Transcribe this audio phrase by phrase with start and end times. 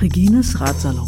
[0.00, 1.06] Regines Ratsalon.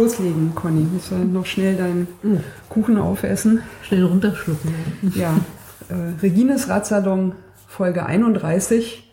[0.00, 0.86] Loslegen, Conny.
[0.90, 2.08] Müssen wir noch schnell deinen
[2.68, 3.62] Kuchen aufessen.
[3.82, 4.74] Schnell runterschlucken.
[5.14, 5.38] Ja,
[5.88, 7.34] äh, Regines Ratsalon
[7.66, 9.12] Folge 31,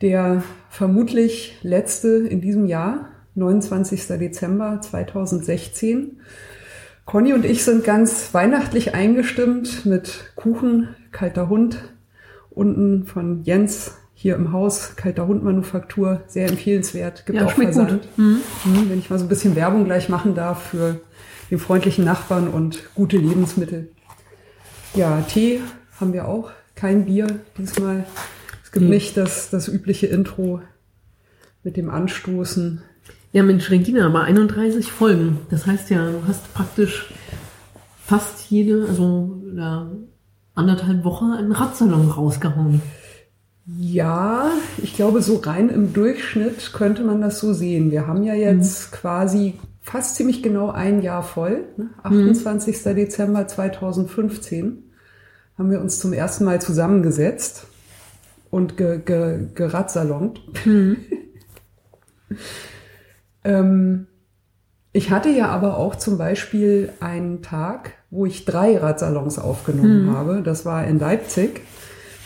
[0.00, 4.06] der vermutlich letzte in diesem Jahr, 29.
[4.18, 6.20] Dezember 2016.
[7.04, 11.78] Conny und ich sind ganz weihnachtlich eingestimmt mit Kuchen, kalter Hund,
[12.50, 17.74] unten von Jens hier im Haus, kalter Hund Manufaktur, sehr empfehlenswert, gibt Ja, auch schmeckt
[17.74, 18.02] Versand.
[18.02, 18.08] gut.
[18.18, 18.40] Mhm.
[18.64, 21.00] Mhm, Wenn ich mal so ein bisschen Werbung gleich machen darf für
[21.50, 23.90] den freundlichen Nachbarn und gute Lebensmittel.
[24.94, 25.60] Ja, Tee
[26.00, 27.26] haben wir auch, kein Bier
[27.58, 28.04] diesmal.
[28.62, 28.90] Es gibt Nee.
[28.94, 30.60] nicht das, das übliche Intro
[31.62, 32.82] mit dem Anstoßen.
[33.32, 35.40] Ja, Mensch, Regina, aber 31 Folgen.
[35.50, 37.12] Das heißt ja, du hast praktisch
[38.04, 39.90] fast jede, also ja,
[40.54, 42.80] anderthalb Woche einen Radsalon rausgehauen.
[43.66, 44.50] Ja,
[44.82, 47.90] ich glaube, so rein im Durchschnitt könnte man das so sehen.
[47.90, 51.64] Wir haben ja jetzt quasi fast ziemlich genau ein Jahr voll.
[51.76, 51.88] Ne?
[52.02, 52.82] 28.
[52.94, 54.82] Dezember 2015
[55.56, 57.66] haben wir uns zum ersten Mal zusammengesetzt
[58.50, 60.42] und ge, ge, geradsalont.
[63.44, 64.06] ähm,
[64.92, 70.42] ich hatte ja aber auch zum Beispiel einen Tag, wo ich drei Radsalons aufgenommen habe.
[70.42, 71.62] Das war in Leipzig.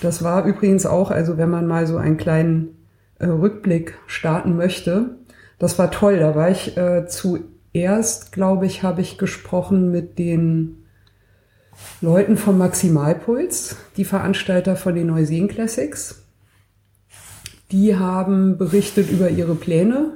[0.01, 2.77] Das war übrigens auch, also wenn man mal so einen kleinen
[3.19, 5.17] äh, Rückblick starten möchte,
[5.59, 6.19] das war toll.
[6.19, 10.85] Da war ich äh, zuerst, glaube ich, habe ich gesprochen mit den
[12.01, 16.23] Leuten vom Maximalpuls, die Veranstalter von den Neuseen Classics.
[17.71, 20.13] Die haben berichtet über ihre Pläne.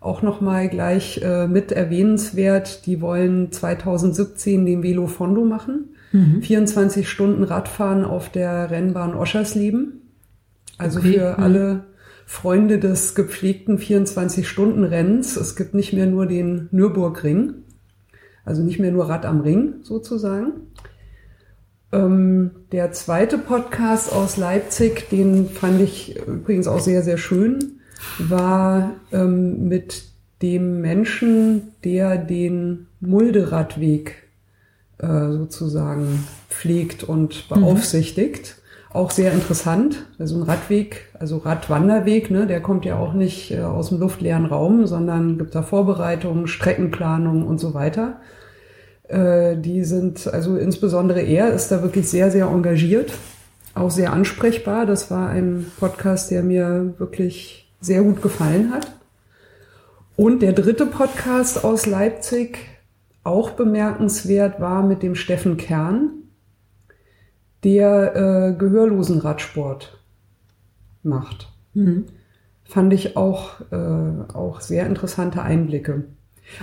[0.00, 5.96] Auch nochmal gleich äh, mit erwähnenswert, die wollen 2017 den Velo Fondo machen.
[6.12, 10.02] 24 Stunden Radfahren auf der Rennbahn Oschersleben.
[10.78, 11.42] Also Okay, für mhm.
[11.42, 11.84] alle
[12.26, 15.36] Freunde des gepflegten 24-Stunden-Rennens.
[15.36, 17.54] Es gibt nicht mehr nur den Nürburgring,
[18.44, 20.52] also nicht mehr nur Rad am Ring sozusagen.
[21.92, 27.80] Ähm, der zweite Podcast aus Leipzig, den fand ich übrigens auch sehr, sehr schön,
[28.18, 30.04] war ähm, mit
[30.42, 34.25] dem Menschen, der den Mulderadweg
[34.98, 38.56] äh, sozusagen pflegt und beaufsichtigt.
[38.90, 40.06] Auch sehr interessant.
[40.18, 44.46] Also ein Radweg, also Radwanderweg, ne, der kommt ja auch nicht äh, aus dem luftleeren
[44.46, 48.20] Raum, sondern gibt da Vorbereitungen, Streckenplanung und so weiter.
[49.08, 53.12] Äh, die sind, also insbesondere er ist da wirklich sehr, sehr engagiert,
[53.74, 54.86] auch sehr ansprechbar.
[54.86, 58.90] Das war ein Podcast, der mir wirklich sehr gut gefallen hat.
[60.16, 62.58] Und der dritte Podcast aus Leipzig,
[63.26, 66.10] auch bemerkenswert, war mit dem Steffen Kern,
[67.64, 69.98] der äh, Gehörlosenradsport
[71.02, 71.52] macht.
[72.64, 76.04] Fand ich auch, äh, auch sehr interessante Einblicke.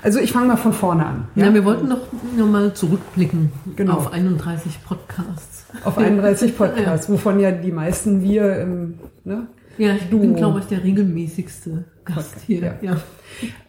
[0.01, 1.27] Also ich fange mal von vorne an.
[1.35, 2.07] Ja, wir wollten doch
[2.37, 3.95] nochmal zurückblicken Genau.
[3.95, 5.65] auf 31 Podcasts.
[5.83, 9.47] Auf 31 Podcasts, wovon ja die meisten wir im, ne?
[9.77, 10.19] Ja, ich Du.
[10.19, 12.59] bin, glaube ich, der regelmäßigste Gast hier.
[12.81, 12.97] ja.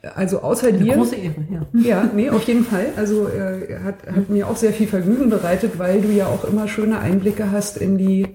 [0.02, 0.10] Ja.
[0.14, 0.94] Also außer Eine dir.
[0.96, 1.66] große Ehre, ja.
[1.72, 2.88] Ja, nee, auf jeden Fall.
[2.96, 6.68] Also äh, hat, hat mir auch sehr viel Vergnügen bereitet, weil du ja auch immer
[6.68, 8.26] schöne Einblicke hast in die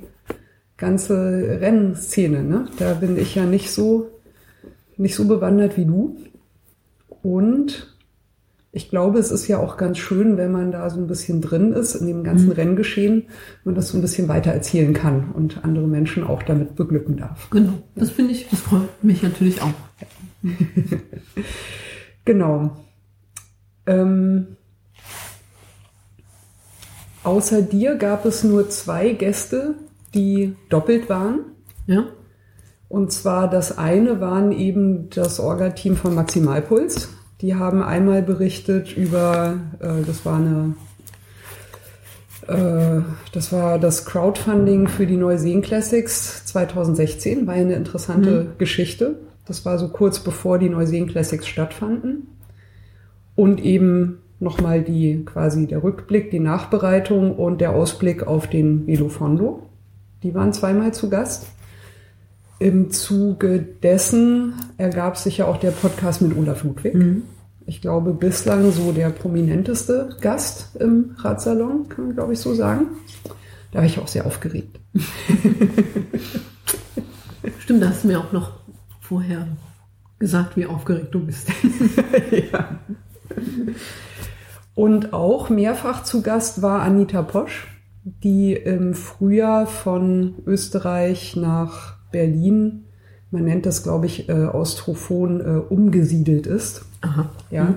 [0.77, 2.43] ganze Rennszene.
[2.43, 2.67] Ne?
[2.79, 4.07] Da bin ich ja nicht so,
[4.97, 6.17] nicht so bewandert wie du.
[7.21, 7.95] Und
[8.71, 11.73] ich glaube, es ist ja auch ganz schön, wenn man da so ein bisschen drin
[11.73, 13.25] ist in dem ganzen Renngeschehen,
[13.63, 17.49] man das so ein bisschen weiter erzählen kann und andere Menschen auch damit beglücken darf.
[17.49, 17.73] Genau.
[17.95, 19.73] Das finde ich, das freut mich natürlich auch.
[22.25, 22.77] Genau.
[23.87, 24.57] Ähm,
[27.23, 29.73] außer dir gab es nur zwei Gäste,
[30.13, 31.39] die doppelt waren.
[31.87, 32.05] Ja.
[32.87, 37.09] Und zwar das eine waren eben das Orga-Team von Maximalpuls.
[37.41, 40.75] Die haben einmal berichtet über, äh, das war eine,
[42.47, 43.01] äh,
[43.31, 49.19] das war das Crowdfunding für die Neuseen Classics 2016, war ja eine interessante Geschichte.
[49.45, 52.27] Das war so kurz bevor die Neuseen Classics stattfanden.
[53.35, 59.09] Und eben nochmal die, quasi der Rückblick, die Nachbereitung und der Ausblick auf den Velo
[59.09, 59.63] Fondo.
[60.23, 61.47] Die waren zweimal zu Gast.
[62.59, 66.93] Im Zuge dessen ergab sich ja auch der Podcast mit Olaf Ludwig.
[67.65, 72.87] ich glaube, bislang so der prominenteste Gast im Radsalon, kann man glaube ich so sagen.
[73.71, 74.77] Da war ich auch sehr aufgeregt.
[77.59, 78.51] Stimmt, da hast du mir auch noch
[78.99, 79.47] vorher
[80.17, 81.47] gesagt, wie aufgeregt du bist.
[82.51, 82.79] ja.
[84.75, 87.67] Und auch mehrfach zu Gast war Anita Posch,
[88.03, 92.85] die im Frühjahr von Österreich nach Berlin,
[93.31, 96.83] man nennt das, glaube ich, äh, Austrophon, äh, umgesiedelt ist.
[97.01, 97.29] Aha.
[97.51, 97.63] Ja.
[97.65, 97.75] Mhm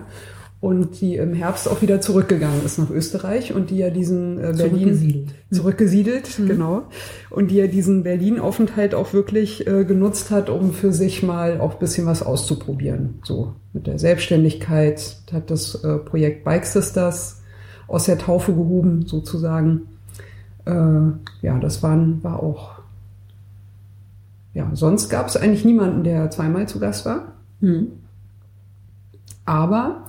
[0.62, 4.54] und die im Herbst auch wieder zurückgegangen ist nach Österreich und die ja diesen äh,
[4.56, 6.46] Berlin zurückgesiedelt, zurückgesiedelt mhm.
[6.46, 6.82] genau
[7.30, 11.74] und die ja diesen Berlin-Aufenthalt auch wirklich äh, genutzt hat, um für sich mal auch
[11.74, 13.18] bisschen was auszuprobieren.
[13.24, 17.42] So mit der Selbstständigkeit hat das äh, Projekt Bike Sisters
[17.88, 19.88] aus der Taufe gehoben sozusagen.
[20.64, 20.72] Äh,
[21.44, 22.71] ja, das waren war auch
[24.54, 27.32] ja sonst gab es eigentlich niemanden, der zweimal zu Gast war.
[27.60, 27.88] Mhm.
[29.44, 30.06] Aber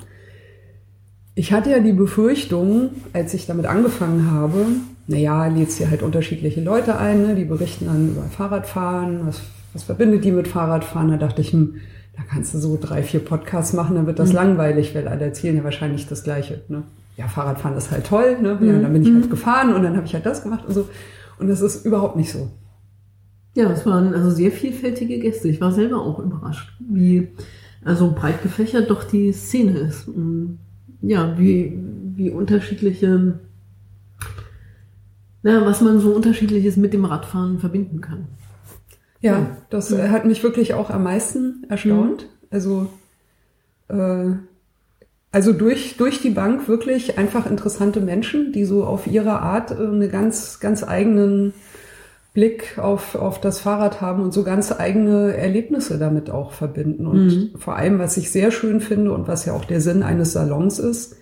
[1.35, 4.65] ich hatte ja die Befürchtung, als ich damit angefangen habe,
[5.07, 7.35] naja, lädst dir halt unterschiedliche Leute ein, ne?
[7.35, 9.41] die berichten dann über Fahrradfahren, was,
[9.73, 11.09] was verbindet die mit Fahrradfahren?
[11.09, 11.75] Da dachte ich, hm,
[12.15, 14.35] da kannst du so drei, vier Podcasts machen, dann wird das mhm.
[14.35, 16.61] langweilig, weil alle erzählen ja wahrscheinlich das Gleiche.
[16.69, 16.83] Ne?
[17.17, 18.57] Ja, Fahrradfahren ist halt toll, ne?
[18.61, 19.29] ja, dann bin ich halt mhm.
[19.29, 20.87] gefahren und dann habe ich halt das gemacht und so.
[21.39, 22.49] Und das ist überhaupt nicht so.
[23.55, 25.47] Ja, es waren also sehr vielfältige Gäste.
[25.47, 27.29] Ich war selber auch überrascht, wie
[27.83, 30.07] also breit gefächert doch die Szene ist.
[30.07, 30.59] Und
[31.01, 31.77] ja, wie,
[32.15, 33.39] wie unterschiedliche,
[35.43, 38.27] na, was man so unterschiedliches mit dem Radfahren verbinden kann.
[39.21, 39.57] Ja, ja.
[39.69, 40.09] das ja.
[40.09, 42.23] hat mich wirklich auch am meisten erstaunt.
[42.23, 42.47] Mhm.
[42.49, 42.89] Also,
[43.89, 44.31] äh,
[45.31, 49.75] also durch, durch die Bank wirklich einfach interessante Menschen, die so auf ihre Art äh,
[49.75, 51.53] eine ganz, ganz eigenen
[52.33, 57.05] Blick auf, auf das Fahrrad haben und so ganz eigene Erlebnisse damit auch verbinden.
[57.05, 57.59] Und mhm.
[57.59, 60.79] vor allem, was ich sehr schön finde und was ja auch der Sinn eines Salons
[60.79, 61.17] ist,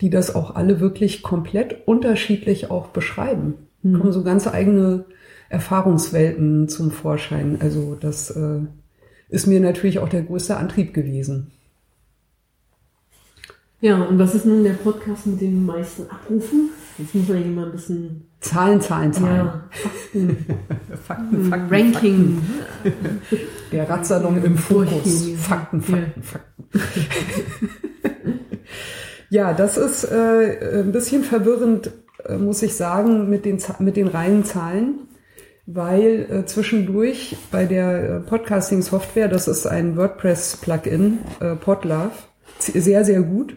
[0.00, 3.54] die das auch alle wirklich komplett unterschiedlich auch beschreiben.
[3.82, 4.00] Mhm.
[4.00, 5.04] Kommen so ganz eigene
[5.48, 7.58] Erfahrungswelten zum Vorschein.
[7.60, 8.60] Also das äh,
[9.28, 11.52] ist mir natürlich auch der größte Antrieb gewesen.
[13.80, 16.70] Ja, und was ist nun der Podcast mit den meisten Abrufen?
[16.98, 18.24] Jetzt muss man hier mal ein bisschen.
[18.40, 19.36] Zahlen, Zahlen, Zahlen.
[19.36, 20.46] Ja, Fakten.
[21.06, 21.74] Fakten, Fakten.
[21.74, 22.42] Ranking.
[22.82, 23.20] Fakten.
[23.72, 25.28] Der Radsalon im Fokus.
[25.36, 26.68] Fakten, Fakten, Fakten.
[29.30, 31.90] ja, das ist äh, ein bisschen verwirrend,
[32.24, 35.00] äh, muss ich sagen, mit den, mit den reinen Zahlen.
[35.66, 42.12] Weil äh, zwischendurch bei der äh, Podcasting-Software, das ist ein WordPress-Plugin, äh, Podlove,
[42.58, 43.54] sehr, sehr gut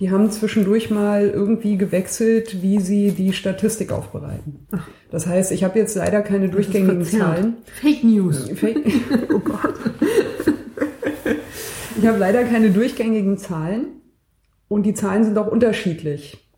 [0.00, 4.66] die haben zwischendurch mal irgendwie gewechselt, wie sie die Statistik aufbereiten.
[4.72, 4.88] Ach.
[5.10, 7.58] Das heißt, ich habe jetzt leider keine durchgängigen Zahlen.
[7.80, 8.48] Fake News.
[8.54, 8.84] Fake,
[9.32, 9.74] oh Gott.
[11.98, 13.86] ich habe leider keine durchgängigen Zahlen
[14.68, 16.50] und die Zahlen sind auch unterschiedlich.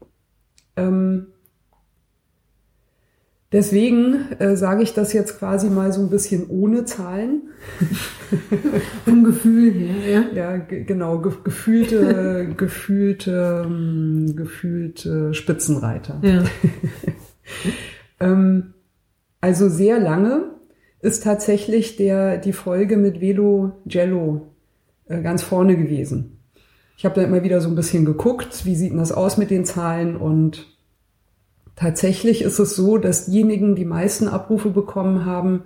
[0.76, 1.28] Ähm,
[3.52, 7.43] Deswegen äh, sage ich das jetzt quasi mal so ein bisschen ohne Zahlen.
[9.04, 10.34] Vom Gefühl her, ja.
[10.34, 16.20] Ja, genau, ge gefühlte, gefühlte, ähm, gefühlte Spitzenreiter.
[16.22, 16.44] Ja.
[18.20, 18.75] ähm,
[19.40, 20.50] also sehr lange
[21.00, 24.49] ist tatsächlich der, die Folge mit Velo Jello
[25.06, 26.40] äh, ganz vorne gewesen.
[26.96, 29.50] Ich habe da immer wieder so ein bisschen geguckt, wie sieht denn das aus mit
[29.50, 30.75] den Zahlen und
[31.76, 35.64] Tatsächlich ist es so, dass diejenigen die meisten Abrufe bekommen haben,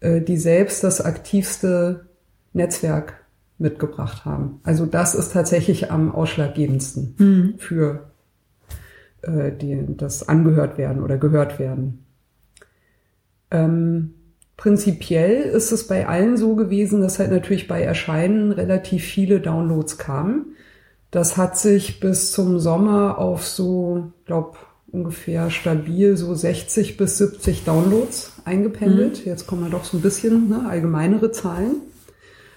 [0.00, 2.06] äh, die selbst das aktivste
[2.52, 3.24] Netzwerk
[3.58, 4.60] mitgebracht haben.
[4.64, 7.54] Also das ist tatsächlich am ausschlaggebendsten mhm.
[7.58, 8.10] für
[9.22, 12.04] äh, die, das angehört werden oder gehört werden.
[13.52, 14.14] Ähm,
[14.56, 19.96] prinzipiell ist es bei allen so gewesen, dass halt natürlich bei Erscheinen relativ viele Downloads
[19.96, 20.56] kamen.
[21.12, 24.56] Das hat sich bis zum Sommer auf so, glaube
[24.92, 29.24] ungefähr stabil so 60 bis 70 Downloads eingependelt.
[29.24, 29.30] Mhm.
[29.30, 31.76] Jetzt kommen wir doch so ein bisschen ne, allgemeinere Zahlen.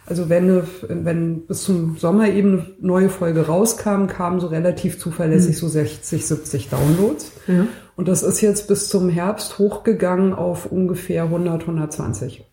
[0.05, 5.55] Also wenn, wenn bis zum Sommer eben eine neue Folge rauskam, kamen so relativ zuverlässig
[5.55, 5.59] mhm.
[5.59, 7.31] so 60, 70 Downloads.
[7.47, 7.65] Ja.
[7.95, 12.45] Und das ist jetzt bis zum Herbst hochgegangen auf ungefähr 100, 120.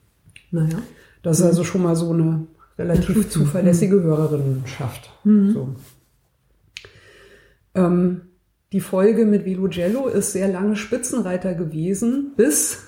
[0.52, 0.78] Naja.
[1.22, 1.50] Das ist mhm.
[1.50, 2.46] also schon mal so eine
[2.78, 4.04] relativ zuverlässige mhm.
[4.04, 5.10] Hörerinnenschaft.
[5.24, 5.52] Mhm.
[5.52, 5.68] So.
[7.74, 8.20] Ähm,
[8.72, 12.84] die Folge mit Velogello ist sehr lange Spitzenreiter gewesen, bis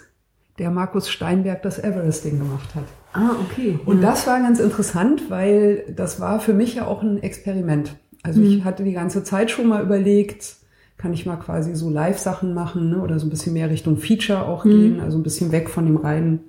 [0.58, 2.84] der Markus Steinberg das Everesting gemacht hat.
[3.12, 3.78] Ah, okay.
[3.84, 4.10] Und ja.
[4.10, 7.96] das war ganz interessant, weil das war für mich ja auch ein Experiment.
[8.22, 8.46] Also mhm.
[8.46, 10.56] ich hatte die ganze Zeit schon mal überlegt,
[10.96, 13.00] kann ich mal quasi so Live-Sachen machen ne?
[13.00, 14.70] oder so ein bisschen mehr Richtung Feature auch mhm.
[14.70, 16.40] gehen, also ein bisschen weg von dem reinen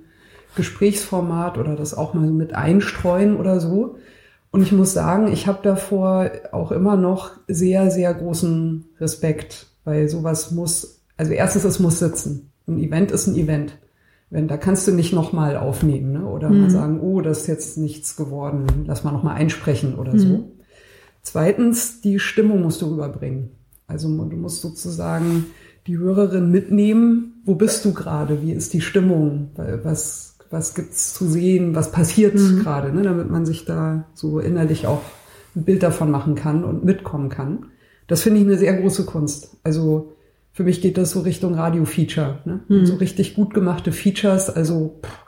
[0.56, 3.98] Gesprächsformat oder das auch mal so mit einstreuen oder so.
[4.56, 10.08] Und ich muss sagen, ich habe davor auch immer noch sehr, sehr großen Respekt, weil
[10.08, 12.52] sowas muss, also erstens, es muss sitzen.
[12.66, 13.76] Ein Event ist ein Event.
[14.30, 16.24] Wenn, da kannst du nicht nochmal aufnehmen, ne?
[16.24, 16.62] oder mhm.
[16.62, 20.18] mal sagen, oh, das ist jetzt nichts geworden, lass mal nochmal einsprechen oder mhm.
[20.18, 20.52] so.
[21.20, 23.50] Zweitens, die Stimmung musst du rüberbringen.
[23.86, 25.48] Also du musst sozusagen
[25.86, 27.42] die Hörerin mitnehmen.
[27.44, 28.40] Wo bist du gerade?
[28.40, 29.50] Wie ist die Stimmung?
[29.82, 31.74] Was, was gibt's zu sehen?
[31.74, 32.60] Was passiert mhm.
[32.60, 32.92] gerade?
[32.92, 33.02] Ne?
[33.02, 35.02] Damit man sich da so innerlich auch
[35.54, 37.66] ein Bild davon machen kann und mitkommen kann.
[38.06, 39.56] Das finde ich eine sehr große Kunst.
[39.64, 40.12] Also
[40.52, 42.38] für mich geht das so Richtung Radio-Feature.
[42.44, 42.60] Ne?
[42.68, 42.86] Mhm.
[42.86, 44.50] So richtig gut gemachte Features.
[44.50, 45.26] Also pff,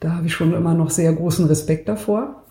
[0.00, 2.44] da habe ich schon immer noch sehr großen Respekt davor.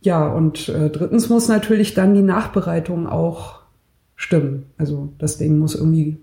[0.00, 3.60] Ja, und äh, drittens muss natürlich dann die Nachbereitung auch
[4.16, 4.66] stimmen.
[4.76, 6.18] Also das Ding muss irgendwie,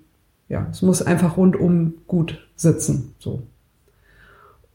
[0.49, 3.15] ja, es muss einfach rundum gut sitzen.
[3.17, 3.43] So.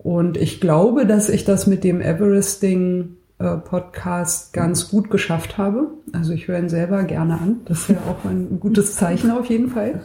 [0.06, 5.88] Und ich glaube, dass ich das mit dem Everesting äh, Podcast ganz gut geschafft habe.
[6.12, 7.62] Also ich höre ihn selber gerne an.
[7.64, 10.02] Das ist ja auch ein gutes Zeichen auf jeden Fall.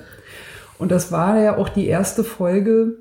[0.80, 2.98] Und das war ja auch die erste Folge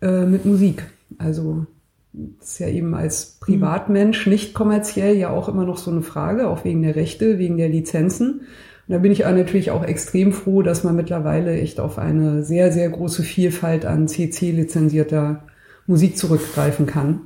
[0.00, 0.84] äh, mit Musik.
[1.18, 1.66] Also
[2.14, 6.48] das ist ja eben als Privatmensch nicht kommerziell ja auch immer noch so eine Frage,
[6.48, 8.40] auch wegen der Rechte, wegen der Lizenzen.
[8.40, 12.42] Und da bin ich auch natürlich auch extrem froh, dass man mittlerweile echt auf eine
[12.42, 15.42] sehr, sehr große Vielfalt an CC-lizenzierter
[15.88, 17.22] Musik zurückgreifen kann,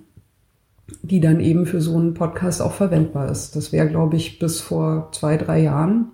[1.03, 3.57] die dann eben für so einen Podcast auch verwendbar ist.
[3.57, 6.13] Das wäre, glaube ich, bis vor zwei, drei Jahren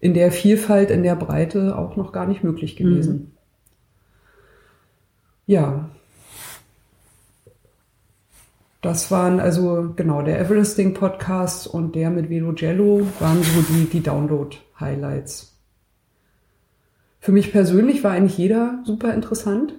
[0.00, 3.14] in der Vielfalt, in der Breite auch noch gar nicht möglich gewesen.
[3.14, 3.30] Mhm.
[5.46, 5.90] Ja.
[8.80, 13.86] Das waren also genau der Everesting Podcast und der mit Velo Jello waren so die,
[13.86, 15.56] die Download Highlights.
[17.18, 19.74] Für mich persönlich war eigentlich jeder super interessant.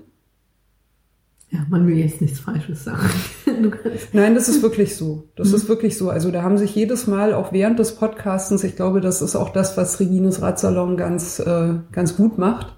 [1.51, 3.09] Ja, man will jetzt nichts Falsches sagen.
[4.13, 5.29] Nein, das ist wirklich so.
[5.35, 5.55] Das mhm.
[5.55, 6.09] ist wirklich so.
[6.09, 9.49] Also da haben sich jedes Mal auch während des Podcastens, ich glaube, das ist auch
[9.49, 12.75] das, was Regines Radsalon ganz, äh, ganz gut macht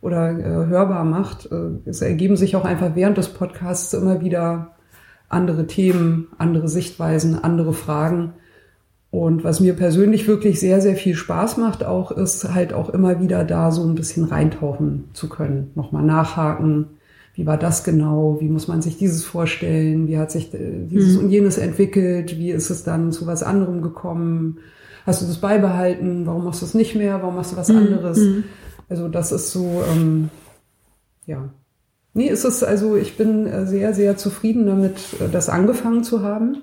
[0.00, 1.50] oder äh, hörbar macht.
[1.52, 4.74] Äh, es ergeben sich auch einfach während des Podcasts immer wieder
[5.28, 8.34] andere Themen, andere Sichtweisen, andere Fragen.
[9.10, 13.20] Und was mir persönlich wirklich sehr, sehr viel Spaß macht auch, ist halt auch immer
[13.20, 15.70] wieder da so ein bisschen reintauchen zu können.
[15.74, 16.86] Nochmal nachhaken.
[17.34, 18.38] Wie war das genau?
[18.40, 20.06] Wie muss man sich dieses vorstellen?
[20.06, 21.24] Wie hat sich äh, dieses mhm.
[21.24, 22.38] und jenes entwickelt?
[22.38, 24.58] Wie ist es dann zu was anderem gekommen?
[25.04, 26.26] Hast du das beibehalten?
[26.26, 27.20] Warum machst du es nicht mehr?
[27.22, 27.78] Warum machst du was mhm.
[27.78, 28.18] anderes?
[28.18, 28.44] Mhm.
[28.88, 30.30] Also das ist so, ähm,
[31.26, 31.50] ja.
[32.12, 36.22] Nee, es ist also, ich bin äh, sehr, sehr zufrieden damit, äh, das angefangen zu
[36.22, 36.62] haben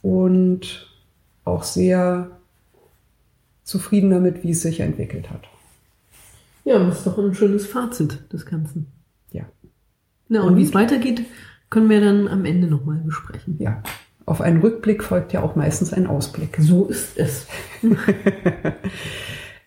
[0.00, 0.90] und
[1.44, 2.30] auch sehr
[3.62, 5.42] zufrieden damit, wie es sich entwickelt hat.
[6.64, 8.86] Ja, das ist doch ein schönes Fazit des Ganzen.
[9.30, 9.44] Ja.
[10.28, 11.24] Na, und, und wie es weitergeht,
[11.70, 13.56] können wir dann am Ende nochmal besprechen.
[13.58, 13.82] Ja.
[14.26, 16.56] Auf einen Rückblick folgt ja auch meistens ein Ausblick.
[16.58, 17.46] So ist es.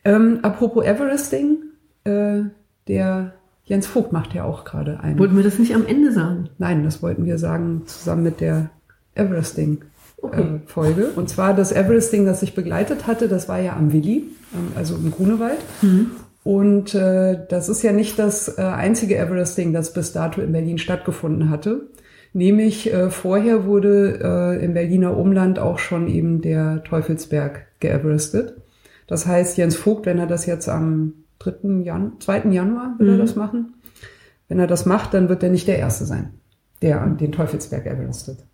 [0.03, 1.57] ähm, apropos Everesting,
[2.05, 2.41] äh,
[2.87, 3.33] der
[3.65, 5.19] Jens Vogt macht ja auch gerade einen.
[5.19, 6.49] Wollten wir das nicht am Ende sagen?
[6.57, 8.71] Nein, das wollten wir sagen zusammen mit der
[9.13, 9.81] Everesting
[10.21, 10.41] okay.
[10.41, 11.11] äh, Folge.
[11.15, 14.23] Und zwar das Everesting, das ich begleitet hatte, das war ja am Willi,
[14.55, 15.59] ähm, also im Grunewald.
[15.81, 16.11] Mhm.
[16.47, 20.77] Und äh, das ist ja nicht das äh, einzige Everesting, das bis dato in Berlin
[20.77, 21.89] stattgefunden hatte.
[22.31, 28.61] Nämlich äh, vorher wurde äh, im Berliner Umland auch schon eben der Teufelsberg geeverestet.
[29.07, 31.83] Das heißt, Jens Vogt, wenn er das jetzt am 3.
[31.83, 32.45] Jan 2.
[32.51, 33.13] Januar will mhm.
[33.15, 33.73] er das machen,
[34.47, 36.35] wenn er das macht, dann wird er nicht der Erste sein,
[36.81, 38.46] der den Teufelsberg everestet.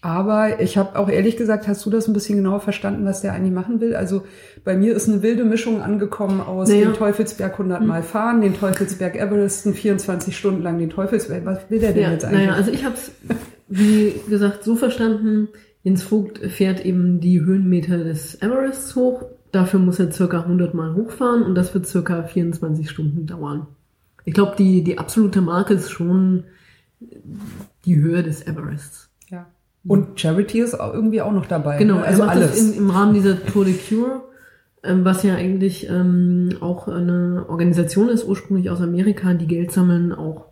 [0.00, 3.32] Aber ich habe auch ehrlich gesagt, hast du das ein bisschen genauer verstanden, was der
[3.32, 3.96] eigentlich machen will?
[3.96, 4.22] Also
[4.64, 6.84] bei mir ist eine wilde Mischung angekommen aus naja.
[6.84, 8.04] den Teufelsberg 100 Mal hm.
[8.04, 11.44] fahren, den Teufelsberg Everesten, 24 Stunden lang den Teufelsberg.
[11.44, 12.46] Was will der denn ja, jetzt eigentlich?
[12.46, 13.10] Naja, also ich habe es,
[13.66, 15.48] wie gesagt, so verstanden,
[15.82, 19.24] Jens Vogt fährt eben die Höhenmeter des Everests hoch.
[19.50, 23.66] Dafür muss er circa 100 Mal hochfahren und das wird circa 24 Stunden dauern.
[24.24, 26.44] Ich glaube, die, die absolute Marke ist schon
[27.84, 29.07] die Höhe des Everests.
[29.88, 31.78] Und Charity ist auch irgendwie auch noch dabei.
[31.78, 32.04] Genau, ne?
[32.04, 32.60] also er alles.
[32.60, 34.22] In, im Rahmen dieser Tour de Cure,
[34.84, 40.12] ähm, was ja eigentlich ähm, auch eine Organisation ist, ursprünglich aus Amerika, die Geld sammeln
[40.12, 40.46] auch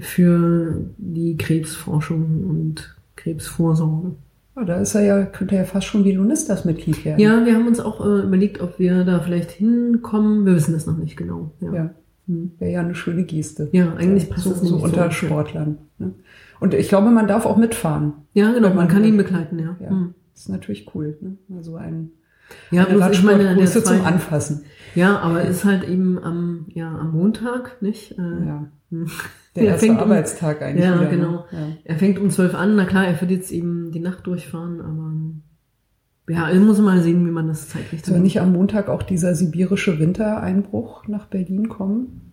[0.00, 4.12] für die Krebsforschung und Krebsvorsorge.
[4.56, 7.20] Ja, da ist er ja, könnte er ja fast schon wie Lunistas Mitglied werden.
[7.20, 10.44] Ja, wir haben uns auch äh, überlegt, ob wir da vielleicht hinkommen.
[10.44, 11.52] Wir wissen das noch nicht genau.
[11.60, 11.90] Ja, ja.
[12.26, 12.52] Hm.
[12.58, 13.68] wäre ja eine schöne Geste.
[13.72, 15.10] Ja, eigentlich passt so, das so unter so.
[15.10, 15.78] Sportlern.
[15.98, 16.12] Ne?
[16.60, 18.12] Und ich glaube, man darf auch mitfahren.
[18.32, 19.76] Ja, genau, man, man, kann ihn begleiten, ja.
[19.80, 19.90] ja.
[19.90, 20.14] Hm.
[20.32, 21.16] Das ist natürlich cool.
[21.20, 21.36] Ne?
[21.56, 22.10] Also ein,
[22.70, 24.64] Ja, bloß ich meine, der Radsportgröße zum Anfassen.
[24.94, 28.12] Ja, aber ist halt eben am, ja, am Montag, nicht?
[28.18, 28.66] Äh, Ja.
[28.90, 29.06] hm.
[29.56, 31.10] Der Er erste fängt um- Arbeitstag eigentlich Ja, wieder.
[31.10, 31.30] genau.
[31.32, 31.44] Ne?
[31.52, 31.58] Ja.
[31.84, 35.12] Er fängt um zwölf an, na klar, er wird jetzt eben die Nacht durchfahren, aber
[36.32, 39.34] ja, ich muss mal sehen, wie man das zeitlich Soll nicht am Montag auch dieser
[39.34, 42.27] sibirische Wintereinbruch nach Berlin kommen?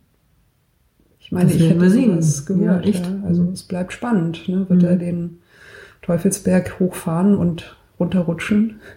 [1.26, 2.86] Ich meine, Das ich werden hätte sowas gehört.
[2.86, 3.04] Ja, echt.
[3.04, 3.50] Ja, Also Mhm.
[3.54, 4.48] es bleibt spannend.
[4.48, 4.70] Ne?
[4.70, 4.88] Wird Mhm.
[4.88, 5.38] er den
[6.04, 8.80] Teufelsberg hochfahren und runterrutschen?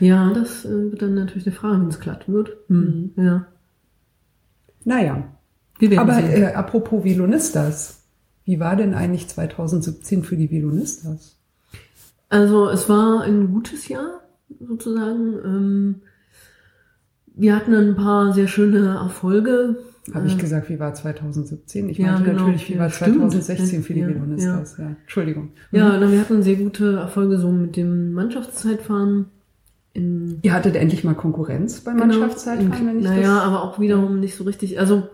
[0.00, 2.50] Ja, das äh, wird dann natürlich eine Frage, wenn es glatt wird.
[2.66, 3.12] Hm.
[3.16, 3.46] Ja.
[4.84, 5.28] Naja,
[5.96, 8.02] aber äh, apropos Velonistas.
[8.44, 11.36] Wie war denn eigentlich 2017 für die Velonistas?
[12.28, 14.20] Also es war ein gutes Jahr,
[14.60, 15.34] sozusagen.
[15.44, 15.94] Ähm,
[17.36, 19.76] wir hatten ein paar sehr schöne Erfolge.
[20.12, 21.88] Habe ich Äh, gesagt, wie war 2017?
[21.88, 22.40] Ich ja, meinte genau.
[22.42, 23.16] natürlich, wie Ja, war stimmt.
[23.16, 24.76] 2016 für die Ja, Velonistas?
[24.78, 24.96] Ja.
[25.02, 25.50] Entschuldigung.
[25.72, 29.26] Ja, na, wir hatten sehr gute Erfolge so mit dem Mannschaftszeitfahren.
[29.94, 34.20] In, Ihr hattet endlich mal Konkurrenz beim Genau, Mannschaftszeitfahren, wenn ich Naja, aber auch wiederum
[34.20, 34.78] nicht so richtig.
[34.80, 35.04] Also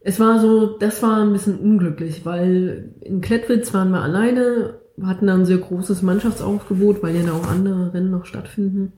[0.00, 5.26] es war so, das war ein bisschen unglücklich, weil in Klettwitz waren wir alleine, hatten
[5.26, 8.92] da ein sehr großes Mannschaftsaufgebot, weil ja da auch andere Rennen noch stattfinden.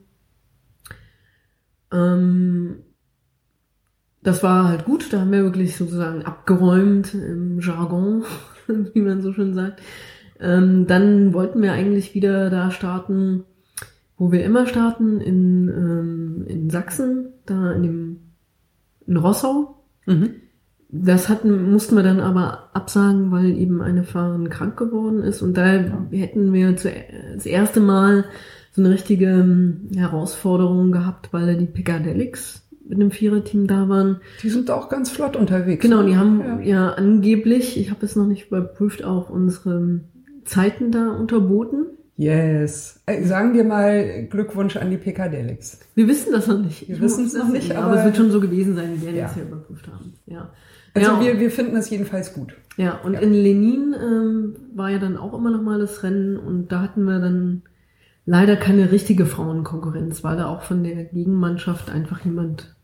[1.91, 2.75] Ähm,
[4.21, 8.23] das war halt gut, da haben wir wirklich sozusagen abgeräumt im Jargon,
[8.93, 9.81] wie man so schön sagt.
[10.39, 13.43] Ähm, dann wollten wir eigentlich wieder da starten,
[14.17, 18.19] wo wir immer starten, in, ähm, in Sachsen, da in dem
[19.09, 19.83] in Rossau.
[20.05, 20.35] Mhm.
[20.91, 25.41] Das hatten, mussten wir dann aber absagen, weil eben eine Fahrerin krank geworden ist.
[25.41, 26.91] Und da hätten wir zu,
[27.33, 28.25] das erste Mal
[28.71, 34.19] so eine richtige ähm, Herausforderung gehabt, weil da die Piccadillics mit einem Viererteam da waren.
[34.43, 35.81] Die sind auch ganz flott unterwegs.
[35.81, 36.07] Genau, ne?
[36.07, 36.59] die haben Ja.
[36.59, 40.01] ja, angeblich, ich habe es noch nicht überprüft, auch unsere
[40.43, 41.85] Zeiten da unterboten.
[42.17, 42.99] Yes.
[43.05, 45.79] Äh, sagen wir mal Glückwunsch an die Piccadillics.
[45.95, 46.89] Wir wissen das noch nicht.
[46.89, 48.95] Wir wissen es noch nicht, aber, aber- es wird schon so gewesen sein.
[48.97, 49.25] Wir werden Ja.
[49.27, 50.13] es ja überprüft haben.
[50.25, 50.49] Ja.
[50.95, 52.55] Also ja, wir, wir finden das jedenfalls gut.
[52.75, 53.19] ja, und Ja.
[53.19, 57.03] in Lenin ähm, war ja dann auch immer noch mal das Rennen und da hatten
[57.03, 57.61] wir dann
[58.25, 62.75] leider keine richtige Frauenkonkurrenz, weil da auch von der Gegenmannschaft einfach jemand,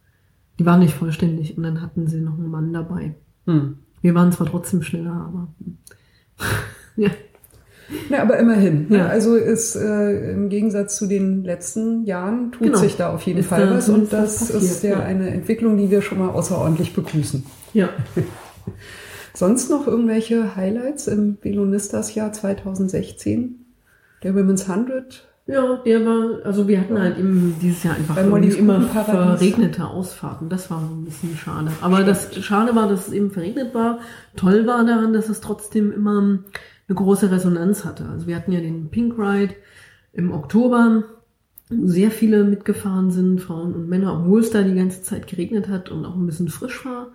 [0.59, 3.15] die war nicht vollständig und dann hatten sie noch einen Mann dabei.
[3.45, 3.77] Hm.
[4.01, 5.47] Wir waren zwar trotzdem schneller, aber
[6.95, 7.09] ja.
[8.09, 8.87] Na, aber immerhin.
[8.89, 8.97] ne?
[8.97, 9.07] Ja.
[9.07, 12.77] Also ist äh, im Gegensatz zu den letzten Jahren tut Genau.
[12.79, 14.99] sich da auf jeden Ist Fall da was und das passiert, ist ja, ja.
[15.01, 17.45] eine Entwicklung, die wir schon mal außerordentlich begrüßen.
[17.73, 17.89] Ja.
[19.33, 23.65] Sonst noch irgendwelche Highlights im Velonistas-Jahr 2016?
[24.23, 25.27] Der Women's 100?
[25.47, 30.49] Ja, der war, also wir hatten halt eben dieses Jahr einfach immer verregnete Ausfahrten.
[30.49, 31.71] Das war ein bisschen schade.
[31.81, 33.99] Aber das Schade war, dass es eben verregnet war.
[34.35, 36.39] Toll war daran, dass es trotzdem immer
[36.87, 38.05] eine große Resonanz hatte.
[38.09, 39.53] Also wir hatten ja den Pink Ride
[40.13, 41.03] im Oktober,
[41.69, 45.69] wo sehr viele mitgefahren sind, Frauen und Männer, obwohl es da die ganze Zeit geregnet
[45.69, 47.09] hat und auch ein bisschen frisch war.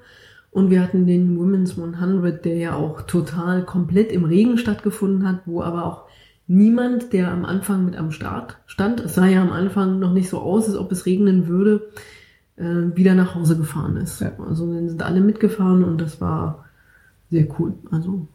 [0.52, 5.42] Und wir hatten den Women's 100, der ja auch total komplett im Regen stattgefunden hat,
[5.46, 6.09] wo aber auch
[6.50, 10.28] niemand, der am Anfang mit am Start stand, es sah ja am Anfang noch nicht
[10.28, 11.88] so aus, als ob es regnen würde,
[12.56, 12.64] äh,
[12.96, 14.20] wieder nach Hause gefahren ist.
[14.20, 14.32] Ja.
[14.48, 16.64] Also dann sind alle mitgefahren und das war
[17.30, 17.74] sehr cool.
[17.92, 18.26] Also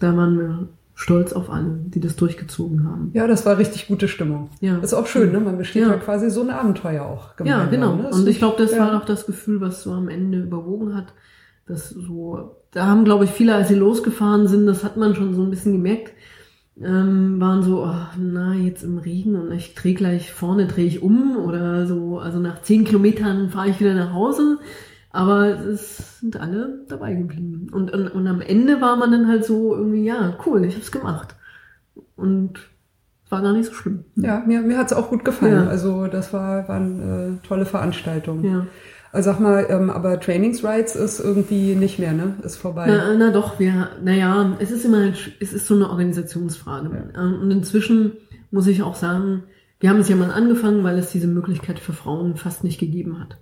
[0.00, 3.10] da waren wir stolz auf alle, die das durchgezogen haben.
[3.14, 4.50] Ja, das war richtig gute Stimmung.
[4.60, 4.76] Ja.
[4.78, 5.40] Ist auch schön, ne?
[5.40, 5.96] Man besteht ja, Ja.
[5.96, 7.70] quasi so ein Abenteuer auch Ja, gemeinsam.
[7.70, 7.96] genau.
[7.96, 8.10] Ne?
[8.10, 8.80] Und ich glaube, das ja.
[8.80, 11.14] war auch das Gefühl, was so am Ende überwogen hat.
[11.66, 15.34] Das so, da haben, glaube ich, viele, als sie losgefahren sind, das hat man schon
[15.34, 16.12] so ein bisschen gemerkt,
[16.82, 21.02] ähm, waren so, oh, na, jetzt im Regen und ich drehe gleich vorne, drehe ich
[21.02, 22.18] um oder so.
[22.18, 24.58] Also nach zehn Kilometern fahre ich wieder nach Hause.
[25.10, 27.68] Aber es sind alle dabei geblieben.
[27.72, 30.92] Und, und, und am Ende war man dann halt so irgendwie, ja, cool, ich hab's
[30.92, 31.34] gemacht.
[32.16, 32.68] Und
[33.30, 34.04] war gar nicht so schlimm.
[34.14, 35.64] Ja, mir, mir hat's auch gut gefallen.
[35.64, 35.66] Ja.
[35.68, 38.44] Also das war, waren äh, tolle Veranstaltungen.
[38.44, 38.66] Ja.
[39.16, 42.34] Also sag mal, ähm, aber Trainingsrides ist irgendwie nicht mehr, ne?
[42.42, 42.84] Ist vorbei.
[42.86, 46.90] Na, na doch, wir, naja, es ist immer, es ist so eine Organisationsfrage.
[47.16, 48.12] Ähm, Und inzwischen
[48.50, 49.44] muss ich auch sagen,
[49.80, 53.18] wir haben es ja mal angefangen, weil es diese Möglichkeit für Frauen fast nicht gegeben
[53.18, 53.38] hat.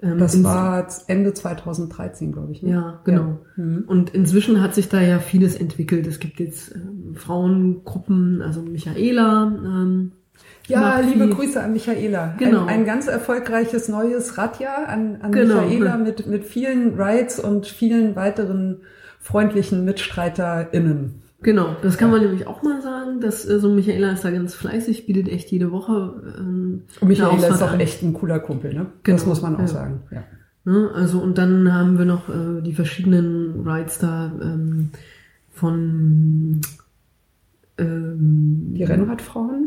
[0.00, 2.62] Ähm, das war Ende 2013, glaube ich.
[2.62, 2.70] Ne?
[2.70, 3.38] Ja, genau.
[3.56, 3.64] Ja.
[3.64, 3.84] Mhm.
[3.88, 6.06] Und inzwischen hat sich da ja vieles entwickelt.
[6.06, 9.46] Es gibt jetzt ähm, Frauengruppen, also Michaela.
[10.68, 11.28] Ja, liebe.
[11.28, 12.34] Grüße an Michaela.
[12.38, 12.62] Genau.
[12.62, 15.62] Ein, ein ganz erfolgreiches neues Radjahr an, an Genau.
[15.62, 18.78] Michaela mit, mit vielen Rides und vielen weiteren
[19.20, 21.22] freundlichen MitstreiterInnen.
[21.42, 24.54] Genau, das kann man nämlich auch mal sagen, dass äh, so Michaela ist da ganz
[24.54, 27.80] fleißig, bietet echt jede Woche ähm, Und Michaela ist doch an.
[27.80, 28.86] echt ein cooler Kumpel, ne?
[29.02, 29.16] Genau.
[29.16, 29.66] Das muss man auch Ja.
[29.68, 30.00] sagen.
[30.10, 30.24] Ja.
[30.64, 30.90] Ne?
[30.94, 34.90] Also und dann haben wir noch äh, die verschiedenen Rides da ähm,
[35.52, 36.60] von
[37.78, 39.65] ähm, Die Rennradfrauen?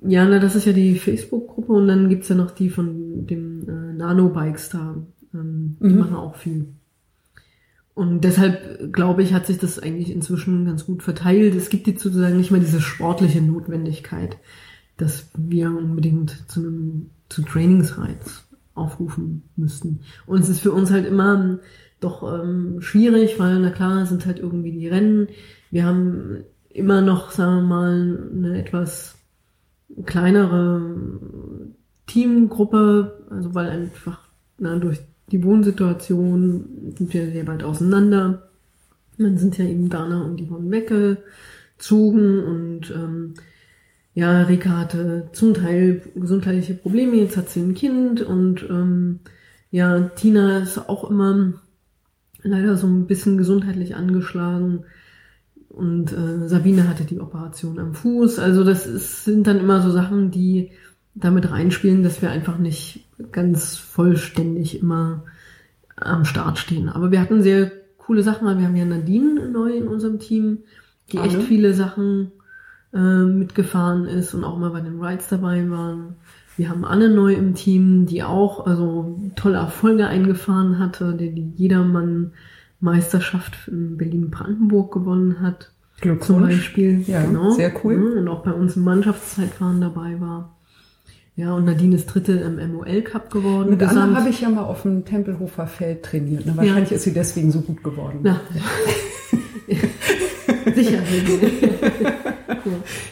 [0.00, 3.26] Ja, na, das ist ja die Facebook-Gruppe Gruppe und dann gibt's ja noch die von
[3.26, 4.96] dem äh, Nanobikes da.
[5.34, 5.98] Ähm, Die Mhm.
[5.98, 6.68] machen auch viel.
[7.94, 11.56] Und deshalb, glaube ich, hat sich das eigentlich inzwischen ganz gut verteilt.
[11.56, 14.36] Es gibt jetzt sozusagen nicht mehr diese sportliche Notwendigkeit,
[14.98, 20.00] dass wir unbedingt zu einem zu Trainingsreiz aufrufen müssten.
[20.26, 21.58] Und es ist für uns halt immer
[22.00, 25.26] doch ähm, schwierig, weil na klar sind halt irgendwie die Rennen.
[25.72, 29.17] Wir haben immer noch, sagen wir mal, eine etwas
[30.04, 30.82] kleinere
[32.06, 38.48] Teamgruppe, also weil einfach na, durch die Wohnsituation sind wir sehr weit auseinander.
[39.18, 43.34] Dann sind ja eben Dana und Yvonne weggezogen und ähm,
[44.14, 49.20] ja, Rika hatte zum Teil gesundheitliche Probleme, jetzt hat sie ein Kind und ähm,
[49.70, 51.52] ja, Tina ist auch immer
[52.42, 54.84] leider so ein bisschen gesundheitlich angeschlagen
[55.78, 58.40] und äh, Sabine hatte die Operation am Fuß.
[58.40, 60.72] Also das ist, sind dann immer so Sachen, die
[61.14, 65.24] damit reinspielen, dass wir einfach nicht ganz vollständig immer
[65.96, 66.88] am Start stehen.
[66.88, 70.58] Aber wir hatten sehr coole Sachen, weil wir haben ja Nadine neu in unserem Team,
[71.12, 71.44] die echt Anne.
[71.44, 72.32] viele Sachen
[72.92, 76.16] äh, mitgefahren ist und auch mal bei den Rides dabei waren.
[76.56, 81.52] Wir haben Anne neu im Team, die auch also tolle Erfolge eingefahren hatte, die die
[81.54, 82.32] Jedermann
[82.80, 85.72] Meisterschaft in Berlin-Brandenburg gewonnen hat.
[86.00, 86.54] Zum Glückwunsch.
[86.56, 87.04] Beispiel.
[87.06, 87.50] Ja, genau.
[87.50, 87.96] sehr cool.
[87.96, 90.54] Mhm, Und auch bei uns im Mannschaftszeitfahren dabei war.
[91.34, 93.70] Ja, und Nadine ist Dritte im MOL Cup geworden.
[93.70, 94.16] Mit Anna gesamt.
[94.16, 96.46] habe ich ja mal auf dem Tempelhofer Feld trainiert.
[96.46, 96.56] Ne?
[96.56, 98.20] Wahrscheinlich ist sie deswegen so gut geworden.
[98.22, 98.40] Na.
[100.74, 101.02] Sicher.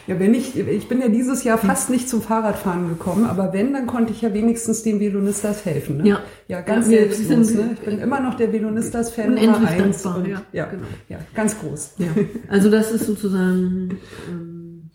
[0.07, 3.73] Ja, wenn ich, ich bin ja dieses Jahr fast nicht zum Fahrradfahren gekommen, aber wenn,
[3.73, 5.97] dann konnte ich ja wenigstens den Velonistas helfen.
[5.97, 6.09] Ne?
[6.09, 6.19] Ja.
[6.47, 7.53] ja, ganz Ja, selbstlos.
[7.53, 7.71] Ne?
[7.73, 10.05] Ich bin immer noch der Velonistas-Fan Nummer eins.
[10.05, 10.87] Und, ja, ja, genau.
[11.09, 11.95] ja, ganz groß.
[11.97, 12.07] Ja,
[12.47, 13.97] also das ist sozusagen,
[14.29, 14.89] ähm,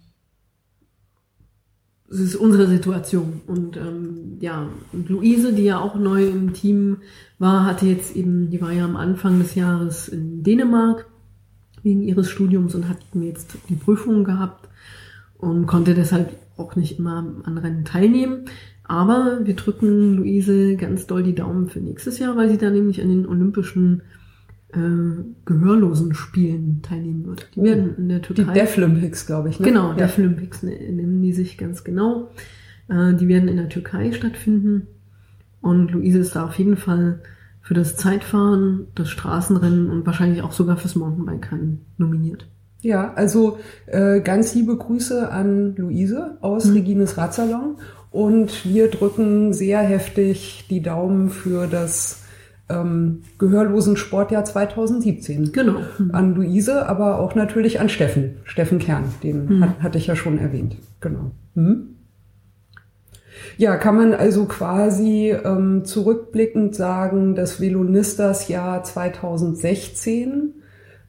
[2.09, 3.43] das ist unsere Situation.
[3.47, 6.99] Und ähm, ja, und Luise, die ja auch neu im Team
[7.39, 11.07] war, hatte jetzt eben, die war ja am Anfang des Jahres in Dänemark
[11.83, 14.69] wegen ihres Studiums und hat eben jetzt die Prüfungen gehabt
[15.39, 18.45] und konnte deshalb auch nicht immer an Rennen teilnehmen.
[18.85, 23.01] Aber wir drücken Luise ganz doll die Daumen für nächstes Jahr, weil sie da nämlich
[23.01, 24.03] an den Olympischen
[24.73, 24.79] äh,
[25.45, 27.49] gehörlosen Spielen teilnehmen wird.
[27.55, 28.53] Die werden in der Die Türkei.
[28.53, 29.61] Deaflympics, glaube ich.
[29.61, 29.67] Ne?
[29.67, 29.95] Genau, ja.
[29.95, 32.31] Deaf Olympics ne- nennen die sich ganz genau.
[32.89, 34.87] Äh, die werden in der Türkei stattfinden.
[35.61, 37.21] Und Luise ist da auf jeden Fall
[37.63, 42.47] für das Zeitfahren, das Straßenrennen und wahrscheinlich auch sogar fürs Mountainbike-Rennen nominiert.
[42.81, 46.73] Ja, also äh, ganz liebe Grüße an Luise aus Mhm.
[46.75, 47.77] Regines Radsalon
[48.11, 52.19] und wir drücken sehr heftig die Daumen für das
[52.69, 55.53] ähm, gehörlosen Sportjahr 2017.
[55.53, 55.81] Genau.
[56.13, 59.61] An Luise, aber auch natürlich an Steffen, Steffen Kern, den Mhm.
[59.65, 60.77] hat, hatte ich ja schon erwähnt.
[61.01, 61.31] Genau.
[61.55, 61.92] Mhm.
[63.57, 70.55] Ja, kann man also quasi ähm, zurückblickend sagen, das Velonistas Jahr 2016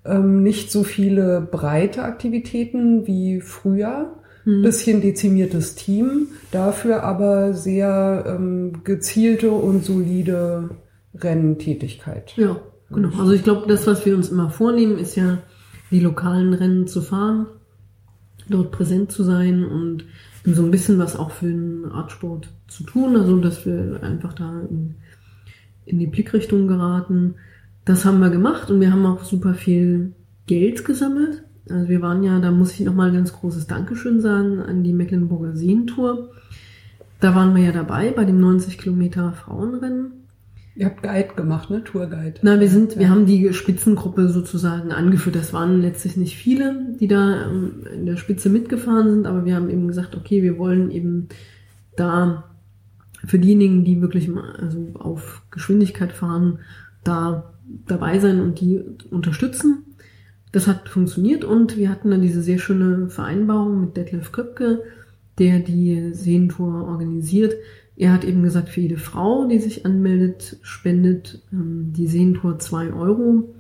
[0.06, 8.84] ähm, nicht so viele breite Aktivitäten wie früher, bisschen dezimiertes Team, dafür aber sehr ähm,
[8.84, 10.70] gezielte und solide
[11.16, 12.34] Renntätigkeit.
[12.36, 12.58] Ja,
[12.90, 13.18] genau.
[13.20, 15.38] Also ich glaube, das, was wir uns immer vornehmen, ist ja,
[15.92, 17.46] die lokalen Rennen zu fahren,
[18.50, 20.06] dort präsent zu sein und
[20.46, 24.62] so ein bisschen was auch für den Radsport zu tun, also dass wir einfach da
[24.70, 24.96] in,
[25.86, 27.36] in die Blickrichtung geraten.
[27.86, 30.14] Das haben wir gemacht und wir haben auch super viel
[30.48, 31.44] Geld gesammelt.
[31.70, 34.94] Also wir waren ja, da muss ich nochmal ein ganz großes Dankeschön sagen an die
[34.94, 36.32] Mecklenburger Seentour.
[37.22, 40.23] Da waren wir ja dabei bei dem 90 Kilometer Frauenrennen.
[40.76, 41.84] Ihr habt Guide gemacht, ne?
[41.84, 42.40] Tourguide.
[42.42, 43.10] Na, wir sind, wir Ja.
[43.10, 45.36] haben die Spitzengruppe sozusagen angeführt.
[45.36, 49.56] Das waren letztlich nicht viele, die da ähm, in der Spitze mitgefahren sind, aber wir
[49.56, 51.28] haben eben gesagt, okay, wir wollen eben
[51.96, 52.46] da
[53.26, 56.60] für diejenigen, die wirklich also auf Geschwindigkeit fahren,
[57.04, 57.54] da
[57.88, 58.82] dabei sein und die
[59.12, 59.84] unterstützen.
[60.52, 64.82] Das hat funktioniert und wir hatten dann diese sehr schöne Vereinbarung mit Detlef Köpke,
[65.40, 67.56] der die Seentour organisiert.
[67.96, 72.92] Er hat eben gesagt, für jede Frau, die sich anmeldet, spendet ähm, die Seentour zwei
[72.92, 73.54] Euro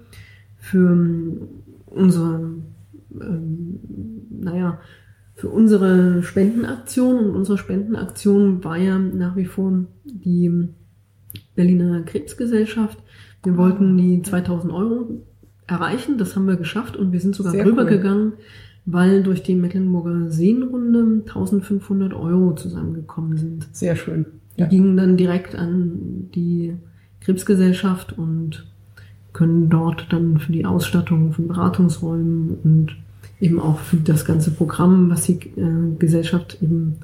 [0.57, 1.37] für ähm,
[1.85, 2.55] unsere,
[3.21, 3.79] ähm,
[4.31, 4.79] naja,
[5.35, 7.17] für unsere Spendenaktion.
[7.19, 10.69] Und unsere Spendenaktion war ja nach wie vor die
[11.55, 12.97] Berliner Krebsgesellschaft.
[13.43, 15.25] Wir wollten die 2000 Euro
[15.67, 17.89] erreichen, das haben wir geschafft und wir sind sogar Sehr drüber cool.
[17.89, 18.33] gegangen,
[18.85, 23.67] weil durch die Mecklenburger Seenrunde 1500 Euro zusammengekommen sind.
[23.71, 24.25] Sehr schön.
[24.57, 26.75] Die gingen dann direkt an die
[27.21, 28.65] Krebsgesellschaft und
[29.31, 32.95] können dort dann für die Ausstattung von Beratungsräumen und
[33.39, 36.97] eben auch für das ganze Programm, was die äh, Gesellschaft eben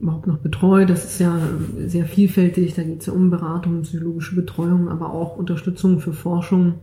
[0.00, 0.86] überhaupt noch betreue.
[0.86, 1.38] Das ist ja
[1.86, 2.74] sehr vielfältig.
[2.74, 6.74] Da geht es ja um Beratung, psychologische Betreuung, aber auch Unterstützung für Forschung.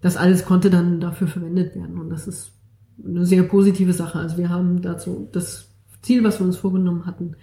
[0.00, 1.98] Das alles konnte dann dafür verwendet werden.
[1.98, 2.53] Und das ist
[3.02, 4.18] eine sehr positive Sache.
[4.18, 5.68] Also wir haben dazu das
[6.02, 7.36] Ziel, was wir uns vorgenommen hatten,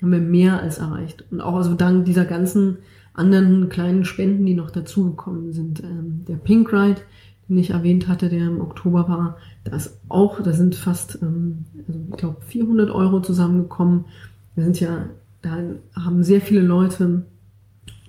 [0.00, 1.24] haben wir mehr als erreicht.
[1.30, 2.78] Und auch also dank dieser ganzen
[3.14, 5.82] anderen kleinen Spenden, die noch dazugekommen sind.
[5.82, 7.00] Ähm, der Pink Ride,
[7.48, 11.64] den ich erwähnt hatte, der im Oktober war, da ist auch, da sind fast, ähm,
[11.86, 14.04] also ich glaube 400 Euro zusammengekommen.
[14.54, 15.06] Wir sind ja,
[15.42, 15.58] da
[15.94, 17.24] haben sehr viele Leute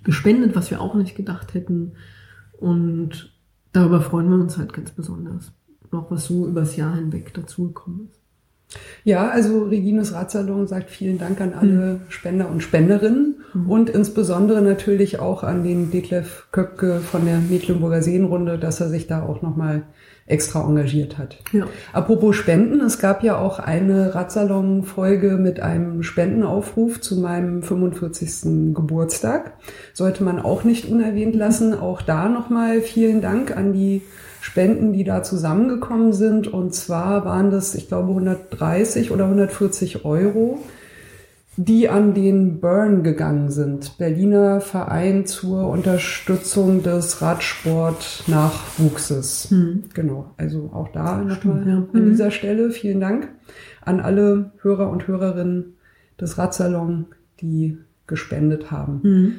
[0.03, 1.93] gespendet, was wir auch nicht gedacht hätten.
[2.57, 3.33] Und
[3.71, 5.51] darüber freuen wir uns halt ganz besonders.
[5.91, 8.19] Noch was so übers Jahr hinweg dazugekommen ist.
[9.03, 12.01] Ja, also Regines Ratsalon sagt vielen Dank an alle mhm.
[12.09, 13.69] Spender und Spenderinnen mhm.
[13.69, 19.07] und insbesondere natürlich auch an den Detlef Köpke von der Mecklenburger Seenrunde, dass er sich
[19.07, 19.83] da auch nochmal
[20.27, 21.37] extra engagiert hat.
[21.51, 21.65] Ja.
[21.91, 28.75] Apropos Spenden, es gab ja auch eine Radsalon-Folge mit einem Spendenaufruf zu meinem 45.
[28.75, 29.53] Geburtstag.
[29.93, 31.73] Sollte man auch nicht unerwähnt lassen.
[31.73, 34.03] Auch da nochmal vielen Dank an die
[34.49, 36.47] Spenden, die da zusammengekommen sind.
[36.47, 40.57] Und zwar waren das, ich glaube, 130 oder 140 Euro,
[41.55, 43.99] die an den Burn gegangen sind.
[43.99, 49.51] Berliner Verein zur Unterstützung des Radsport-Nachwuchses.
[49.51, 49.83] Hm.
[49.93, 51.75] Genau, also auch da nochmal ja.
[51.75, 52.09] an hm.
[52.09, 53.29] dieser Stelle vielen Dank
[53.81, 55.75] an alle Hörer und Hörerinnen
[56.19, 57.05] des Radsalon,
[57.39, 59.03] die gespendet haben.
[59.03, 59.35] Hm.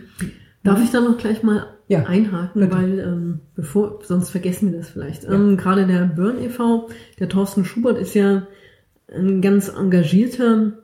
[0.62, 2.72] Darf ich da noch gleich mal ja, einhaken, bitte.
[2.72, 5.24] weil ähm, bevor, sonst vergessen wir das vielleicht.
[5.24, 5.32] Ja.
[5.32, 8.46] Ähm, Gerade der Burn e.V., der Thorsten Schubert ist ja
[9.12, 10.74] ein ganz engagierter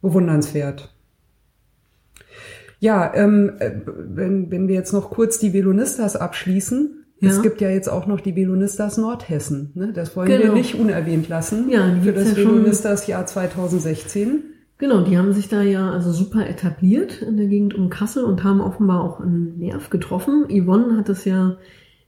[0.00, 0.94] bewundernswert.
[2.80, 7.04] Ja, ähm, äh, wenn, wenn wir jetzt noch kurz die Velonistas abschließen.
[7.20, 7.30] Ja.
[7.30, 9.72] Es gibt ja jetzt auch noch die Velonistas Nordhessen.
[9.74, 9.92] Ne?
[9.92, 10.44] Das wollen genau.
[10.44, 14.55] wir nicht unerwähnt lassen ja, für das ja Velonistas Jahr 2016.
[14.78, 18.44] Genau, die haben sich da ja also super etabliert in der Gegend um Kassel und
[18.44, 20.46] haben offenbar auch einen Nerv getroffen.
[20.50, 21.56] Yvonne hat es ja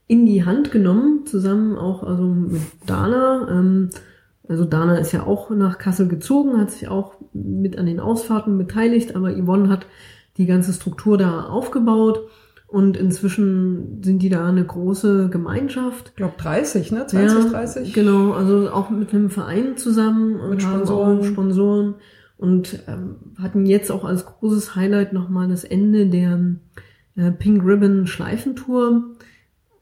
[0.07, 3.49] in die Hand genommen, zusammen auch also mit Dana.
[3.51, 3.89] Ähm,
[4.49, 8.59] also Dana ist ja auch nach Kassel gezogen, hat sich auch mit an den Ausfahrten
[8.59, 9.87] beteiligt, aber Yvonne hat
[10.37, 12.21] die ganze Struktur da aufgebaut.
[12.67, 16.11] Und inzwischen sind die da eine große Gemeinschaft.
[16.11, 17.07] Ich glaube 30, ne?
[17.07, 17.93] 20, ja, 30?
[17.95, 20.35] Genau, also auch mit einem Verein zusammen.
[20.35, 21.25] Mit und Sponsoren.
[21.25, 21.95] Sponsoren
[22.39, 26.41] und ähm, hatten jetzt auch als großes Highlight nochmal das Ende der
[27.17, 29.17] äh, Pink Ribbon Schleifentour,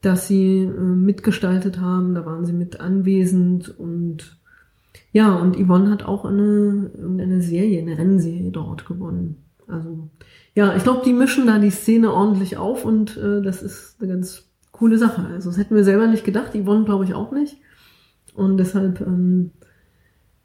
[0.01, 2.15] dass sie äh, mitgestaltet haben.
[2.15, 4.37] Da waren sie mit anwesend und
[5.13, 9.43] ja, und Yvonne hat auch eine, eine Serie, eine Rennserie dort gewonnen.
[9.67, 10.09] Also
[10.55, 14.13] ja, ich glaube, die mischen da die Szene ordentlich auf und äh, das ist eine
[14.13, 15.25] ganz coole Sache.
[15.27, 17.57] Also das hätten wir selber nicht gedacht, Yvonne glaube ich auch nicht.
[18.33, 19.51] Und deshalb ähm,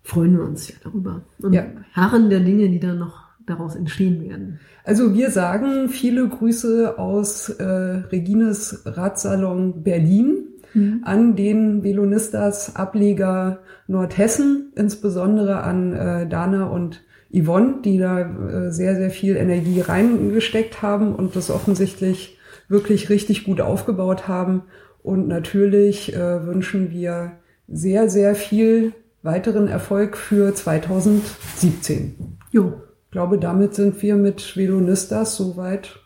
[0.03, 1.23] freuen wir uns ja darüber.
[1.41, 1.65] Und ja.
[1.93, 4.61] Herren der Dinge, die da noch daraus entstehen werden.
[4.85, 11.01] Also wir sagen viele Grüße aus äh, Regines Radsalon Berlin mhm.
[11.05, 18.97] an den Velonistas Ableger Nordhessen, insbesondere an äh, Dana und Yvonne, die da äh, sehr,
[18.97, 22.39] sehr viel Energie reingesteckt haben und das offensichtlich
[22.69, 24.63] wirklich richtig gut aufgebaut haben.
[25.03, 27.33] Und natürlich äh, wünschen wir
[27.69, 32.39] sehr, sehr viel weiteren Erfolg für 2017.
[32.51, 32.81] Jo.
[33.05, 36.01] Ich glaube, damit sind wir mit Velonistas soweit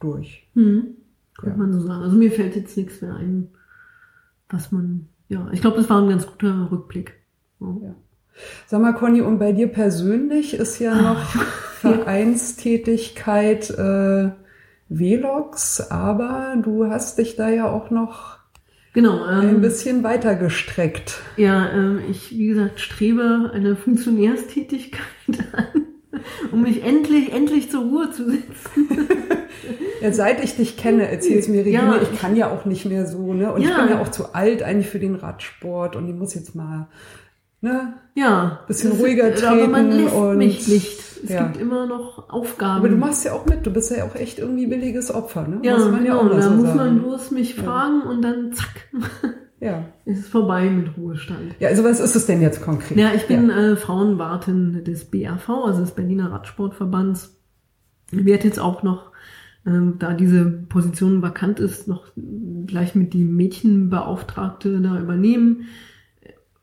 [0.00, 0.48] durch.
[0.54, 0.96] Hm.
[1.36, 1.64] Könnte ja.
[1.64, 2.02] man so sagen.
[2.02, 3.48] Also mir fällt jetzt nichts mehr ein,
[4.48, 7.14] was man, ja, ich glaube, das war ein ganz guter Rückblick.
[7.60, 7.80] Oh.
[7.82, 7.94] Ja.
[8.66, 11.20] Sag mal, Conny, und bei dir persönlich ist ja noch
[11.80, 14.30] Vereinstätigkeit äh,
[14.88, 18.37] Velox, aber du hast dich da ja auch noch
[18.92, 21.20] genau, ähm, ein bisschen weiter gestreckt.
[21.36, 25.00] Ja, ähm, ich, wie gesagt, strebe eine Funktionärstätigkeit
[25.52, 25.86] an,
[26.52, 28.88] um mich endlich, endlich zur Ruhe zu setzen.
[30.00, 33.06] ja, seit ich dich kenne, erzählst mir Regine, ja, ich kann ja auch nicht mehr
[33.06, 33.52] so, ne?
[33.52, 33.70] Und ja.
[33.70, 36.88] ich bin ja auch zu alt eigentlich für den Radsport und ich muss jetzt mal
[37.60, 37.94] ne?
[38.14, 38.60] Ja.
[38.66, 39.46] Bisschen ruhiger treten.
[39.46, 40.98] Aber man lässt und, mich nicht.
[41.24, 41.46] Es ja.
[41.46, 42.78] gibt immer noch Aufgaben.
[42.78, 43.66] Aber du machst ja auch mit.
[43.66, 45.60] Du bist ja auch echt irgendwie billiges Opfer, ne?
[45.62, 46.22] Ja, genau.
[46.22, 46.76] Ja da so muss sagen.
[46.76, 47.62] man bloß mich ja.
[47.64, 48.88] fragen und dann zack.
[49.60, 49.86] Ja.
[50.04, 51.56] Ist es vorbei mit Ruhestand.
[51.58, 52.96] Ja, also was ist es denn jetzt konkret?
[52.96, 53.72] Ja, ich bin ja.
[53.72, 57.36] Äh, Frauenwartin des BRV, also des Berliner Radsportverbands.
[58.12, 59.10] Ich werde jetzt auch noch,
[59.66, 62.12] äh, da diese Position vakant ist, noch
[62.66, 65.66] gleich mit die Mädchenbeauftragte da übernehmen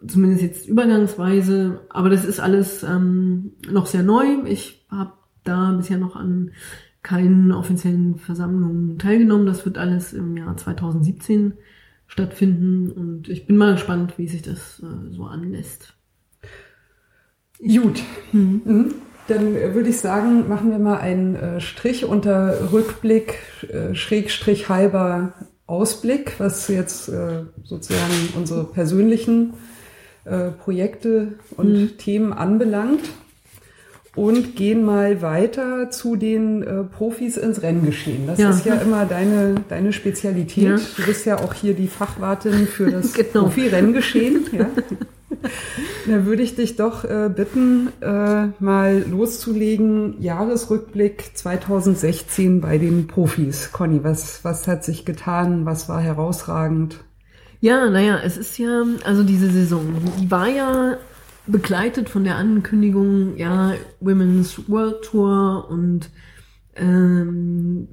[0.08, 4.26] zumindest jetzt übergangsweise, aber das ist alles ähm, noch sehr neu.
[4.46, 5.14] Ich habe
[5.44, 6.52] da bisher noch an
[7.04, 9.46] keinen offiziellen Versammlungen teilgenommen.
[9.46, 11.54] Das wird alles im Jahr 2017
[12.08, 15.94] stattfinden und ich bin mal gespannt, wie sich das äh, so anlässt.
[17.60, 18.02] Gut.
[18.32, 18.62] Mhm.
[18.66, 18.96] Mhm.
[19.28, 23.40] Dann würde ich sagen, machen wir mal einen äh, Strich unter Rückblick,
[23.70, 25.34] äh, Schrägstrich halber
[25.68, 29.54] Ausblick, was jetzt äh, sozusagen unsere persönlichen
[30.26, 31.98] äh, Projekte und mhm.
[31.98, 33.02] Themen anbelangt
[34.16, 38.28] und gehen mal weiter zu den äh, Profis ins Renngeschehen.
[38.28, 38.50] Das ja.
[38.50, 40.64] ist ja immer deine, deine Spezialität.
[40.64, 40.80] Ja.
[40.98, 43.44] Du bist ja auch hier die Fachwartin für das genau.
[43.44, 44.46] Profi-Renngeschehen.
[44.52, 44.70] Ja.
[46.08, 50.22] Da würde ich dich doch äh, bitten, äh, mal loszulegen.
[50.22, 53.72] Jahresrückblick 2016 bei den Profis.
[53.72, 55.66] Conny, was, was hat sich getan?
[55.66, 57.05] Was war herausragend?
[57.66, 61.00] Ja, naja, es ist ja, also diese Saison, die war ja
[61.48, 66.12] begleitet von der Ankündigung, ja, Women's World Tour und
[66.76, 67.88] ähm,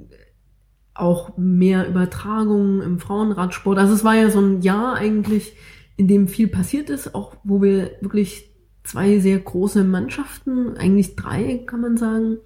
[0.93, 3.79] auch mehr Übertragungen im Frauenradsport.
[3.79, 5.57] Also es war ja so ein Jahr eigentlich,
[5.97, 8.51] in dem viel passiert ist, auch wo wir wirklich
[8.85, 12.37] zwei sehr große Mannschaften, eigentlich drei kann man sagen,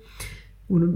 [0.68, 0.92] oder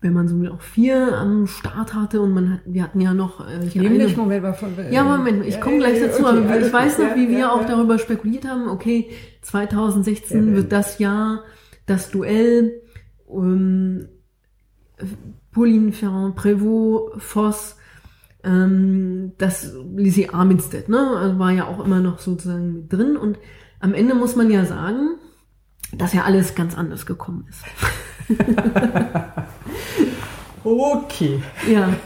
[0.00, 3.40] wenn man so auch vier am Start hatte und man hat, wir hatten ja noch
[3.40, 6.38] äh, hier Nämlich, eine, Moment, mal von, äh, ja Moment, ich komme gleich dazu, okay,
[6.38, 9.10] aber ich weiß noch, wie wir auch darüber spekuliert haben, okay,
[9.42, 11.44] 2016 wird das Jahr
[11.86, 12.82] das Duell
[13.28, 14.08] ähm,
[15.50, 17.76] Pauline Ferrand, Prévost, Voss,
[18.44, 23.38] ähm, das Lizzie Arminstead, ne, also war ja auch immer noch sozusagen mit drin und
[23.80, 25.16] am Ende muss man ja sagen,
[25.96, 27.64] dass ja alles ganz anders gekommen ist.
[30.66, 31.42] okay.
[31.70, 31.96] Ja.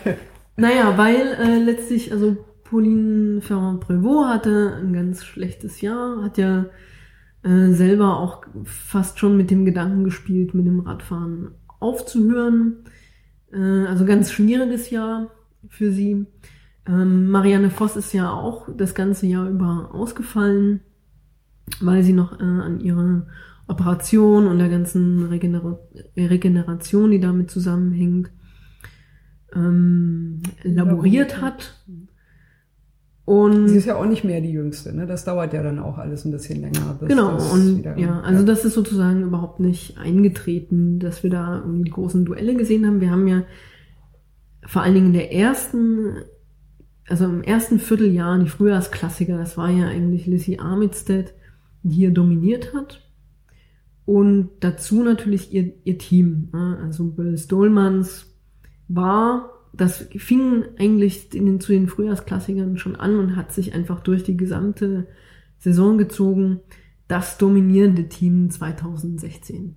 [0.57, 6.67] Naja, weil äh, letztlich, also Pauline Ferrand-Prévot hatte ein ganz schlechtes Jahr, hat ja
[7.43, 12.85] äh, selber auch fast schon mit dem Gedanken gespielt, mit dem Radfahren aufzuhören.
[13.53, 15.31] Äh, also ganz schwieriges Jahr
[15.69, 16.27] für sie.
[16.87, 20.81] Ähm, Marianne Voss ist ja auch das ganze Jahr über ausgefallen,
[21.81, 23.27] weil sie noch äh, an ihre
[23.67, 25.79] Operation und der ganzen Regener
[26.17, 28.31] Regeneration, die damit zusammenhängt,
[29.55, 31.85] ähm, laboriert hat.
[33.25, 35.07] Und sie ist ja auch nicht mehr die Jüngste, ne?
[35.07, 36.99] Das dauert ja dann auch alles ein bisschen länger.
[37.07, 38.47] genau, und wieder, ja, also ja.
[38.47, 43.01] das ist sozusagen überhaupt nicht eingetreten, dass wir da die großen Duelle gesehen haben.
[43.01, 43.45] Wir haben ja
[44.67, 46.17] vor allen Dingen in der ersten,
[47.09, 51.33] also im ersten Vierteljahr, die Frühjahrsklassiker, das war ja eigentlich Lizzie Armitstead,
[51.83, 53.01] die hier dominiert hat.
[54.07, 56.49] Und dazu natürlich ihr, ihr Team.
[56.53, 56.79] Ne?
[56.83, 58.30] Also Bill Stolmans
[58.91, 64.01] war, das fing eigentlich in den, zu den Frühjahrsklassikern schon an und hat sich einfach
[64.01, 65.07] durch die gesamte
[65.59, 66.61] Saison gezogen.
[67.07, 69.77] Das dominierende Team 2016.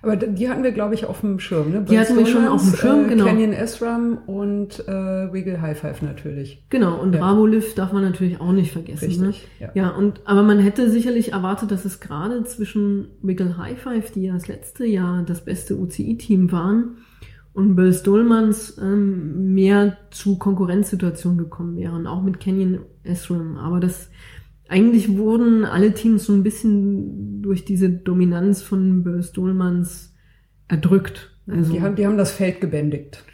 [0.00, 1.72] Aber die hatten wir, glaube ich, auf dem Schirm.
[1.72, 1.84] Ne?
[1.88, 3.24] Die hatten wir schon auf dem Schirm, äh, genau.
[3.24, 6.64] Canyon Esram und äh, Wiggle High Five natürlich.
[6.70, 7.20] Genau, und Ja.
[7.26, 9.24] Raboliv darf man natürlich auch nicht vergessen.
[9.24, 9.66] Richtig, Ne?
[9.66, 9.70] ja.
[9.74, 14.22] ja, und aber man hätte sicherlich erwartet, dass es gerade zwischen Wiggle High Five, die
[14.22, 16.98] ja das letzte Jahr das beste UCI-Team waren,
[17.58, 23.56] und Bill Stolmans ähm, mehr zu Konkurrenzsituationen gekommen wären, auch mit Canyon Esram.
[23.58, 24.10] Aber das
[24.68, 30.14] eigentlich wurden alle Teams so ein bisschen durch diese Dominanz von Bill Stolmans
[30.68, 31.34] erdrückt.
[31.46, 33.24] Also, Die, haben, die haben das Feld gebändigt.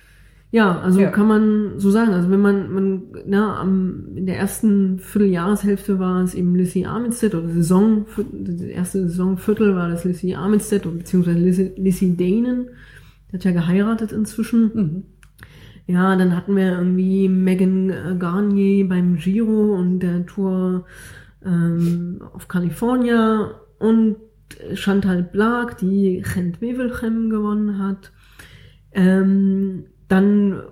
[0.53, 1.11] ja, also Ja.
[1.11, 2.13] kann man so sagen.
[2.13, 7.35] Also wenn man, man na, am, in der ersten Vierteljahreshälfte war es eben Lissy Armitstead
[7.35, 12.69] oder Saison, die erste Saisonviertel war das Lissy Armitstead und beziehungsweise Lissy, Lissy Danen.
[13.35, 14.71] Hat ja geheiratet inzwischen.
[14.75, 15.03] Mhm.
[15.87, 20.87] Ja, dann hatten wir irgendwie Megan äh, Garnier beim Giro und der Tour
[21.45, 24.17] ähm, auf California und
[24.75, 28.13] Chantal Blag, die Gent Wevelgem gewonnen hat.
[28.93, 30.63] Ähm, dann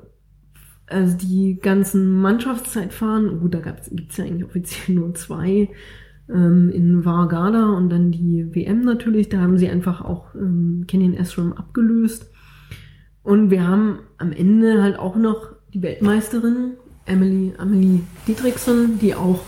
[0.86, 5.70] also die ganzen Mannschaftszeitfahren, gut, da gibt es ja eigentlich offiziell nur zwei
[6.28, 11.14] ähm, in Vargada und dann die WM natürlich, da haben sie einfach auch ähm, Kenyon
[11.14, 12.31] Esram abgelöst.
[13.22, 19.40] Und wir haben am Ende halt auch noch die Weltmeisterin Emily, Amelie Dietrichson, die auch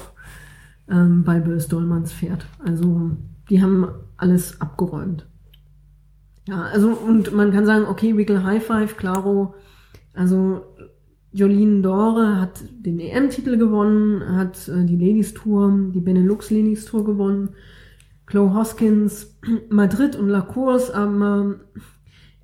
[0.91, 2.47] ähm, bei Bill Stolmans fährt.
[2.65, 3.13] Also
[3.51, 5.27] die haben alles abgeräumt.
[6.47, 9.55] Ja, also und man kann sagen, okay, Wiggle High Five, Claro,
[10.13, 10.63] also
[11.33, 17.05] Jolene Dore hat den EM-Titel gewonnen, hat äh, die Ladies Tour, die Benelux Ladies Tour
[17.05, 17.51] gewonnen.
[18.27, 19.37] Chloe Hoskins,
[19.69, 21.57] Madrid und La Course, aber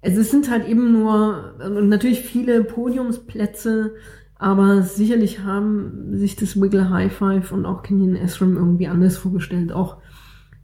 [0.02, 3.94] also es sind halt eben nur und natürlich viele Podiumsplätze,
[4.36, 9.72] aber sicherlich haben sich das Wiggle High Five und auch Canyon Esram irgendwie anders vorgestellt.
[9.72, 9.98] Auch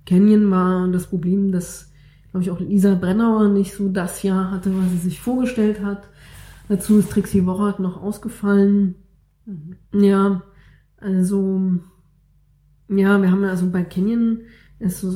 [0.06, 1.92] Canyon war das Problem, dass,
[2.30, 6.08] glaube ich, auch Lisa Brennauer nicht so das Jahr hatte, was sie sich vorgestellt hat.
[6.68, 8.94] Dazu ist Trixie Worrard noch ausgefallen.
[9.92, 10.42] Ja,
[10.96, 11.60] also,
[12.88, 14.40] ja, wir haben also bei Canyon,
[14.78, 15.06] ist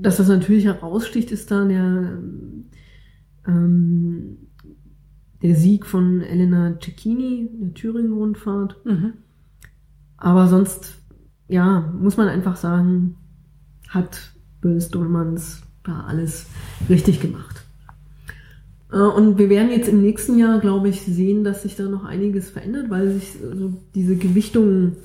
[0.00, 2.18] dass das natürlich heraussticht, ist da der,
[3.46, 4.38] ähm,
[5.42, 8.84] der Sieg von Elena Cecchini, der Thüringen-Rundfahrt.
[8.84, 9.12] Mhm.
[10.16, 11.02] Aber sonst,
[11.48, 13.16] ja, muss man einfach sagen,
[13.88, 14.32] hat
[14.78, 16.46] Stolmans da alles
[16.88, 17.64] richtig gemacht.
[18.90, 22.04] Äh, Und wir werden jetzt im nächsten Jahr, glaube ich, sehen, dass sich da noch
[22.04, 24.96] einiges verändert, weil sich so diese Gewichtungen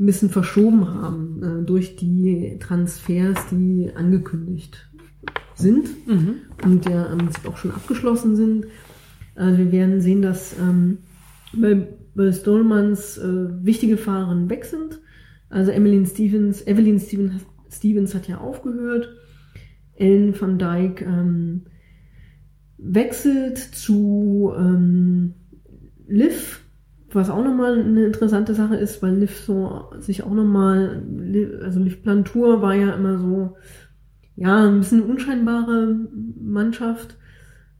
[0.00, 4.88] ein bisschen verschoben haben äh, durch die Transfers, die angekündigt
[5.54, 6.36] sind Mhm.
[6.64, 8.66] und ja im Prinzip auch schon abgeschlossen sind.
[9.34, 10.98] Also wir werden sehen, dass ähm,
[11.52, 15.00] bei, bei Stolmans äh, wichtige Fahrerinnen weg sind.
[15.48, 19.08] Also Emmeline Stevens, Evelyn Stevens, Stevens hat ja aufgehört.
[19.96, 21.62] Ellen van Dijk ähm,
[22.78, 25.34] wechselt zu ähm,
[26.08, 26.60] Liv,
[27.12, 31.02] was auch nochmal eine interessante Sache ist, weil Liv so sich auch nochmal,
[31.62, 33.56] also Liv Plantur war ja immer so,
[34.36, 35.96] ja, ein bisschen unscheinbare
[36.40, 37.16] Mannschaft.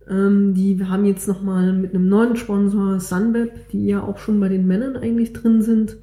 [0.08, 4.48] Ähm, die haben jetzt nochmal mit einem neuen Sponsor, Sunweb, die ja auch schon bei
[4.48, 5.96] den Männern eigentlich drin sind,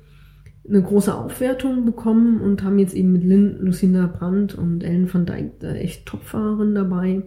[0.68, 5.26] eine große Aufwertung bekommen und haben jetzt eben mit Lynn, Lucinda Brandt und Ellen van
[5.26, 7.24] Dijk da echt Topfahrerinnen dabei.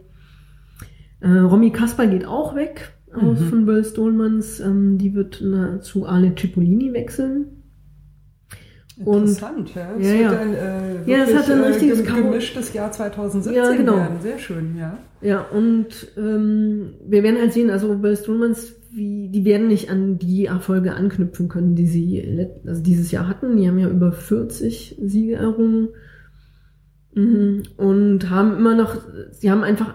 [1.21, 3.45] Äh, Romy Kasper geht auch weg aus Mhm.
[3.45, 4.61] von Bill Stolmans.
[4.61, 7.47] Ähm, die wird na, zu Ale Cipollini wechseln.
[9.05, 9.89] Und- Interessant, ja.
[9.99, 10.39] Es Ja, wird ja.
[10.39, 13.97] ein, äh, Ja, es wirklich, hat ein äh, richtiges Karo- gemischtes Jahr 2017 Ja, genau.
[13.97, 14.21] werden.
[14.23, 14.99] Sehr schön, ja.
[15.21, 15.87] Ja, und
[16.17, 20.95] ähm, wir werden halt sehen, also bei Strumans, wie, die werden nicht an die Erfolge
[20.95, 23.57] anknüpfen können, die sie also dieses Jahr hatten.
[23.57, 25.89] Die haben ja über 40 Siege errungen
[27.15, 27.63] mhm.
[27.77, 28.97] und haben immer noch,
[29.33, 29.95] sie haben einfach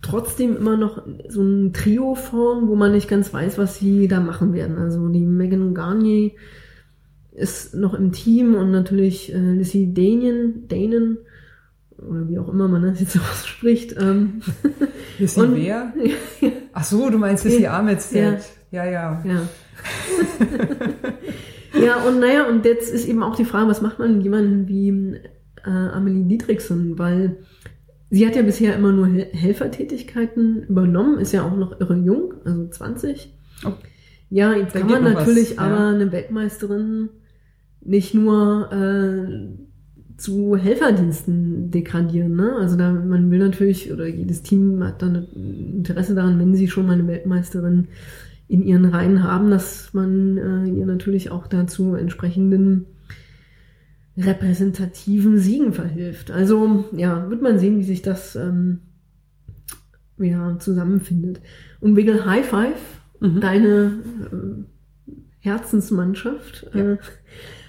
[0.00, 4.18] trotzdem immer noch so ein Trio vorn, wo man nicht ganz weiß, was sie da
[4.18, 4.76] machen werden.
[4.78, 6.32] Also die Megan Garnier
[7.34, 11.18] ist noch im Team und natürlich äh, Lissy Danen, Danen
[11.98, 13.94] oder wie auch immer man das jetzt ausspricht.
[13.98, 14.42] Ähm,
[15.18, 15.92] sie Und- wer?
[16.72, 17.72] Ach so, du meinst Lissy Ja.
[17.72, 18.42] Armitstead.
[18.70, 19.22] Ja, ja.
[19.26, 19.48] Ja.
[21.78, 24.68] ja, und naja, und jetzt ist eben auch die Frage, was macht man mit jemandem
[24.68, 24.88] wie
[25.64, 27.36] äh, Amelie Dietrichson, weil
[28.10, 32.34] sie hat ja bisher immer nur Hel Helfertätigkeiten übernommen, ist ja auch noch irre jung,
[32.44, 33.32] also 20.
[33.66, 33.72] Oh.
[34.30, 35.58] Ja, jetzt Da kann man noch was, natürlich ja.
[35.62, 37.10] aber eine Weltmeisterin
[37.84, 39.48] nicht nur äh,
[40.16, 42.36] zu Helferdiensten degradieren.
[42.36, 42.52] Ne?
[42.58, 46.68] Also da, man will natürlich, oder jedes Team hat dann ein Interesse daran, wenn sie
[46.68, 47.88] schon mal eine Weltmeisterin
[48.48, 52.86] in ihren Reihen haben, dass man äh, ihr natürlich auch dazu entsprechenden
[54.16, 56.30] repräsentativen Siegen verhilft.
[56.30, 58.80] Also ja, wird man sehen, wie sich das ähm,
[60.18, 61.40] ja, zusammenfindet.
[61.80, 63.40] Und Wiggle High Five, Mhm.
[63.40, 63.92] deine
[64.32, 64.64] äh,
[65.38, 66.92] Herzensmannschaft, Ja.
[66.92, 66.98] äh,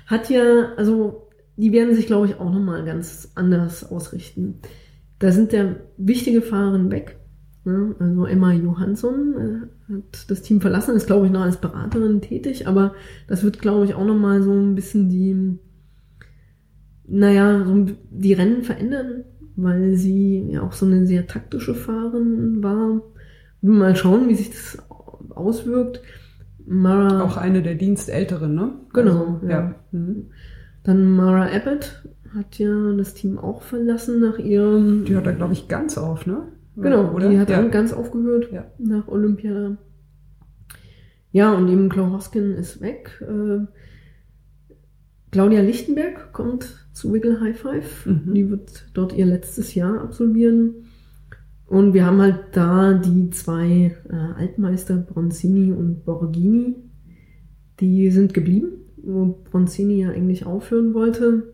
[0.06, 4.60] hat ja, also die werden sich, glaube ich, auch nochmal ganz anders ausrichten.
[5.20, 7.20] Da sind der wichtige Fahrerin weg.
[7.66, 7.95] Ne?
[7.99, 12.68] Also Emma Johansson äh, hat das Team verlassen, ist, glaube ich, noch als Beraterin tätig,
[12.68, 12.93] aber
[13.28, 15.58] das wird, glaube ich, auch nochmal so ein bisschen die,
[17.08, 19.24] naja, so die Rennen verändern,
[19.56, 23.01] weil sie ja auch so eine sehr taktische Fahrerin war.
[23.62, 24.78] Mal schauen, wie sich das
[25.30, 26.01] auswirkt.
[26.66, 28.74] Mara, Auch eine der Dienstälteren, ne?
[28.93, 29.49] Genau, Also, ja.
[29.49, 29.76] ja.
[29.91, 30.28] Mhm.
[30.84, 32.03] dann Mara Abbott
[32.36, 35.05] hat ja das Team auch verlassen nach ihrem.
[35.05, 36.47] Die hört da, glaube ich, ganz auf, ne?
[36.76, 37.30] Genau, Oder?
[37.30, 37.57] die hat ja.
[37.57, 38.66] dann ganz aufgehört Ja.
[38.80, 39.78] nach Olympia.
[41.32, 43.22] Ja, und eben Claude Hoskin ist weg.
[43.22, 43.66] Äh,
[45.32, 48.05] Claudia Lichtenberg kommt zu Wiggle High Five.
[48.05, 48.34] Mhm.
[48.34, 50.82] Die wird dort ihr letztes Jahr absolvieren.
[51.66, 56.76] Und wir haben halt da die zwei äh, Altmeister, Bronzini und Borghini.
[57.80, 61.53] Die sind geblieben, wo Bronzini ja eigentlich aufhören wollte.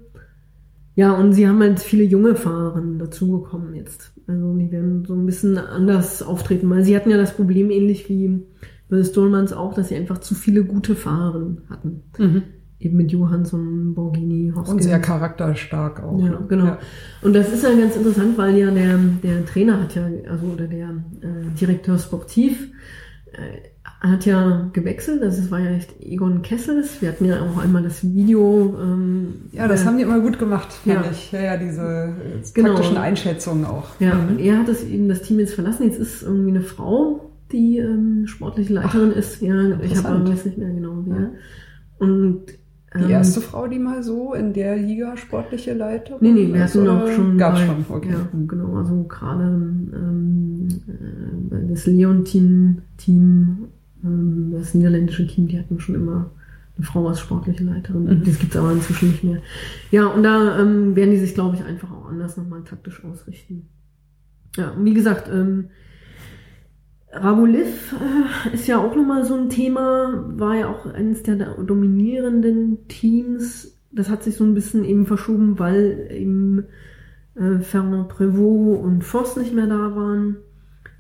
[0.95, 4.12] Ja, und sie haben halt viele junge Fahrer dazugekommen jetzt.
[4.28, 8.10] Also die werden so ein bisschen anders auftreten, weil sie hatten ja das Problem ähnlich
[8.10, 8.41] wie
[8.89, 12.03] bei Stolmans auch, dass sie einfach zu viele gute Fahrer hatten.
[12.18, 12.43] Mhm.
[12.82, 14.84] Eben mit Johansson, Borghini, Und Hoskins.
[14.86, 16.17] sehr charakterstark auch.
[16.19, 16.45] Ja, ne?
[16.47, 16.65] genau.
[16.65, 16.80] Ja.
[17.21, 20.65] Und das ist ja ganz interessant, weil ja der, der Trainer hat ja, also oder
[20.67, 20.89] der
[21.21, 22.69] äh, Direktor Sportiv
[23.34, 23.67] äh,
[23.99, 25.21] hat ja gewechselt.
[25.23, 27.01] Es war ja echt Egon Kessels.
[27.01, 28.77] Wir hatten ja auch einmal das Video.
[28.82, 31.11] Ähm, Ja, das äh, haben die immer gut gemacht, fand Ja.
[31.11, 31.32] ich.
[31.34, 32.69] Ja, ja, diese äh, Genau.
[32.75, 33.89] taktischen Einschätzungen auch.
[33.99, 34.27] Ja, Mhm.
[34.30, 35.84] und er hat das eben das Team jetzt verlassen.
[35.84, 39.41] Jetzt ist irgendwie eine Frau, die ähm, sportliche Leiterin ist.
[39.41, 41.19] Ja, ich habe aber weiß nicht mehr genau wer.
[41.19, 41.30] Ja.
[41.99, 42.43] Und
[42.95, 46.63] Die ähm, erste Frau, die mal so in der Liga sportliche Leiterin Nee, nee, wir
[46.63, 47.37] hatten auch schon.
[47.37, 48.11] Gab's schon, okay.
[48.11, 48.77] Ja, genau.
[48.77, 53.67] Also gerade ähm, äh, das Leontin-Team,
[54.03, 56.31] ähm, das niederländische Team, die hatten schon immer
[56.77, 58.05] eine Frau als sportliche Leiterin.
[58.05, 58.23] Mhm.
[58.23, 59.41] Das gibt's aber inzwischen nicht mehr.
[59.91, 63.67] Ja, und da ähm, werden die sich, glaube ich, einfach auch anders nochmal taktisch ausrichten.
[64.57, 65.65] Ja, und wie gesagt, ähm,
[67.12, 72.88] Rabuliv äh, ist ja auch nochmal so ein Thema, war ja auch eines der dominierenden
[72.88, 73.76] Teams.
[73.91, 76.66] Das hat sich so ein bisschen eben verschoben, weil eben
[77.36, 80.38] äh, Fernand Prévost und Voss nicht mehr da waren.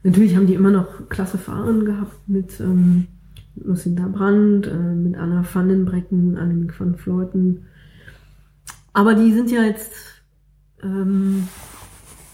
[0.03, 3.07] Natürlich haben die immer noch klasse Fahrer gehabt mit ähm,
[3.55, 7.65] Lucinda Brandt, äh, mit Anna Vandenbrecken, Annemiek van Fleuten.
[8.93, 9.93] Aber die sind ja jetzt,
[10.81, 11.47] ähm,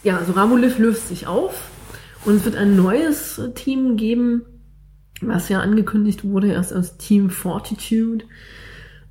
[0.03, 1.74] ja, also Rabuliv löst sich auf
[2.25, 4.43] und es wird ein neues Team geben,
[5.21, 8.25] was ja angekündigt wurde, erst als Team Fortitude.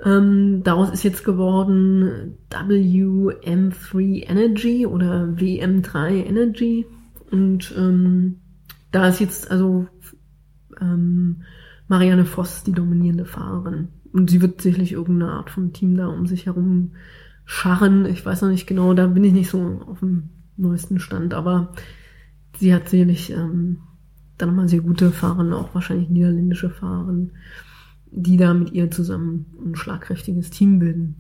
[0.05, 6.87] Ähm, daraus ist jetzt geworden WM3 Energy oder WM3 Energy.
[7.31, 8.41] Und ähm,
[8.91, 9.87] da ist jetzt also
[10.81, 11.43] ähm,
[11.89, 13.89] Marianne Voss die dominierende Fahrerin.
[14.13, 16.93] Und sie wird sicherlich irgendeine Art von Team da um sich herum
[17.45, 18.07] scharren.
[18.07, 21.73] Ich weiß noch nicht genau, da bin ich nicht so auf dem neuesten Stand, aber
[22.59, 23.79] sie hat sicherlich ähm,
[24.39, 27.15] dann nochmal sehr gute Fahrer, auch wahrscheinlich niederländische Fahrer,
[28.11, 31.17] die da mit ihr zusammen ein schlagkräftiges Team bilden.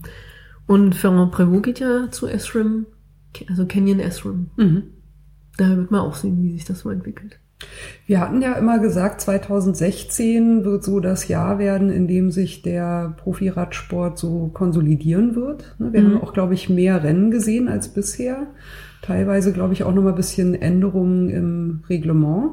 [0.67, 2.87] Und Ferrand Prévost geht ja zu Esrim,
[3.49, 4.51] also Canyon Esrim.
[4.57, 4.83] Mhm.
[5.57, 7.39] Da wird man auch sehen, wie sich das so entwickelt.
[8.07, 13.15] Wir hatten ja immer gesagt, 2016 wird so das Jahr werden, in dem sich der
[13.19, 15.77] Profiradsport so konsolidieren wird.
[15.79, 16.07] Ne, Wir Mhm.
[16.15, 18.49] haben auch, glaube ich, mehr Rennen gesehen als bisher.
[19.05, 22.53] Teilweise, glaube ich, auch noch mal ein bisschen Änderungen im Reglement,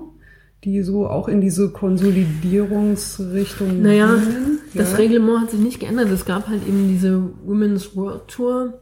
[0.66, 4.60] die so auch in diese Konsolidierungsrichtung Naja, gehen.
[4.74, 4.98] Das Ja.
[4.98, 6.10] Reglement hat sich nicht geändert.
[6.10, 8.82] Es gab halt eben diese Women's World Tour.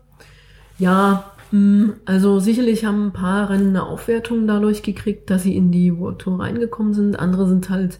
[0.80, 5.72] Ja, mh, also sicherlich haben ein paar Rennen eine Aufwertung dadurch gekriegt, dass sie in
[5.72, 7.20] die World Tour reingekommen sind.
[7.20, 8.00] Andere sind halt,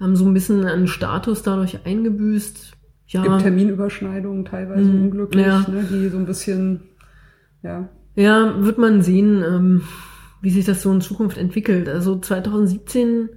[0.00, 2.72] haben so ein bisschen an Status dadurch eingebüßt.
[3.10, 5.60] Ja, gibt Terminüberschneidungen teilweise Mhm, unglücklich, ja.
[5.68, 6.80] ne, die so ein bisschen,
[7.62, 7.88] ja,
[8.18, 9.82] Ja, wird man sehen, ähm,
[10.42, 11.88] wie sich das so in Zukunft entwickelt.
[11.88, 13.28] Also 2017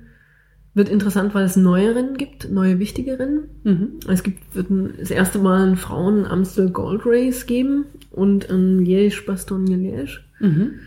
[0.73, 3.49] wird interessant, weil es neue Rennen gibt, neue wichtige Rennen.
[3.63, 3.99] mhm.
[4.07, 8.79] Es gibt, wird ein, das erste Mal ein Frauen Amstel Gold Race geben und ein
[8.79, 10.19] Liège Bastogne Liège.
[10.39, 10.79] Mhm.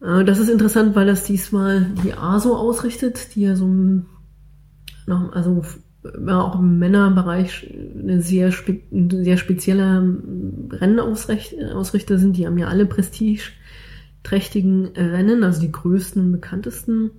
[0.00, 4.06] Äh, Das ist interessant, weil das diesmal die ASO ausrichtet, die ja so ein,
[5.06, 5.64] noch, also
[6.28, 10.16] auch im Männerbereich eine sehr, spe, sehr spezielle
[10.70, 12.36] Rennausrichter sind.
[12.36, 17.10] Die haben ja alle prestigeträchtigen Rennen, also die größten bekanntesten.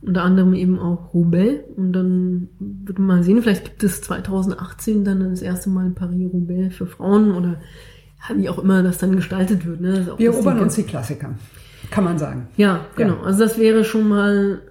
[0.00, 1.64] Unter anderem eben auch Roubaix.
[1.76, 6.76] Und dann wird man mal sehen, vielleicht gibt es 2018 dann das erste Mal Paris-Roubaix
[6.76, 7.60] für Frauen oder
[8.34, 9.80] wie auch immer das dann gestaltet wird.
[9.80, 10.08] Ne?
[10.12, 11.34] Auch Wir erobern uns die Klassiker.
[11.90, 12.48] Kann man sagen.
[12.56, 13.16] Ja, genau.
[13.16, 13.22] Ja.
[13.22, 14.62] Also das wäre schon mal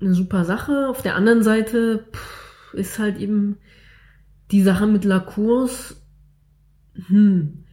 [0.00, 0.88] eine super Sache.
[0.88, 2.43] Auf der anderen Seite pff,
[2.74, 3.56] ist halt eben
[4.50, 5.96] die Sache mit La Course,
[7.08, 7.64] hm,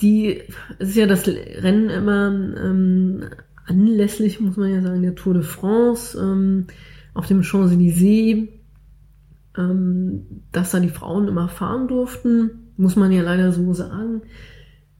[0.00, 0.42] die
[0.78, 3.24] es ist ja das Rennen immer ähm,
[3.66, 6.66] anlässlich, muss man ja sagen, der Tour de France ähm,
[7.14, 8.48] auf dem Champs-Élysées,
[9.56, 14.22] ähm, dass da die Frauen immer fahren durften, muss man ja leider so sagen.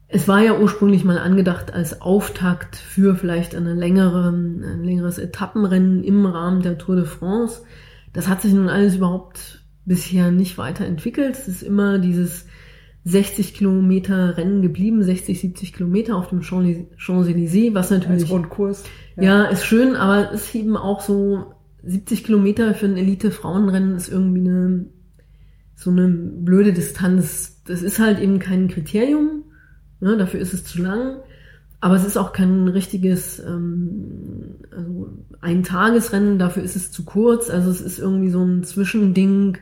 [0.06, 6.04] Es war ja ursprünglich mal angedacht als Auftakt für vielleicht eine längere, ein längeres Etappenrennen
[6.04, 7.62] im Rahmen der Tour de France.
[8.14, 11.36] Das hat sich nun alles überhaupt bisher nicht weiterentwickelt.
[11.36, 12.46] Es ist immer dieses
[13.04, 18.22] 60 Kilometer Rennen geblieben, 60, 70 Kilometer auf dem Champs-Élysées, was natürlich.
[18.22, 18.84] Als Rundkurs.
[19.16, 19.22] Ja.
[19.22, 21.52] ja, ist schön, aber es ist eben auch so
[21.82, 24.86] 70 Kilometer für ein Elite-Frauenrennen ist irgendwie eine,
[25.74, 27.62] so eine blöde Distanz.
[27.66, 29.44] Das ist halt eben kein Kriterium.
[30.00, 31.18] Ne, dafür ist es zu lang.
[31.84, 37.50] Aber es ist auch kein richtiges ähm, also ein Tagesrennen, dafür ist es zu kurz.
[37.50, 39.58] Also es ist irgendwie so ein Zwischending,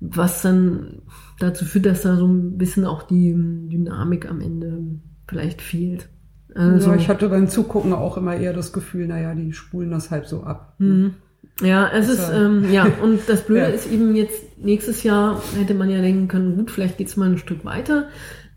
[0.00, 1.02] was dann
[1.38, 4.80] dazu führt, dass da so ein bisschen auch die Dynamik am Ende
[5.28, 6.08] vielleicht fehlt.
[6.52, 10.10] Also, ja, ich hatte beim Zugucken auch immer eher das Gefühl, naja, die spulen das
[10.10, 10.74] halb so ab.
[10.78, 11.14] Mhm.
[11.62, 13.68] Ja, es ist, ähm, ja, und das Blöde ja.
[13.68, 17.38] ist eben jetzt, nächstes Jahr hätte man ja denken können, gut, vielleicht geht's mal ein
[17.38, 18.08] Stück weiter.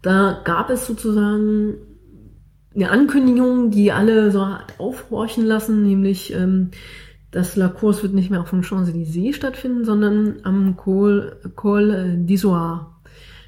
[0.01, 1.75] Da gab es sozusagen
[2.75, 6.71] eine Ankündigung, die alle so hat aufhorchen lassen, nämlich, ähm,
[7.31, 12.87] dass La Course wird nicht mehr auf dem Champs-Élysées stattfinden, sondern am Col, Col d'Isoire,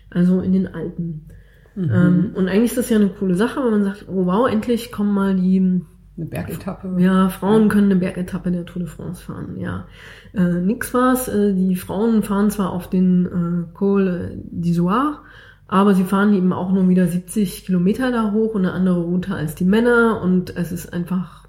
[0.09, 1.27] also in den Alpen.
[1.75, 1.91] Mhm.
[1.93, 4.91] Ähm, und eigentlich ist das ja eine coole Sache, wenn man sagt, oh wow, endlich
[4.91, 5.81] kommen mal die
[6.17, 6.95] eine Bergetappe.
[6.97, 9.85] Ja, Frauen können eine Bergetappe der Tour de France fahren, ja.
[10.33, 11.27] Äh, nix war's.
[11.27, 15.19] Äh, die Frauen fahren zwar auf den äh, Col d'Isoire,
[15.67, 19.35] aber sie fahren eben auch nur wieder 70 Kilometer da hoch und eine andere Route
[19.35, 21.47] als die Männer und es ist einfach.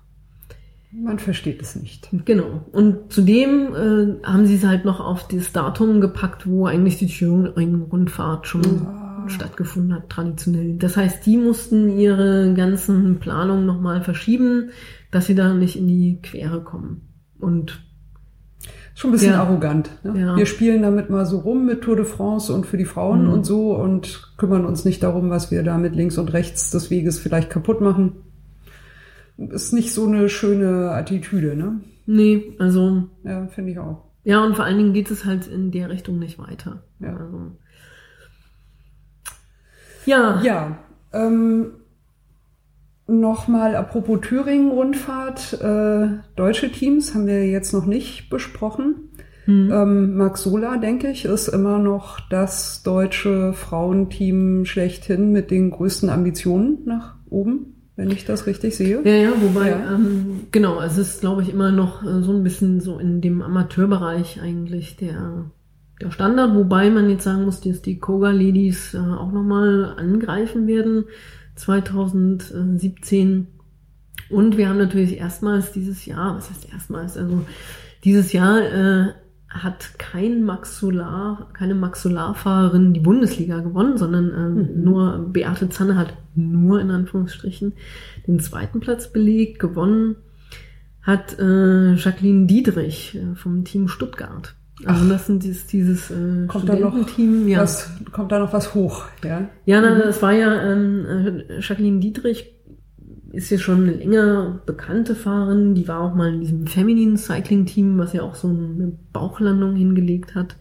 [0.91, 2.09] Man versteht es nicht.
[2.25, 2.65] Genau.
[2.73, 7.09] Und zudem äh, haben sie es halt noch auf das Datum gepackt, wo eigentlich die
[7.09, 9.25] Thüringen-Rundfahrt schon ja.
[9.29, 10.79] stattgefunden hat, traditionell.
[10.79, 14.71] Das heißt, die mussten ihre ganzen Planungen nochmal verschieben,
[15.11, 17.03] dass sie da nicht in die Quere kommen.
[17.39, 17.83] Und
[18.99, 19.45] Schon ein bisschen ja.
[19.45, 19.91] arrogant.
[20.03, 20.21] Ne?
[20.21, 20.37] Ja.
[20.37, 23.33] Wir spielen damit mal so rum mit Tour de France und für die Frauen mhm.
[23.33, 26.91] und so und kümmern uns nicht darum, was wir da mit links und rechts des
[26.91, 28.17] Weges vielleicht kaputt machen.
[29.37, 31.81] Ist nicht so eine schöne Attitüde, ne?
[32.07, 33.05] Nee, also.
[33.23, 34.03] Ja, finde ich auch.
[34.25, 36.83] Ja, und vor allen Dingen geht es halt in der Richtung nicht weiter.
[36.99, 37.17] Ja.
[37.17, 37.53] Also.
[40.07, 40.43] Ja.
[40.43, 40.79] Ja.
[41.13, 41.71] Ähm,
[43.11, 49.09] Nochmal apropos Thüringen-Rundfahrt, äh, deutsche Teams haben wir jetzt noch nicht besprochen.
[49.47, 49.73] Mhm.
[49.73, 56.11] Ähm, Max Sola, denke ich, ist immer noch das deutsche Frauenteam schlechthin mit den größten
[56.11, 59.01] Ambitionen nach oben, wenn ich das richtig sehe.
[59.03, 59.95] Ja, ja, wobei, ja.
[59.95, 63.41] Ähm, genau, es ist, glaube ich, immer noch äh, so ein bisschen so in dem
[63.41, 65.47] Amateurbereich eigentlich der,
[66.03, 70.67] der Standard, wobei man jetzt sagen muss, dass die Koga Ladies äh, auch nochmal angreifen
[70.67, 71.07] werden
[71.59, 73.47] 2017.
[74.31, 77.45] Und wir haben natürlich erstmals dieses Jahr, was heißt erstmals, also
[78.05, 79.13] dieses Jahr äh,
[79.49, 84.85] hat kein Maxular, keine Maxularfahrerin die Bundesliga gewonnen, sondern äh, mhm.
[84.85, 87.73] nur Beate Zanne hat nur in Anführungsstrichen
[88.27, 90.17] den zweiten Platz belegt, gewonnen
[91.03, 94.55] hat äh, Jacqueline Diedrich äh, vom Team Stuttgart.
[94.85, 97.61] Also Ach, das sind dieses, dieses äh, kommt da noch ja.
[97.61, 99.49] was, kommt da noch was hoch, ja?
[99.65, 100.01] Ja, na, mhm.
[100.05, 101.05] das war ja ähm,
[101.49, 102.55] äh, Jacqueline Dietrich
[103.33, 107.67] ist ja schon eine länger bekannte Fahrerin, die war auch mal in diesem Feminine Cycling
[107.67, 110.57] Team, was ja auch so eine Bauchlandung hingelegt hat.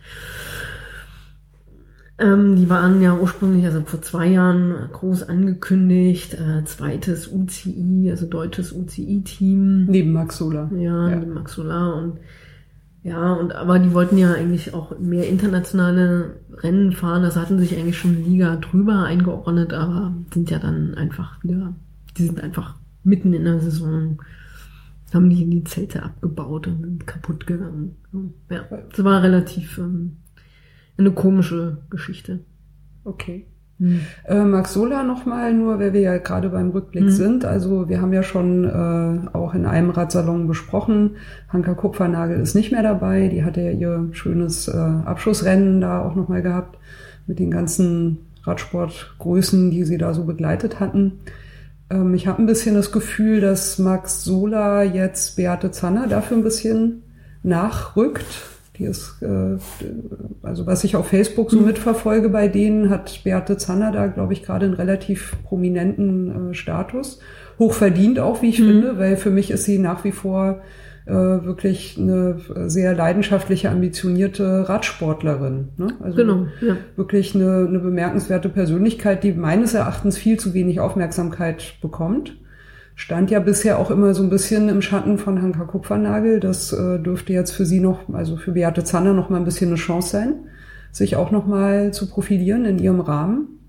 [2.19, 8.25] Ähm, die waren ja ursprünglich, also vor zwei Jahren groß angekündigt, äh, zweites UCI, also
[8.25, 9.85] deutsches UCI-Team.
[9.85, 10.69] Neben Maxola.
[10.75, 12.19] Ja, ja, neben Maxola und
[13.07, 17.23] ja, und aber die wollten ja eigentlich auch mehr internationale Rennen fahren.
[17.23, 21.73] Das hatten sich eigentlich schon Liga drüber eingeordnet, aber sind ja dann einfach wieder,
[22.17, 24.21] die sind einfach mitten in der Saison,
[25.13, 27.95] haben die die Zelte abgebaut und sind kaputt gegangen.
[28.49, 30.17] Ja, das war relativ ähm,
[30.97, 32.41] eine komische Geschichte.
[33.05, 33.47] Okay.
[33.79, 34.01] Mhm.
[34.25, 37.11] Äh, Max Sola nochmal, nur weil wir ja gerade beim Rückblick mhm.
[37.11, 37.45] sind.
[37.45, 41.17] Also wir haben ja schon äh, auch in einem Radsalon besprochen,
[41.49, 43.27] Hanka Kupfernagel ist nicht mehr dabei.
[43.27, 46.77] Die hatte ja ihr schönes äh, Abschlussrennen da auch nochmal gehabt
[47.27, 51.19] mit den ganzen Radsportgrößen, die sie da so begleitet hatten.
[51.89, 56.43] Ähm, ich habe ein bisschen das Gefühl, dass Max Sola jetzt Beate Zanner dafür ein
[56.43, 57.03] bisschen
[57.43, 58.25] nachrückt
[58.77, 59.57] Die ist, äh,
[60.43, 64.43] also was ich auf Facebook so mitverfolge bei denen, hat Beate Zanner da, glaube ich,
[64.43, 67.19] gerade einen relativ prominenten äh, Status.
[67.59, 68.67] Hochverdient auch, wie ich mhm.
[68.67, 70.61] finde, weil für mich ist sie nach wie vor
[71.05, 75.69] äh, wirklich eine sehr leidenschaftliche, ambitionierte Radsportlerin.
[75.77, 75.87] Ne?
[76.01, 76.77] Also genau, ja.
[76.95, 82.37] wirklich eine, eine bemerkenswerte Persönlichkeit, die meines Erachtens viel zu wenig Aufmerksamkeit bekommt
[82.97, 86.39] stand ja bisher auch immer so ein bisschen im Schatten von Hanka Kupfernagel.
[86.39, 89.69] Das äh, dürfte jetzt für sie noch, also für Beate Zander noch mal ein bisschen
[89.69, 90.33] eine Chance sein,
[90.91, 93.59] sich auch noch mal zu profilieren in ihrem Rahmen.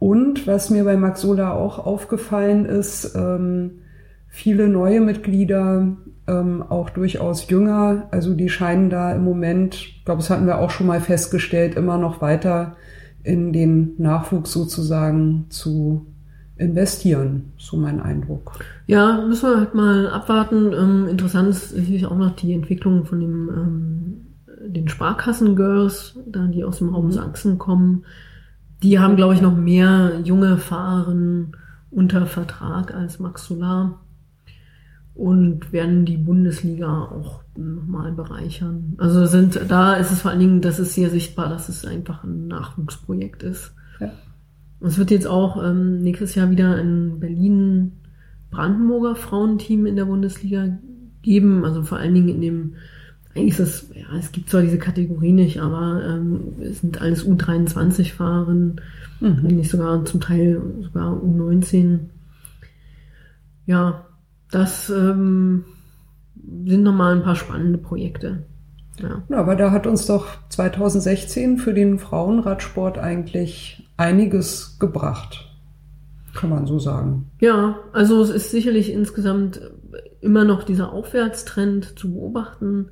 [0.00, 3.78] Und was mir bei Max Sola auch aufgefallen ist, ähm,
[4.26, 5.96] viele neue Mitglieder,
[6.26, 10.58] ähm, auch durchaus jünger, also die scheinen da im Moment, ich glaube, das hatten wir
[10.58, 12.76] auch schon mal festgestellt, immer noch weiter
[13.22, 16.06] in den Nachwuchs sozusagen zu
[16.56, 18.58] investieren, so mein Eindruck.
[18.86, 20.72] Ja, müssen wir halt mal abwarten.
[20.72, 26.64] Ähm, interessant ist natürlich auch noch die Entwicklung von dem, ähm, den Sparkassen-Girls, da die
[26.64, 28.04] aus dem Raum Sachsen kommen.
[28.82, 31.56] Die haben, glaube ich, noch mehr junge Fahrerinnen
[31.90, 34.00] unter Vertrag als Max Solar
[35.14, 38.94] und werden die Bundesliga auch nochmal bereichern.
[38.98, 42.24] Also sind da ist es vor allen Dingen, das ist sehr sichtbar, dass es einfach
[42.24, 43.74] ein Nachwuchsprojekt ist.
[44.84, 44.88] Ja.
[44.88, 47.92] Es wird jetzt auch ähm, nächstes Jahr wieder ein Berlin
[48.50, 50.78] Brandenburger Frauenteam in der Bundesliga
[51.22, 51.64] geben.
[51.64, 52.74] Also vor allen Dingen in dem,
[53.34, 57.26] eigentlich ist das, ja, es gibt zwar diese Kategorie nicht, aber ähm, es sind alles
[57.26, 58.80] U23-Fahrerinnen,
[59.20, 59.42] mhm.
[59.42, 62.00] nicht sogar zum Teil sogar U19.
[63.66, 64.06] Ja,
[64.50, 65.64] das ähm,
[66.66, 68.44] sind nochmal ein paar spannende Projekte.
[69.00, 69.22] Ja.
[69.28, 69.36] ja.
[69.38, 75.50] aber da hat uns doch 2016 für den Frauenradsport eigentlich einiges gebracht.
[76.34, 77.30] Kann man so sagen.
[77.40, 79.60] Ja, also es ist sicherlich insgesamt
[80.20, 82.90] immer noch dieser Aufwärtstrend zu beobachten.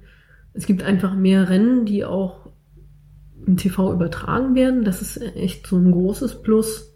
[0.53, 2.51] Es gibt einfach mehr Rennen, die auch
[3.47, 4.85] im TV übertragen werden.
[4.85, 6.93] Das ist echt so ein großes Plus.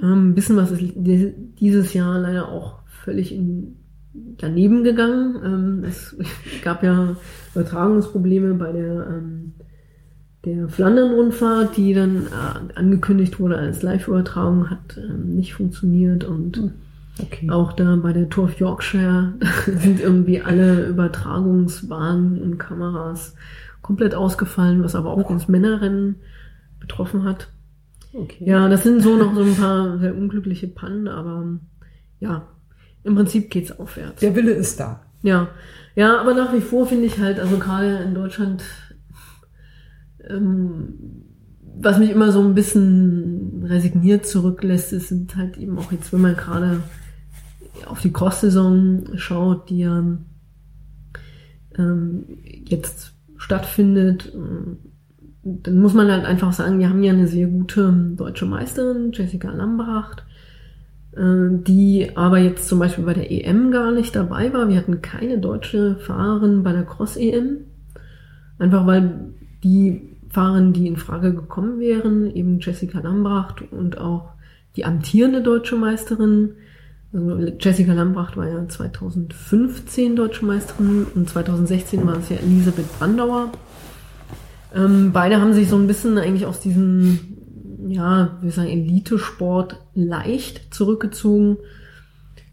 [0.00, 3.76] Ähm, ein bisschen was ist dieses Jahr leider auch völlig in,
[4.12, 5.36] daneben gegangen.
[5.44, 6.16] Ähm, es
[6.64, 7.16] gab ja
[7.54, 9.54] Übertragungsprobleme bei der ähm,
[10.44, 16.72] der Flandern-Rundfahrt, die dann äh, angekündigt wurde als Live-Übertragung, hat äh, nicht funktioniert und hm,
[17.20, 17.50] okay.
[17.50, 19.34] auch da bei der Tour of Yorkshire
[19.66, 23.34] sind irgendwie alle Übertragungsbahnen und Kameras
[23.82, 25.32] komplett ausgefallen, was aber auch oh.
[25.32, 26.16] das Männerrennen
[26.78, 27.48] betroffen hat.
[28.12, 28.44] Okay.
[28.44, 31.58] Ja, das sind so noch so ein paar sehr unglückliche Pannen, aber
[32.20, 32.46] ja,
[33.04, 34.20] im Prinzip geht's aufwärts.
[34.20, 35.02] Der Wille ist da.
[35.22, 35.48] Ja,
[35.94, 38.62] ja, aber nach wie vor finde ich halt, also gerade in Deutschland
[40.28, 40.94] ähm,
[41.80, 46.20] was mich immer so ein bisschen resigniert zurücklässt, ist, sind halt eben auch jetzt, wenn
[46.20, 46.80] man gerade
[47.86, 50.04] auf die Cross-Saison schaut, die ja
[51.76, 52.24] ähm,
[52.66, 54.32] jetzt stattfindet,
[55.44, 59.50] dann muss man halt einfach sagen, wir haben ja eine sehr gute deutsche Meisterin, Jessica
[59.50, 60.24] Lambracht,
[61.12, 64.68] äh, die aber jetzt zum Beispiel bei der EM gar nicht dabei war.
[64.68, 67.58] Wir hatten keine deutsche Fahrerin bei der Cross-EM.
[68.58, 74.32] Einfach weil die Fahrerinnen, die in Frage gekommen wären, eben Jessica Lambracht und auch
[74.76, 76.52] die amtierende deutsche Meisterin.
[77.12, 83.52] Also Jessica Lambracht war ja 2015 deutsche Meisterin und 2016 war es ja Elisabeth Brandauer.
[84.74, 87.18] Ähm, beide haben sich so ein bisschen eigentlich aus diesem,
[87.88, 91.56] ja, wie sagen, Elite-Sport leicht zurückgezogen.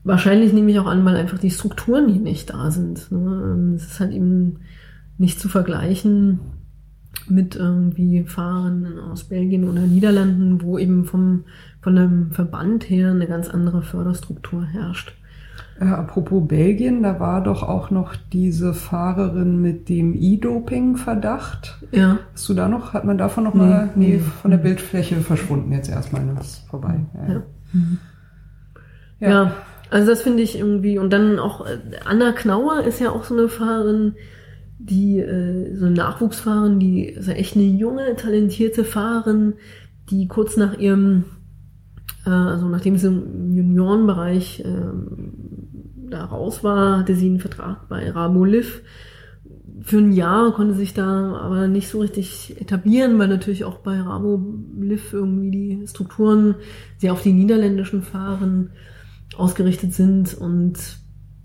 [0.06, 3.12] Wahrscheinlich nehme ich auch an, weil einfach die Strukturen hier nicht da sind.
[3.12, 3.18] Ne?
[3.18, 4.60] Ähm, es ist halt eben
[5.18, 6.40] nicht zu vergleichen
[7.30, 11.46] mit irgendwie Fahrern aus Belgien oder Niederlanden, wo eben vom,
[11.82, 15.14] von dem Verband her eine ganz andere Förderstruktur herrscht.
[15.80, 21.80] Äh, apropos Belgien, da war doch auch noch diese Fahrerin mit dem E-Doping-Verdacht.
[21.92, 22.20] Ja.
[22.34, 25.74] Hast du da noch, hat man davon noch nee, mal, nee, von der Bildfläche verschwunden
[25.74, 27.02] jetzt erstmal, das ist vorbei.
[27.14, 27.34] Ja.
[27.34, 27.42] Ja.
[27.74, 27.98] Mhm.
[29.20, 29.30] ja.
[29.30, 29.52] ja.
[29.90, 33.38] also das finde ich irgendwie, und dann auch äh, Anna Knauer ist ja auch so
[33.38, 34.16] eine Fahrerin,
[34.78, 39.54] die äh, so Nachwuchsfahrerin, die ist echt eine junge, talentierte Fahrerin,
[40.10, 41.26] die kurz nach ihrem,
[42.26, 44.92] äh, also nachdem sie im Juniorenbereich äh,
[46.10, 48.82] da raus war, hatte sie einen Vertrag bei Rabo Liv
[49.82, 54.00] für ein Jahr, konnte sich da aber nicht so richtig etablieren, weil natürlich auch bei
[54.00, 54.42] Rabo
[54.80, 56.56] Liv irgendwie die Strukturen
[56.98, 58.72] sehr auf die niederländischen Fahren
[59.38, 60.78] ausgerichtet sind und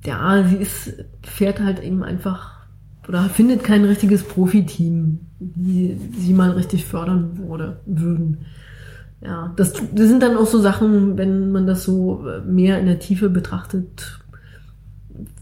[0.05, 2.60] ja, sie ist, fährt halt eben einfach
[3.11, 8.39] oder findet kein richtiges Profiteam, die sie mal richtig fördern würde, würden.
[9.21, 13.01] Ja, das, das sind dann auch so Sachen, wenn man das so mehr in der
[13.01, 14.21] Tiefe betrachtet,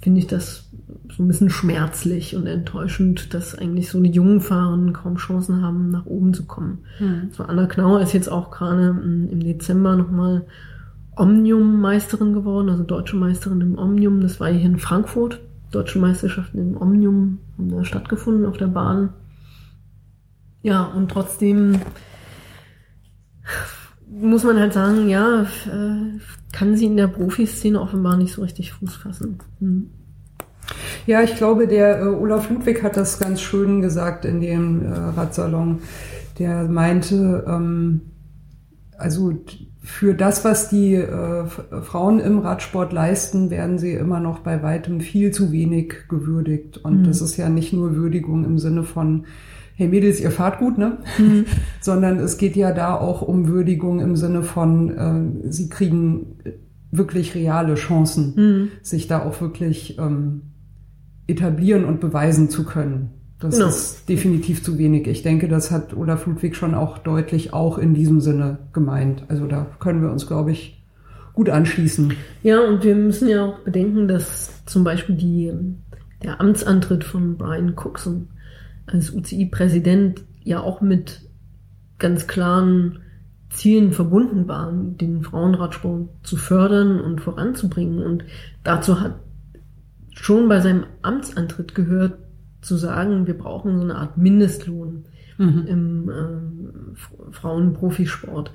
[0.01, 0.71] finde ich das
[1.15, 5.91] so ein bisschen schmerzlich und enttäuschend, dass eigentlich so die jungen Fahrer kaum Chancen haben,
[5.91, 6.79] nach oben zu kommen.
[6.99, 7.29] Mhm.
[7.33, 10.47] So Anna Knauer ist jetzt auch gerade im Dezember nochmal
[11.17, 14.23] Omnium-Meisterin geworden, also deutsche Meisterin im Omnium.
[14.23, 15.41] Das war hier in Frankfurt.
[15.71, 19.11] Deutsche Meisterschaften im Omnium haben da stattgefunden auf der Bahn.
[20.63, 21.81] Ja, und trotzdem
[24.11, 26.19] muss man halt sagen, ja, äh,
[26.53, 29.39] kann sie in der Profiszene offenbar nicht so richtig Fuß fassen.
[29.61, 29.91] Hm.
[31.07, 34.91] Ja, ich glaube, der äh, Olaf Ludwig hat das ganz schön gesagt in dem äh,
[34.91, 35.81] Radsalon.
[36.39, 38.03] Der meinte, ähm,
[38.97, 39.33] also
[39.89, 45.01] für das, was die äh, Frauen im Radsport leisten, werden sie immer noch bei weitem
[45.01, 46.77] viel zu wenig gewürdigt.
[46.77, 47.05] Und mhm.
[47.05, 49.25] das ist ja nicht nur Würdigung im Sinne von,
[49.77, 50.99] hey Mädels, ihr fahrt gut, ne?
[51.17, 51.47] Mhm.
[51.81, 56.37] Sondern es geht ja da auch um Würdigung im Sinne von, äh, sie kriegen
[56.91, 58.69] wirklich reale Chancen, mhm.
[58.83, 60.43] sich da auch wirklich ähm,
[61.27, 63.18] etablieren und beweisen zu können.
[63.41, 63.69] Das genau.
[63.69, 65.07] ist definitiv zu wenig.
[65.07, 69.23] Ich denke, das hat Olaf Ludwig schon auch deutlich auch in diesem Sinne gemeint.
[69.29, 70.83] Also da können wir uns, glaube ich,
[71.35, 72.15] gut anschließen.
[72.43, 75.53] Ja, und wir müssen ja auch bedenken, dass zum Beispiel die,
[76.25, 78.29] der Amtsantritt von Brian Cookson
[78.87, 81.21] als UCI-Präsident ja auch mit
[81.99, 83.01] ganz klaren
[83.51, 88.03] Zielen verbunden war, den Frauenradsport zu fördern und voranzubringen.
[88.03, 88.25] Und
[88.65, 89.21] dazu hat
[90.13, 92.19] schon bei seinem Amtsantritt gehört,
[92.61, 95.05] zu sagen, wir brauchen so eine Art Mindestlohn
[95.39, 95.65] mhm.
[95.67, 98.53] im äh, Frauenprofisport.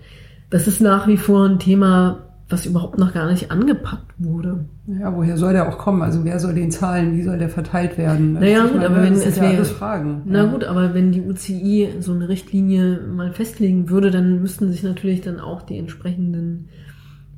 [0.50, 4.66] Das ist nach wie vor ein Thema, was überhaupt noch gar nicht angepackt wurde.
[4.86, 6.02] Ja, woher soll der auch kommen?
[6.02, 7.18] Also wer soll den zahlen?
[7.18, 8.34] Wie soll der verteilt werden?
[8.34, 10.22] Naja, gut, meine, aber wenn es ja wäre, Fragen.
[10.26, 10.52] Na ja.
[10.52, 15.22] gut, aber wenn die UCI so eine Richtlinie mal festlegen würde, dann müssten sich natürlich
[15.22, 16.68] dann auch die entsprechenden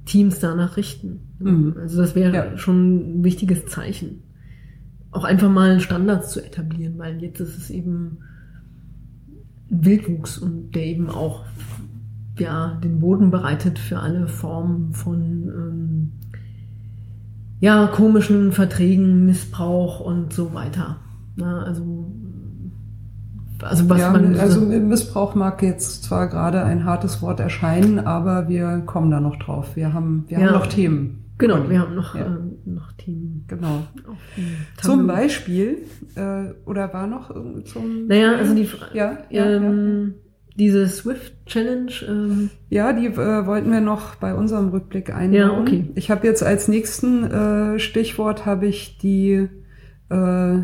[0.05, 1.19] Teams danach richten.
[1.39, 1.75] Mhm.
[1.79, 2.57] Also das wäre ja.
[2.57, 4.24] schon ein wichtiges Zeichen
[5.15, 8.17] auch einfach mal Standards zu etablieren, weil jetzt ist es eben
[9.71, 11.45] ein Wildwuchs und der eben auch
[12.37, 16.11] ja, den Boden bereitet für alle Formen von ähm,
[17.61, 20.97] ja, komischen Verträgen, Missbrauch und so weiter.
[21.37, 22.11] Na, also
[23.61, 28.49] also was ja, man also Missbrauch mag jetzt zwar gerade ein hartes Wort erscheinen, aber
[28.49, 29.75] wir kommen da noch drauf.
[29.75, 30.47] Wir haben wir ja.
[30.47, 31.24] haben noch Themen.
[31.37, 32.25] Genau, wir haben noch, ja.
[32.25, 33.43] äh, noch Themen.
[33.47, 33.83] Genau.
[34.81, 35.83] Zum Beispiel,
[36.15, 37.29] äh, oder war noch
[37.65, 38.07] zum.
[38.07, 40.21] Naja, also die ja, ja, ähm, ja.
[40.55, 41.91] diese Swift Challenge.
[42.07, 45.33] Ähm, ja, die äh, wollten wir noch bei unserem Rückblick einbauen.
[45.33, 45.89] Ja, okay.
[45.95, 49.49] Ich habe jetzt als nächsten äh, Stichwort habe ich die
[50.09, 50.57] äh,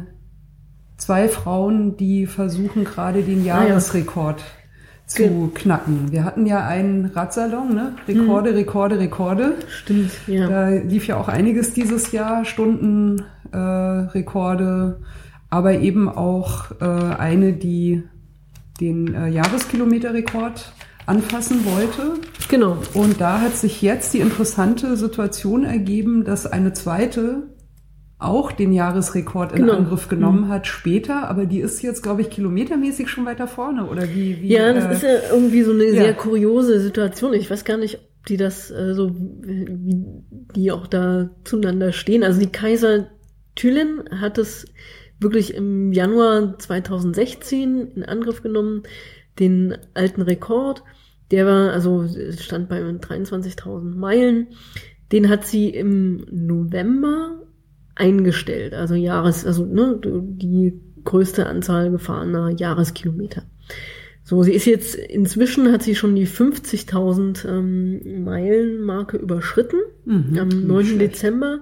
[0.96, 4.42] zwei Frauen, die versuchen gerade den Jahresrekord.
[4.42, 4.61] Ah, ja
[5.16, 6.12] zu knacken.
[6.12, 7.94] Wir hatten ja einen Radsalon, ne?
[8.08, 8.58] Rekorde, mhm.
[8.58, 9.54] Rekorde, Rekorde.
[9.68, 10.48] Stimmt, ja.
[10.48, 15.02] Da lief ja auch einiges dieses Jahr, Stundenrekorde, äh, Rekorde,
[15.50, 18.04] aber eben auch äh, eine, die
[18.80, 20.74] den äh, Jahreskilometerrekord
[21.06, 22.14] anfassen wollte.
[22.50, 22.78] Genau.
[22.94, 27.44] Und da hat sich jetzt die interessante Situation ergeben, dass eine zweite
[28.22, 29.78] auch den Jahresrekord in genau.
[29.78, 30.50] Angriff genommen mhm.
[30.50, 34.40] hat später, aber die ist jetzt, glaube ich, kilometermäßig schon weiter vorne oder wie?
[34.42, 36.04] wie ja, das äh, ist ja irgendwie so eine ja.
[36.04, 37.34] sehr kuriose Situation.
[37.34, 40.06] Ich weiß gar nicht, ob die das äh, so, wie
[40.56, 42.24] die auch da zueinander stehen.
[42.24, 43.08] Also die Kaiser
[43.56, 44.66] Thülin hat es
[45.20, 48.84] wirklich im Januar 2016 in Angriff genommen,
[49.40, 50.84] den alten Rekord.
[51.32, 52.06] Der war, also
[52.38, 54.50] stand bei 23.000 Meilen.
[55.12, 57.40] Den hat sie im November
[57.96, 60.74] eingestellt, also Jahres, also ne, die
[61.04, 63.44] größte Anzahl gefahrener Jahreskilometer.
[64.24, 70.38] So, sie ist jetzt inzwischen hat sie schon die 50.000 ähm, Meilen Marke überschritten mhm,
[70.38, 70.86] am 9.
[70.86, 71.02] Schlecht.
[71.02, 71.60] Dezember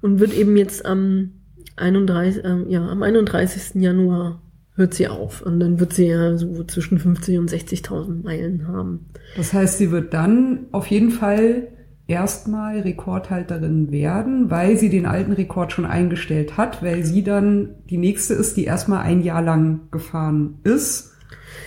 [0.00, 1.32] und wird eben jetzt am
[1.76, 3.80] 31, äh, ja, am 31.
[3.80, 4.42] Januar
[4.74, 9.06] hört sie auf und dann wird sie ja so zwischen 50 und 60.000 Meilen haben.
[9.36, 11.68] Das heißt, sie wird dann auf jeden Fall
[12.10, 17.98] erstmal Rekordhalterin werden, weil sie den alten Rekord schon eingestellt hat, weil sie dann die
[17.98, 21.14] nächste ist, die erstmal ein Jahr lang gefahren ist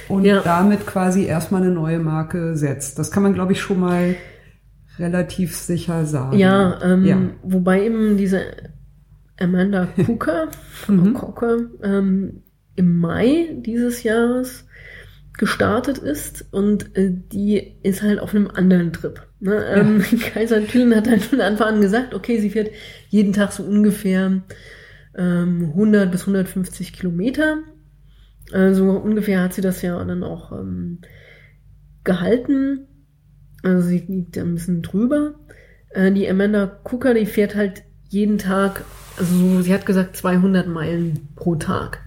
[0.09, 0.41] und ja.
[0.41, 2.99] damit quasi erstmal eine neue Marke setzt.
[2.99, 4.15] Das kann man, glaube ich, schon mal
[4.99, 6.37] relativ sicher sagen.
[6.37, 7.17] Ja, ähm, ja.
[7.43, 8.41] wobei eben diese
[9.39, 10.49] Amanda Cooker,
[10.89, 11.13] mhm.
[11.13, 12.43] Cocker, ähm,
[12.75, 14.65] im Mai dieses Jahres
[15.38, 19.21] gestartet ist und äh, die ist halt auf einem anderen Trip.
[19.39, 19.55] Ne?
[19.55, 19.77] Ja.
[19.77, 20.03] Ähm,
[20.34, 22.71] Kaiser Thülen hat halt von Anfang an gesagt, okay, sie fährt
[23.09, 24.43] jeden Tag so ungefähr
[25.15, 27.57] ähm, 100 bis 150 Kilometer.
[28.51, 30.99] Also ungefähr hat sie das ja dann auch ähm,
[32.03, 32.88] gehalten.
[33.63, 35.36] Also sie liegt ein bisschen drüber.
[35.89, 38.84] Äh, die Amanda Cooker, die fährt halt jeden Tag,
[39.17, 41.99] also sie hat gesagt 200 Meilen pro Tag.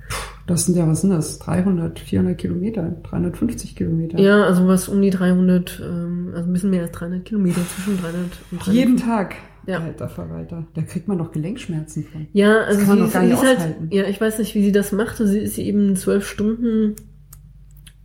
[0.46, 1.38] Das sind ja, was sind das?
[1.40, 4.18] 300, 400 Kilometer, 350 Kilometer.
[4.18, 8.00] Ja, also was um die 300, ähm, also ein bisschen mehr als 300 Kilometer, zwischen
[8.00, 8.22] 300
[8.52, 8.74] und 300.
[8.74, 9.34] Jeden Tag.
[9.66, 9.80] Ja.
[9.80, 10.64] Alter Verwalter.
[10.74, 12.28] Da kriegt man doch Gelenkschmerzen von.
[12.32, 13.88] Ja, also kann man sie doch ist, gar nicht halt, aushalten.
[13.90, 15.16] ja, ich weiß nicht, wie sie das macht.
[15.16, 16.94] Sie ist eben zwölf Stunden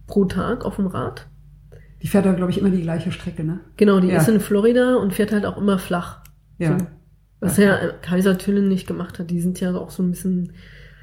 [0.07, 1.27] pro Tag auf dem Rad.
[2.01, 3.59] Die fährt da, glaube ich, immer die gleiche Strecke, ne?
[3.77, 4.17] Genau, die Ja.
[4.17, 6.23] ist in Florida und fährt halt auch immer flach.
[6.57, 6.79] Ja.
[6.79, 6.85] So.
[7.41, 9.29] Was ja, äh, Kaiser Tüllen nicht gemacht hat.
[9.29, 10.53] Die sind ja auch so ein bisschen,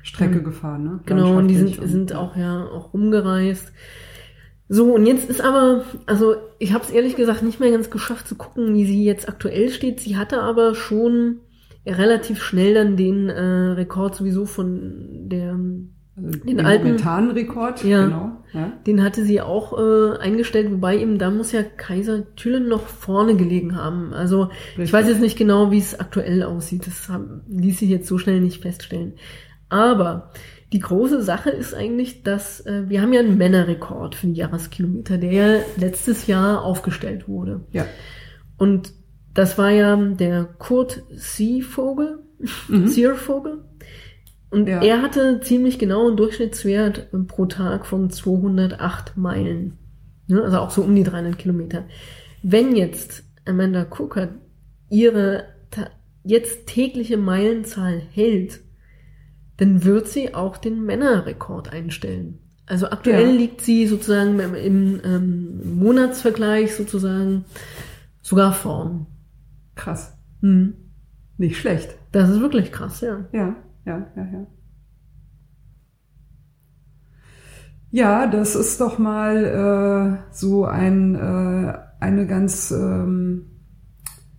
[0.08, 1.00] Strecke gefahren, ne?
[1.06, 3.72] genau, und die sind, Landschaftlich sind auch ja auch rumgereist.
[4.70, 8.28] So, und jetzt ist aber, also ich habe es ehrlich gesagt nicht mehr ganz geschafft
[8.28, 10.00] zu gucken, wie sie jetzt aktuell steht.
[10.00, 11.38] Sie hatte aber schon
[11.86, 15.52] relativ schnell dann den äh, Rekord sowieso von der
[16.16, 18.04] Also den den alten- Momentan-Rekord, Ja.
[18.04, 18.32] genau.
[18.52, 18.72] Ja.
[18.86, 23.36] Den hatte sie auch äh, eingestellt, wobei eben da muss ja Kaiser Thülen noch vorne
[23.36, 24.12] gelegen haben.
[24.12, 24.92] Also ich Richtig.
[24.92, 26.86] weiß jetzt nicht genau, wie es aktuell aussieht.
[26.86, 29.14] Das haben, ließ sich jetzt so schnell nicht feststellen.
[29.68, 30.30] Aber
[30.72, 35.18] die große Sache ist eigentlich, dass äh, wir haben ja einen Männerrekord für den Jahreskilometer,
[35.18, 37.64] der ja letztes Jahr aufgestellt wurde.
[37.72, 37.86] ja.
[38.58, 38.92] Und
[39.34, 42.24] das war ja der Kurt Seevogel,
[42.68, 43.64] Seervogel.
[44.50, 44.82] Und Ja.
[44.82, 49.78] er hatte ziemlich genau einen Durchschnittswert pro Tag von 208 Meilen.
[50.26, 50.42] Ne?
[50.42, 51.84] Also auch so um die 300 Kilometer.
[52.42, 54.28] Wenn jetzt Amanda Cook
[54.90, 55.44] ihre
[56.24, 58.60] jetzt tägliche Meilenzahl hält,
[59.58, 62.38] dann wird sie auch den Männerrekord einstellen.
[62.66, 63.32] Also aktuell Ja.
[63.32, 67.44] liegt sie sozusagen im, im ähm, Monatsvergleich sozusagen
[68.22, 69.06] sogar vorn.
[69.74, 70.16] Krass.
[70.40, 70.74] Hm.
[71.36, 71.96] Nicht schlecht.
[72.12, 73.26] Das ist wirklich krass, ja.
[73.32, 73.56] Ja,
[73.86, 74.46] ja, ja, ja.
[77.90, 83.46] Ja, das ist doch mal äh, so ein, äh, eine ganz, ähm,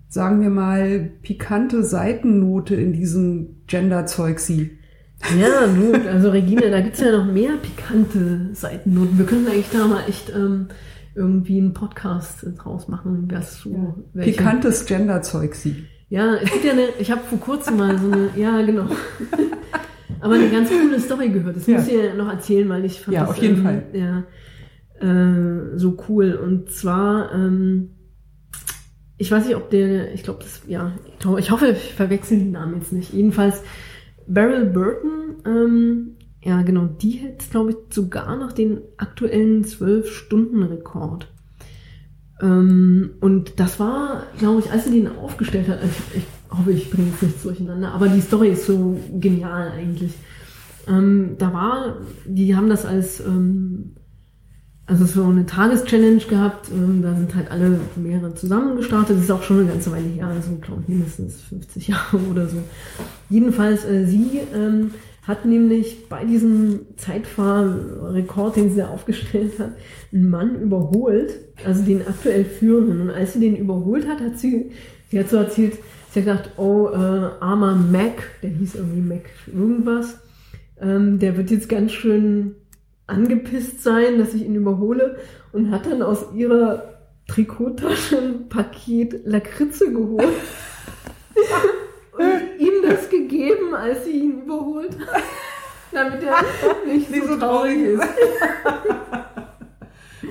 [0.07, 4.78] sagen wir mal, pikante Seitennote in diesem Gender-Zeug sie.
[5.37, 9.17] Ja, gut, also Regina, da gibt's ja noch mehr pikante Seitennoten.
[9.17, 10.67] Wir können eigentlich da mal echt ähm,
[11.13, 15.85] irgendwie einen Podcast draus machen, was so welche- Pikantes Gender-Zeug sie.
[16.09, 18.87] Ja, es gibt ja eine, ich habe vor kurzem mal so eine, ja genau.
[20.21, 21.55] Aber eine ganz coole Story gehört.
[21.57, 21.77] Das Ja.
[21.77, 23.83] muss ich ja noch erzählen, weil ich fand Ja, das auf jeden ähm, Fall.
[23.93, 24.23] Ja,
[25.73, 26.33] äh, so cool.
[26.33, 27.91] Und zwar, ähm,
[29.17, 30.93] ich weiß nicht, ob der, ich glaube, das, ja,
[31.37, 33.13] ich hoffe, ich verwechsel den Namen jetzt nicht.
[33.13, 33.61] Jedenfalls,
[34.29, 41.27] Beryl Burton, ähm, ja genau, die hält, glaube ich, sogar noch den aktuellen 12-Stunden-Rekord.
[42.41, 46.89] Ähm, und das war, glaube ich, als sie den aufgestellt hat, ich, ich hoffe, ich
[46.89, 50.13] bringe jetzt nichts durcheinander, aber die Story ist so genial eigentlich.
[50.87, 53.95] Ähm, da war, die haben das als, ähm,
[54.89, 59.31] also so eine Tageschallenge gehabt, ähm, da sind halt alle mehrere zusammen gestartet, das ist
[59.31, 62.57] auch schon eine ganze Weile her, also glaube ich mindestens 50 Jahre oder so.
[63.29, 64.91] Jedenfalls, äh, sie ähm,
[65.27, 69.73] hat nämlich bei diesem Zeitfahrrekord, den sie da aufgestellt hat,
[70.11, 71.33] einen Mann überholt,
[71.63, 73.01] also den aktuell führenden.
[73.01, 74.71] Und als sie den überholt hat, hat sie,
[75.11, 75.77] sie hat so erzählt,
[76.11, 80.17] sie hat gedacht, oh, äh, armer Mac, der hieß irgendwie Mac irgendwas,
[80.81, 82.55] ähm, der wird jetzt ganz schön
[83.09, 85.17] angepisst sein, dass ich ihn überhole
[85.51, 86.83] und hat dann aus ihrer
[87.27, 90.27] Trikottasche ein Paket Lakritze geholt
[92.17, 95.21] und ihm das gegeben, als sie ihn überholt hat,
[95.91, 96.37] damit er
[96.91, 98.03] nicht Nicht so so traurig ist.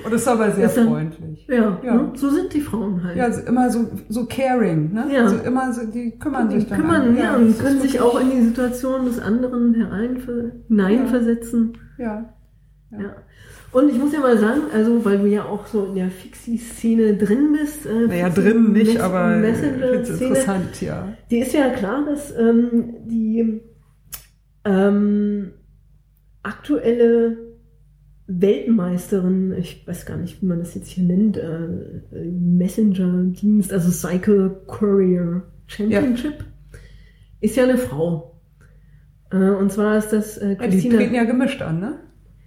[0.05, 1.45] Und das ist aber sehr Ist dann- freundlich.
[1.47, 1.95] Ja, Ja.
[1.95, 2.11] Ne?
[2.15, 3.17] so sind die Frauen halt.
[3.17, 5.07] Ja, also immer so, so caring, ne?
[5.11, 5.23] Ja.
[5.23, 8.19] Also immer so, die kümmern die sich dann kümmern, ja, das und können sich auch
[8.19, 11.77] in die Situation des anderen hereinver hineinversetzen.
[11.97, 12.05] Ja.
[12.05, 12.33] Ja.
[13.71, 17.17] Und ich muss ja mal sagen, also weil du ja auch so in der Fixie-Szene
[17.17, 17.85] drin bist.
[17.85, 21.13] Äh, Naja, drin nicht, Mess- aber interessant, ja.
[21.29, 23.61] Die ist ja klar, dass ähm, die
[24.65, 25.51] ähm,
[26.41, 27.37] aktuelle
[28.25, 31.67] Weltmeisterin, ich weiß gar nicht, wie man das jetzt hier nennt, äh,
[32.31, 36.43] Messenger-Dienst, also Cycle Courier Championship,
[37.41, 38.39] ist ja eine Frau.
[39.31, 40.55] Äh, und zwar ist das äh, ja.
[40.55, 40.97] Die Christina.
[40.97, 41.99] treten ja gemischt an, ne?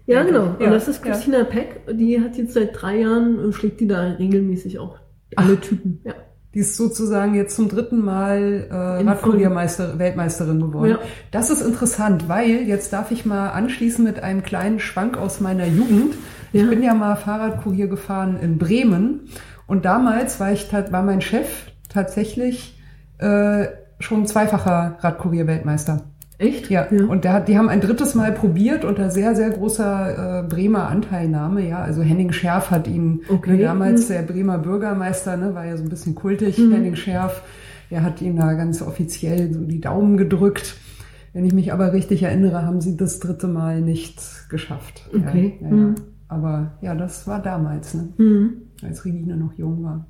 [0.07, 0.44] Ja, genau.
[0.59, 1.12] Und Ja, das ist ja.
[1.12, 1.80] Christina Peck.
[1.92, 4.98] Die hat jetzt seit drei Jahren, äh, schlägt die da regelmäßig auch
[5.36, 6.00] alle Typen.
[6.05, 6.14] Ja.
[6.55, 8.74] Die ist sozusagen jetzt zum dritten Mal äh,
[9.09, 10.90] Radkuriermeister, Weltmeisterin geworden.
[10.90, 10.98] Ja.
[11.30, 15.66] Das ist interessant, weil jetzt darf ich mal anschließen mit einem kleinen Schwank aus meiner
[15.66, 16.14] Jugend.
[16.53, 16.68] Ich Ja.
[16.68, 19.20] bin ja mal Fahrradkurier gefahren in Bremen
[19.66, 21.48] und damals war ich war mein Chef
[21.88, 22.78] tatsächlich
[23.16, 23.68] äh,
[24.00, 26.03] schon zweifacher Radkurier-Weltmeister.
[26.43, 26.70] Echt?
[26.70, 30.49] Ja, und der hat, die haben ein drittes Mal probiert unter sehr, sehr großer äh,
[30.49, 31.66] Bremer Anteilnahme.
[31.68, 33.53] Ja, also Henning Scherf hat ihn Okay.
[33.57, 34.12] ne, damals Mhm.
[34.14, 36.72] der Bremer Bürgermeister, ne, war ja so ein bisschen kultig, Mhm.
[36.72, 37.43] Henning Scherf.
[37.90, 40.76] Der hat ihm da ganz offiziell so die Daumen gedrückt.
[41.34, 44.20] Wenn ich mich aber richtig erinnere, haben sie das dritte Mal nicht
[44.51, 45.09] geschafft.
[45.14, 45.59] Okay.
[45.62, 45.95] Ja, ja, ja.
[46.28, 48.09] Aber ja, das war damals, ne?
[48.18, 48.53] Mhm.
[48.82, 50.07] als Regine noch jung war.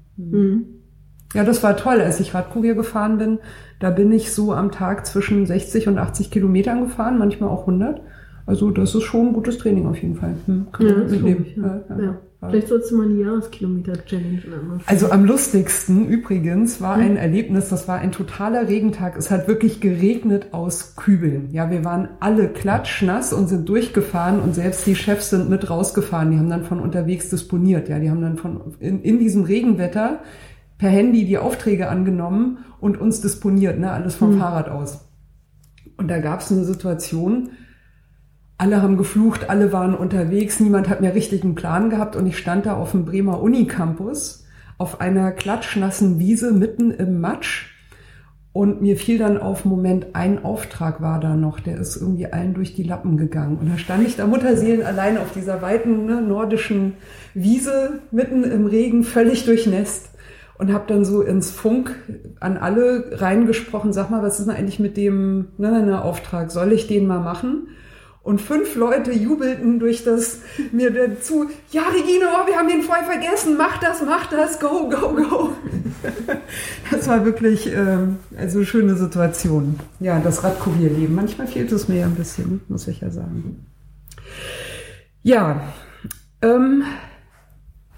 [1.34, 3.38] Ja, das war toll, als ich Radkurier gefahren bin.
[3.78, 8.00] Da bin ich so am Tag zwischen 60 und 80 Kilometern gefahren, manchmal auch 100.
[8.44, 10.34] Also das ist schon ein gutes Training auf jeden Fall.
[10.46, 11.46] Hm, kann Ja, man mitnehmen.
[11.48, 11.62] ich, ja.
[11.62, 12.02] Ja, ja.
[12.04, 12.18] ja.
[12.48, 14.80] Vielleicht sollst du mal eine Jahreskilometer-Challenge machen.
[14.86, 19.16] Also am lustigsten übrigens war ein Erlebnis, das war ein totaler Regentag.
[19.16, 21.50] Es hat wirklich geregnet aus Kübeln.
[21.52, 26.32] Ja, wir waren alle klatschnass und sind durchgefahren und selbst die Chefs sind mit rausgefahren.
[26.32, 27.88] Die haben dann von unterwegs disponiert.
[27.88, 30.18] Ja, die haben dann von in, in diesem Regenwetter
[30.82, 35.08] per Handy die Aufträge angenommen und uns disponiert, ne, alles vom Fahrrad aus.
[35.96, 37.50] Und da gab es eine Situation,
[38.58, 42.36] alle haben geflucht, alle waren unterwegs, niemand hat mehr richtig einen Plan gehabt und ich
[42.36, 44.44] stand da auf dem Bremer Unicampus
[44.76, 47.70] auf einer klatschnassen Wiese mitten im Matsch
[48.52, 52.54] und mir fiel dann auf Moment, ein Auftrag war da noch, der ist irgendwie allen
[52.54, 53.58] durch die Lappen gegangen.
[53.58, 56.94] Und da stand ich da Mutterseelen allein auf dieser weiten ne, nordischen
[57.34, 60.08] Wiese mitten im Regen, völlig durchnässt
[60.62, 61.92] und habe dann so ins Funk
[62.38, 66.70] an alle reingesprochen, sag mal, was ist denn eigentlich mit dem ne, ne, Auftrag, soll
[66.70, 67.66] ich den mal machen?
[68.22, 70.38] Und fünf Leute jubelten durch das
[70.70, 74.88] mir dazu, ja Regine, oh, wir haben den voll vergessen, mach das, mach das, go,
[74.88, 75.50] go, go.
[76.92, 79.80] Das war wirklich ähm, also eine schöne Situation.
[79.98, 81.12] Ja, das Radkurierleben.
[81.12, 83.66] Manchmal fehlt es mir ja ein bisschen, muss ich ja sagen.
[85.24, 85.60] Ja,
[86.40, 86.84] ähm,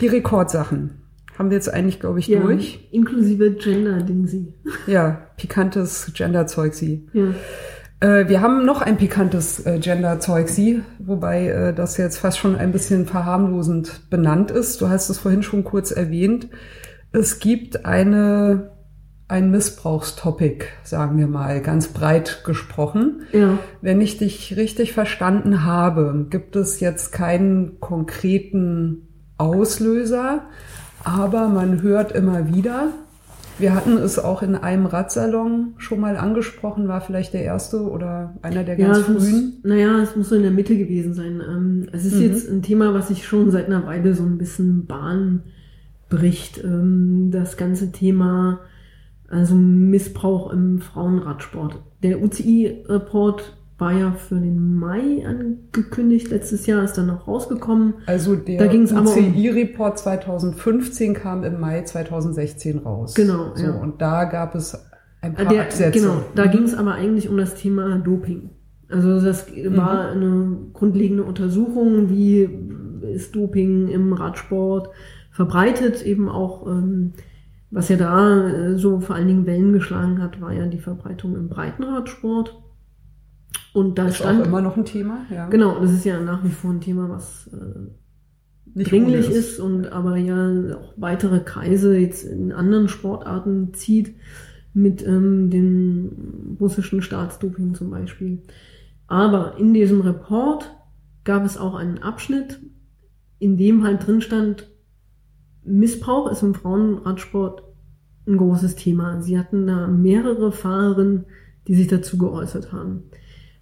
[0.01, 1.04] die Rekordsachen
[1.39, 2.89] haben wir jetzt eigentlich, glaube ich, Ja, durch.
[2.93, 4.55] inklusive Gender-Dingsi.
[4.87, 7.09] Ja, pikantes Gender-Zeug sie.
[7.13, 7.35] Ja.
[8.01, 12.57] Äh, wir haben noch ein pikantes äh, Gender-Zeug sie, wobei äh, das jetzt fast schon
[12.57, 14.81] ein bisschen verharmlosend benannt ist.
[14.81, 16.49] Du hast es vorhin schon kurz erwähnt.
[17.13, 18.73] Es gibt eine,
[19.29, 23.23] ein Missbrauchstopic, sagen wir mal, ganz breit gesprochen.
[23.33, 23.59] Ja.
[23.81, 29.09] Wenn ich dich richtig verstanden habe, gibt es jetzt keinen konkreten
[29.39, 30.43] Auslöser,
[31.05, 32.89] aber man hört immer wieder,
[33.59, 38.35] wir hatten es auch in einem Radsalon schon mal angesprochen, war vielleicht der erste oder
[38.43, 39.53] einer der ganz muss, frühen.
[39.63, 41.41] naja, es muss so in der Mitte gewesen sein.
[41.47, 42.23] Ähm, es ist Mhm.
[42.23, 45.43] jetzt ein Thema, was sich schon seit einer Weile so ein bisschen Bahn
[46.09, 46.63] bricht.
[46.65, 48.59] Ähm, das ganze Thema,
[49.29, 51.81] also Missbrauch im Frauenradsport.
[52.03, 56.31] Der UCI-Report war ja für den Mai angekündigt.
[56.31, 57.95] Letztes Jahr ist dann noch rausgekommen.
[58.07, 63.15] Also der Da aber um- UCI-Report 2015 kam im Mai 2016 raus.
[63.15, 63.73] Genau, So, ja.
[63.73, 64.79] Und da gab es
[65.21, 65.99] ein paar Der, Absätze.
[65.99, 66.51] genau, da Mhm.
[66.51, 68.51] ging es aber eigentlich um das Thema Doping.
[68.89, 72.49] Also das war eine grundlegende Untersuchung, wie
[73.13, 74.89] ist Doping im Radsport
[75.31, 77.13] verbreitet, eben auch, ähm,
[77.71, 81.35] was ja da äh, so vor allen Dingen Wellen geschlagen hat, war ja die Verbreitung
[81.35, 82.61] im Breitenradsport.
[83.73, 85.27] Und da ist stand, auch immer noch ein Thema.
[85.31, 85.49] Ja.
[85.49, 87.91] genau, das ist ja nach wie vor ein Thema, was äh,
[88.75, 94.15] Nicht dringlich ohne ist und aber ja auch weitere Kreise jetzt in anderen Sportarten zieht,
[94.75, 98.43] mit ähm, dem russischen Staatsdoping zum Beispiel.
[99.07, 100.71] Aber in diesem Report
[101.23, 102.61] gab es auch einen Abschnitt,
[103.39, 104.69] in dem halt drin stand,
[105.65, 107.63] Missbrauch ist im Frauenradsport
[108.27, 109.23] ein großes Thema.
[109.23, 111.27] Sie hatten da mehrere Fahrerinnen,
[111.67, 113.05] die sich dazu geäußert haben.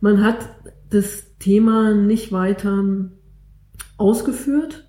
[0.03, 0.49] Man hat
[0.91, 2.85] das Thema nicht weiter
[3.97, 4.89] ausgeführt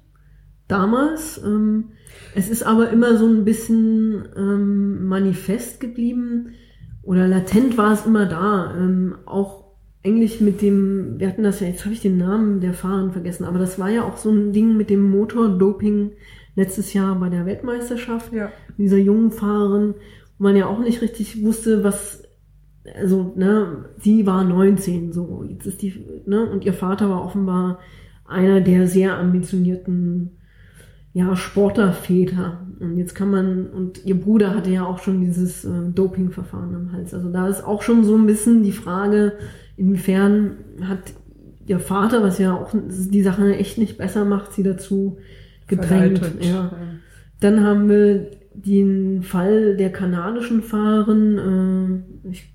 [0.68, 1.40] damals.
[1.44, 1.92] Ähm,
[2.36, 6.56] es ist aber immer so ein bisschen ähm, manifest geblieben
[7.04, 8.74] oder latent war es immer da.
[8.76, 9.64] Ähm, auch
[10.04, 13.46] eigentlich mit dem, wir hatten das ja, jetzt habe ich den Namen der Fahrerin vergessen,
[13.46, 16.14] aber das war ja auch so ein Ding mit dem Motordoping
[16.56, 18.52] letztes Jahr bei der Weltmeisterschaft Ja.
[18.80, 19.94] dieser jungen Fahrerin,
[20.38, 22.23] wo man ja auch nicht richtig wusste, was,
[22.96, 27.80] also, ne, sie war 19, so, jetzt ist die, ne, und ihr Vater war offenbar
[28.26, 30.32] einer der sehr ambitionierten,
[31.14, 32.66] ja, Sportlerväter.
[32.80, 36.92] Und jetzt kann man, und ihr Bruder hatte ja auch schon dieses äh, Dopingverfahren am
[36.92, 37.14] Hals.
[37.14, 39.34] Also da ist auch schon so ein bisschen die Frage,
[39.78, 41.14] inwiefern hat
[41.68, 45.18] ihr Vater, was ja auch die Sache echt nicht besser macht, sie dazu
[45.68, 46.20] gedrängt.
[46.20, 46.46] Verleitet.
[46.46, 46.72] Ja.
[47.40, 52.54] Dann haben wir den Fall der kanadischen Fahrerin, äh, ich,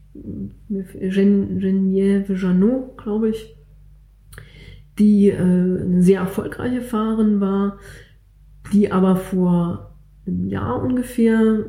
[0.69, 3.57] Gen- Geneviève Janot, glaube ich,
[4.99, 7.79] die äh, eine sehr erfolgreiche Fahrerin war,
[8.73, 9.97] die aber vor
[10.27, 11.67] einem Jahr ungefähr,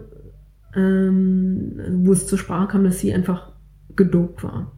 [0.76, 3.52] ähm, wo es zur Sprache kam, dass sie einfach
[3.96, 4.74] gedopt war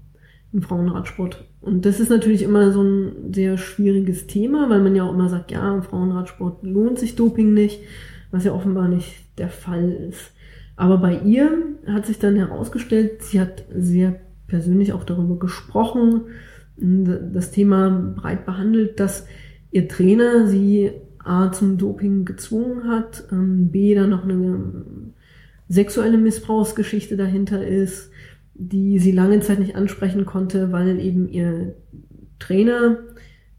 [0.53, 1.48] im Frauenradsport.
[1.61, 5.30] Und das ist natürlich immer so ein sehr schwieriges Thema, weil man ja auch immer
[5.30, 7.80] sagt, ja, im Frauenradsport lohnt sich Doping nicht,
[8.31, 10.34] was ja offenbar nicht der Fall ist.
[10.82, 16.22] Aber bei ihr hat sich dann herausgestellt, sie hat sehr persönlich auch darüber gesprochen,
[16.76, 19.28] das Thema breit behandelt, dass
[19.70, 20.90] ihr Trainer sie
[21.20, 24.84] A zum Doping gezwungen hat, ähm, B dann noch eine
[25.70, 28.10] sexuelle Missbrauchsgeschichte dahinter ist,
[28.56, 31.76] die sie lange Zeit nicht ansprechen konnte, weil eben ihr
[32.40, 32.98] Trainer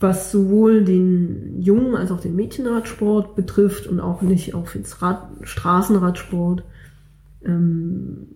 [0.00, 6.64] was sowohl den Jungen als auch den Mädchenradsport betrifft und auch nicht auf Rad, Straßenradsport
[7.44, 8.28] ähm,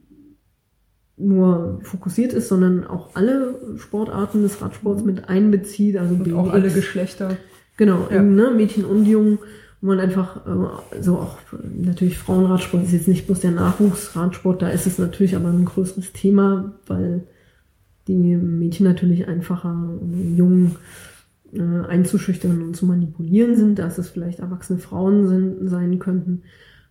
[1.16, 5.96] nur fokussiert ist, sondern auch alle Sportarten des Radsports mit einbezieht.
[5.96, 7.36] Also und auch alle Geschlechter.
[7.76, 8.16] Genau, ja.
[8.16, 9.38] eben, ne, Mädchen und Jungen,
[9.80, 11.38] wo man einfach äh, so auch
[11.76, 16.12] natürlich Frauenradsport ist jetzt nicht bloß der Nachwuchsradsport, da ist es natürlich aber ein größeres
[16.12, 17.24] Thema, weil
[18.06, 19.98] die Mädchen natürlich einfacher,
[20.36, 20.76] Jungen
[21.52, 26.42] äh, einzuschüchtern und zu manipulieren sind, dass es vielleicht erwachsene Frauen sind, sein könnten.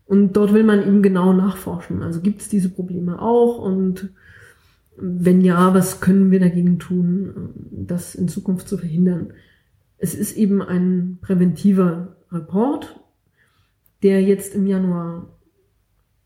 [0.06, 2.04] Und dort will man eben genau nachforschen.
[2.04, 4.10] Also gibt es diese Probleme auch und
[4.96, 9.34] wenn ja, was können wir dagegen tun, das in Zukunft zu verhindern?
[9.98, 13.00] Es ist eben ein präventiver Report,
[14.04, 15.30] der jetzt im Januar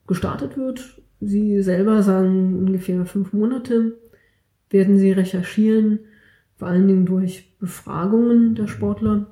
[0.08, 1.02] gestartet wird.
[1.22, 3.98] Sie selber sagen ungefähr fünf Monate
[4.70, 6.00] werden Sie recherchieren,
[6.56, 9.28] vor allen Dingen durch Befragungen der Sportler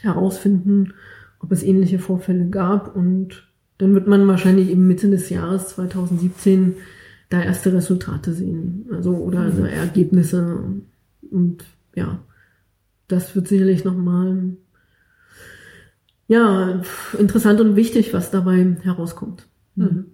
[0.00, 0.94] herausfinden,
[1.40, 3.45] ob es ähnliche Vorfälle gab und
[3.78, 6.76] dann wird man wahrscheinlich eben Mitte des Jahres 2017
[7.28, 10.58] da erste Resultate sehen, also oder also Ergebnisse
[11.30, 12.20] und ja,
[13.08, 14.56] das wird sicherlich nochmal
[16.28, 16.82] ja
[17.18, 19.48] interessant und wichtig, was dabei herauskommt.
[19.74, 20.06] Mhm.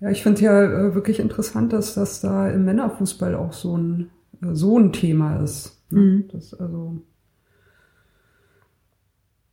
[0.00, 4.10] Ja, ich finde ja äh, wirklich interessant, dass das da im Männerfußball auch so ein
[4.52, 5.80] so ein Thema ist.
[5.90, 6.00] Ne?
[6.00, 6.28] Mhm.
[6.32, 7.00] Das also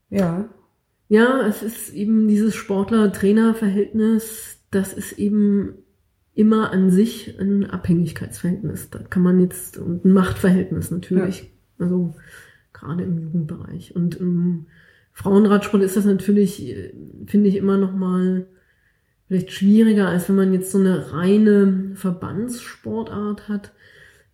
[0.09, 0.49] ja.
[1.09, 5.73] Ja, es ist eben dieses Sportler-Trainer-Verhältnis, das ist eben
[6.35, 8.91] immer an sich ein Abhängigkeitsverhältnis.
[8.91, 11.51] Da kann man jetzt, und ein Machtverhältnis natürlich.
[11.79, 11.85] Ja.
[11.85, 12.15] Also
[12.71, 13.95] gerade im Jugendbereich.
[13.95, 14.67] Und im
[15.11, 16.75] Frauenradsport ist das natürlich,
[17.25, 18.45] finde ich, immer noch mal
[19.27, 23.73] vielleicht schwieriger, als wenn man jetzt so eine reine Verbandssportart hat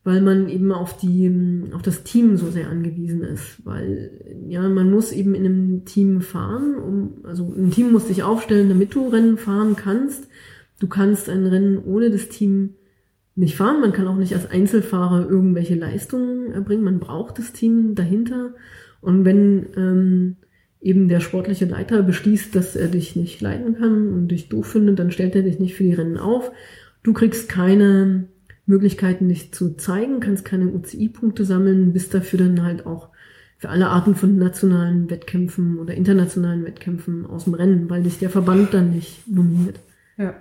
[0.06, 4.12] weil man eben auf die, auf das Team so sehr angewiesen ist, weil,
[4.48, 8.70] ja, man muss eben in einem Team fahren, um, also ein Team muss dich aufstellen,
[8.70, 10.28] damit du Rennen fahren kannst.
[10.80, 12.76] Du kannst ein Rennen ohne das Team
[13.34, 13.82] nicht fahren.
[13.82, 16.84] Man kann auch nicht als Einzelfahrer irgendwelche Leistungen erbringen.
[16.84, 18.54] Man braucht das Team dahinter.
[19.02, 20.36] Und wenn ähm,
[20.82, 25.00] eben der sportliche Leiter beschließt, dass er dich nicht leiten kann und dich doof findet,
[25.00, 26.52] dann stellt er dich nicht für die Rennen auf.
[27.02, 28.28] Du kriegst keine
[28.66, 33.10] Möglichkeiten nicht zu zeigen, kannst keine UCI-Punkte sammeln, bist dafür dann halt auch
[33.58, 38.30] für alle Arten von nationalen Wettkämpfen oder internationalen Wettkämpfen aus dem Rennen, weil dich der
[38.30, 39.80] Verband dann nicht nominiert.
[40.18, 40.36] Ja.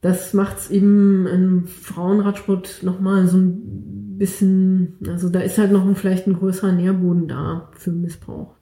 [0.00, 5.96] Das macht's eben im Frauenradsport nochmal so ein bisschen, also da ist halt noch ein,
[5.96, 8.57] vielleicht ein größerer Nährboden da für Missbrauch.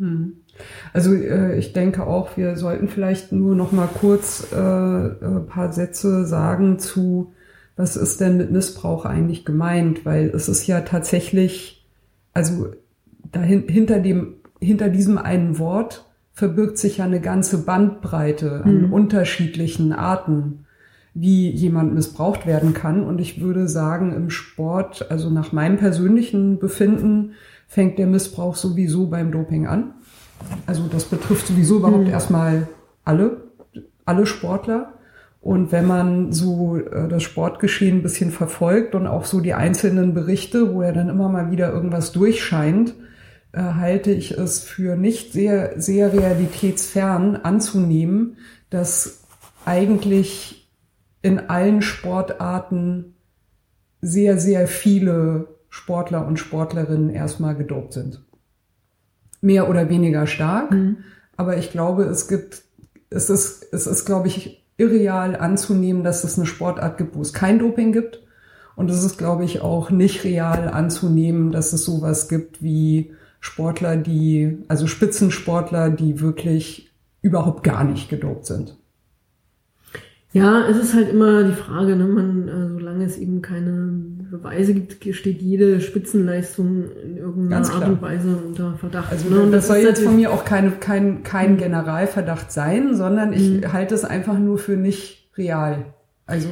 [0.00, 0.32] Hm.
[0.92, 5.40] Also äh, ich denke auch, wir sollten vielleicht nur noch mal kurz äh, ein äh,
[5.46, 7.32] paar Sätze sagen zu,
[7.76, 10.04] was ist denn mit Missbrauch eigentlich gemeint?
[10.04, 11.86] Weil es ist ja tatsächlich,
[12.32, 12.68] also
[13.30, 18.92] dahin, hinter dem, hinter diesem einen Wort verbirgt sich ja eine ganze Bandbreite an hm.
[18.92, 20.64] unterschiedlichen Arten,
[21.12, 23.02] wie jemand missbraucht werden kann.
[23.02, 27.32] Und ich würde sagen, im Sport, also nach meinem persönlichen Befinden,
[27.70, 29.94] fängt der Missbrauch sowieso beim Doping an.
[30.66, 32.10] Also das betrifft sowieso überhaupt Mhm.
[32.10, 32.68] erstmal
[33.04, 33.44] alle,
[34.04, 34.94] alle Sportler.
[35.40, 40.14] Und wenn man so äh, das Sportgeschehen ein bisschen verfolgt und auch so die einzelnen
[40.14, 42.94] Berichte, wo ja dann immer mal wieder irgendwas durchscheint,
[43.52, 48.36] äh, halte ich es für nicht sehr, sehr realitätsfern anzunehmen,
[48.70, 49.22] dass
[49.64, 50.68] eigentlich
[51.22, 53.14] in allen Sportarten
[54.00, 58.22] sehr, sehr viele Sportler und Sportlerinnen erstmal gedopt sind.
[59.40, 60.72] Mehr oder weniger stark.
[60.72, 60.98] Mhm.
[61.36, 62.62] Aber ich glaube, es gibt,
[63.08, 67.32] es ist, es ist, glaube ich, irreal anzunehmen, dass es eine Sportart gibt, wo es
[67.32, 68.22] kein Doping gibt.
[68.76, 73.96] Und es ist, glaube ich, auch nicht real anzunehmen, dass es sowas gibt wie Sportler,
[73.96, 76.92] die, also Spitzensportler, die wirklich
[77.22, 78.76] überhaupt gar nicht gedopt sind.
[80.32, 84.74] Ja, es ist halt immer die Frage, ne, man, äh, solange es eben keine Beweise
[84.74, 89.10] gibt, steht jede Spitzenleistung in irgendeiner Ganz Art und Weise unter Verdacht.
[89.10, 89.40] Also ne?
[89.40, 93.50] Und das soll ist jetzt von mir auch keine, kein, kein Generalverdacht sein, sondern ich
[93.62, 93.72] Mhm.
[93.72, 95.86] halte es einfach nur für nicht real.
[96.26, 96.48] Also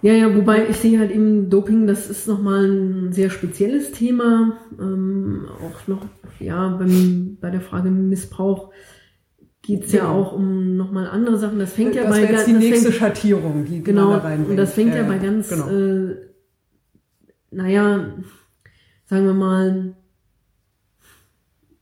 [0.00, 4.52] Ja, ja, wobei ich sehe halt eben Doping, das ist nochmal ein sehr spezielles Thema.
[4.80, 6.06] Ähm, auch noch,
[6.38, 8.70] ja, beim, bei der Frage Missbrauch
[9.62, 10.14] geht's ja Genau.
[10.20, 11.58] auch um nochmal andere Sachen.
[11.58, 14.10] Das fängt ja das bei wäre ga- jetzt die das nächste fängt, Schattierung, die Genau,
[14.10, 14.50] man da reinbringt.
[14.50, 15.68] und das fängt ja, Ja, bei ja, ganz, genau.
[15.68, 16.16] äh,
[17.50, 18.14] naja,
[19.06, 19.94] sagen wir mal,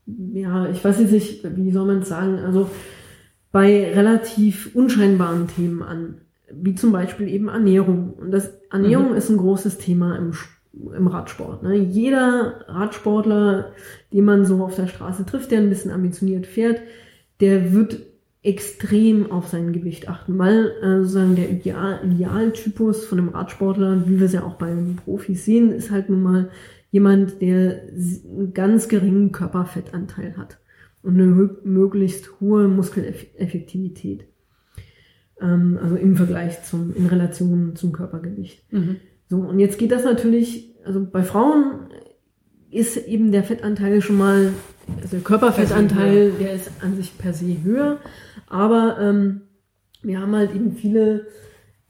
[0.07, 2.71] ja, ich weiß jetzt nicht, wie soll man es sagen, also
[3.51, 6.21] bei relativ unscheinbaren Themen an,
[6.53, 8.13] wie zum Beispiel eben Ernährung.
[8.15, 10.33] Und das Ernährung ist ein großes Thema im,
[10.95, 11.63] im Radsport.
[11.63, 11.75] Ne?
[11.75, 13.73] Jeder Radsportler,
[14.13, 16.81] den man so auf der Straße trifft, der ein bisschen ambitioniert fährt,
[17.41, 18.01] der wird
[18.47, 24.21] extrem auf sein Gewicht achten, weil äh, sozusagen der Ideal, Idealtypus von einem Radsportler, wie
[24.21, 24.73] wir es ja auch bei
[25.05, 26.51] Profis sehen, ist halt nun mal
[26.93, 30.59] jemand, der einen ganz geringen Körperfettanteil hat
[31.03, 34.27] und eine hö- möglichst hohe Muskeleffektivität.
[35.41, 38.63] Ähm, also im Vergleich zum, in Relation zum Körpergewicht.
[38.73, 38.97] Mhm.
[39.29, 41.89] So, und jetzt geht das natürlich, also bei Frauen
[42.71, 44.53] ist eben der Fettanteil schon mal,
[44.97, 47.99] also der Körperfettanteil, der ist an sich per se höher,
[48.47, 49.43] aber ähm,
[50.03, 51.27] wir haben halt eben viele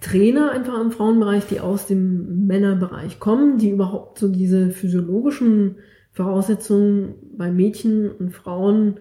[0.00, 5.76] Trainer einfach im Frauenbereich, die aus dem Männerbereich kommen, die überhaupt so diese physiologischen
[6.12, 9.00] Voraussetzungen bei Mädchen und Frauen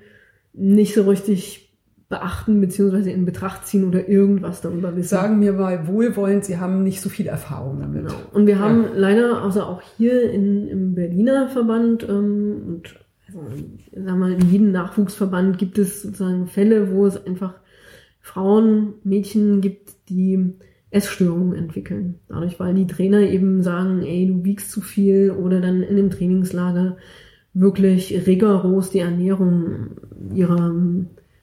[0.53, 1.65] nicht so richtig
[2.07, 5.09] beachten beziehungsweise in Betracht ziehen oder irgendwas darüber wissen.
[5.09, 8.03] Sagen mir mal wohlwollend, Sie haben nicht so viel Erfahrung damit.
[8.03, 8.15] Genau.
[8.31, 13.04] Und wir haben leider, also auch hier in, im Berliner Verband ähm, und
[13.35, 13.63] also,
[13.93, 17.55] sagen wir, in jedem Nachwuchsverband gibt es sozusagen Fälle, wo es einfach
[18.21, 20.53] Frauen, Mädchen gibt, die
[20.89, 22.19] Essstörungen entwickeln.
[22.29, 26.09] Dadurch, weil die Trainer eben sagen, ey, du wiegst zu viel oder dann in dem
[26.09, 26.97] Trainingslager
[27.53, 29.91] wirklich rigoros die Ernährung
[30.33, 30.73] ihrer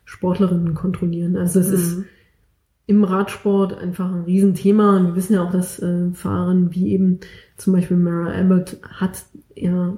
[0.05, 1.37] Sportlerinnen kontrollieren.
[1.37, 2.05] Also es ist Mhm.
[2.87, 4.97] im Radsport einfach ein Riesenthema.
[4.99, 7.21] Und wir wissen ja auch, dass äh, Fahrerinnen wie eben
[7.57, 9.25] zum Beispiel Mara Abbott hat
[9.55, 9.97] ja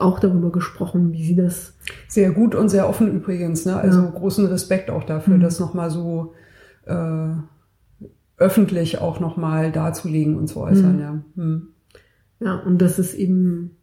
[0.00, 1.76] auch darüber gesprochen, wie sie das
[2.08, 3.64] Sehr gut und sehr offen übrigens.
[3.66, 3.76] Ne?
[3.76, 4.10] Also Ja.
[4.10, 5.40] großen Respekt auch dafür, Mhm.
[5.40, 6.34] das nochmal so
[6.86, 7.28] äh,
[8.36, 10.96] öffentlich auch nochmal darzulegen und zu äußern.
[10.96, 11.00] Mhm.
[11.00, 11.22] Ja.
[11.36, 11.68] Hm.
[12.40, 13.76] Ja, und das ist eben,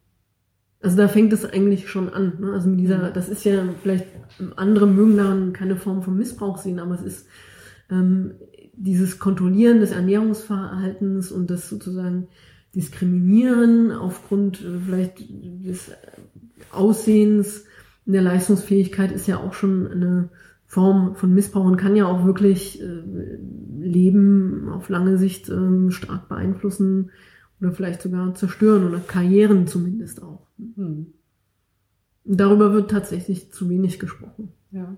[0.81, 2.34] also da fängt es eigentlich schon an.
[2.40, 2.52] Ne?
[2.53, 4.06] Also mit dieser, das ist ja vielleicht,
[4.56, 7.27] andere mögen daran keine Form von Missbrauch sehen, aber es ist
[7.90, 8.35] ähm,
[8.76, 12.27] dieses Kontrollieren des Ernährungsverhaltens und das sozusagen
[12.76, 15.91] Diskriminieren aufgrund äh, vielleicht des
[16.72, 17.66] Aussehens
[18.06, 20.30] und der Leistungsfähigkeit ist ja auch schon eine
[20.66, 23.04] Form von Missbrauch und kann ja auch wirklich äh,
[23.80, 27.12] Leben auf lange Sicht ähm, stark beeinflussen
[27.62, 30.48] oder vielleicht sogar zerstören oder Karrieren zumindest auch.
[30.58, 31.14] Hm.
[32.26, 34.54] Und darüber wird tatsächlich zu wenig gesprochen.
[34.72, 34.98] Ja.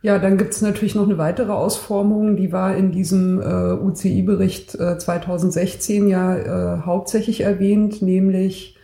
[0.00, 4.96] Ja, dann gibt's natürlich noch eine weitere Ausformung, die war in diesem äh, UCI-Bericht äh,
[4.96, 8.76] 2016 ja äh, hauptsächlich erwähnt, nämlich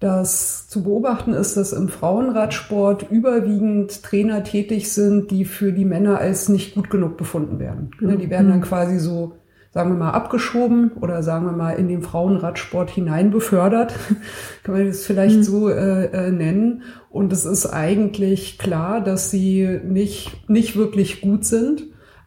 [0.00, 6.18] dass zu beobachten ist, dass im Frauenradsport überwiegend Trainer tätig sind, die für die Männer
[6.18, 7.90] als nicht gut genug befunden werden.
[8.00, 8.62] Ne, Die werden dann Mhm.
[8.62, 9.34] quasi so,
[9.70, 13.94] sagen wir mal, abgeschoben oder sagen wir mal in den Frauenradsport hinein befördert.
[14.64, 15.42] Kann man das vielleicht Mhm.
[15.44, 16.82] so äh, äh, nennen.
[17.12, 21.82] Und es ist eigentlich klar, dass sie nicht, nicht wirklich gut sind,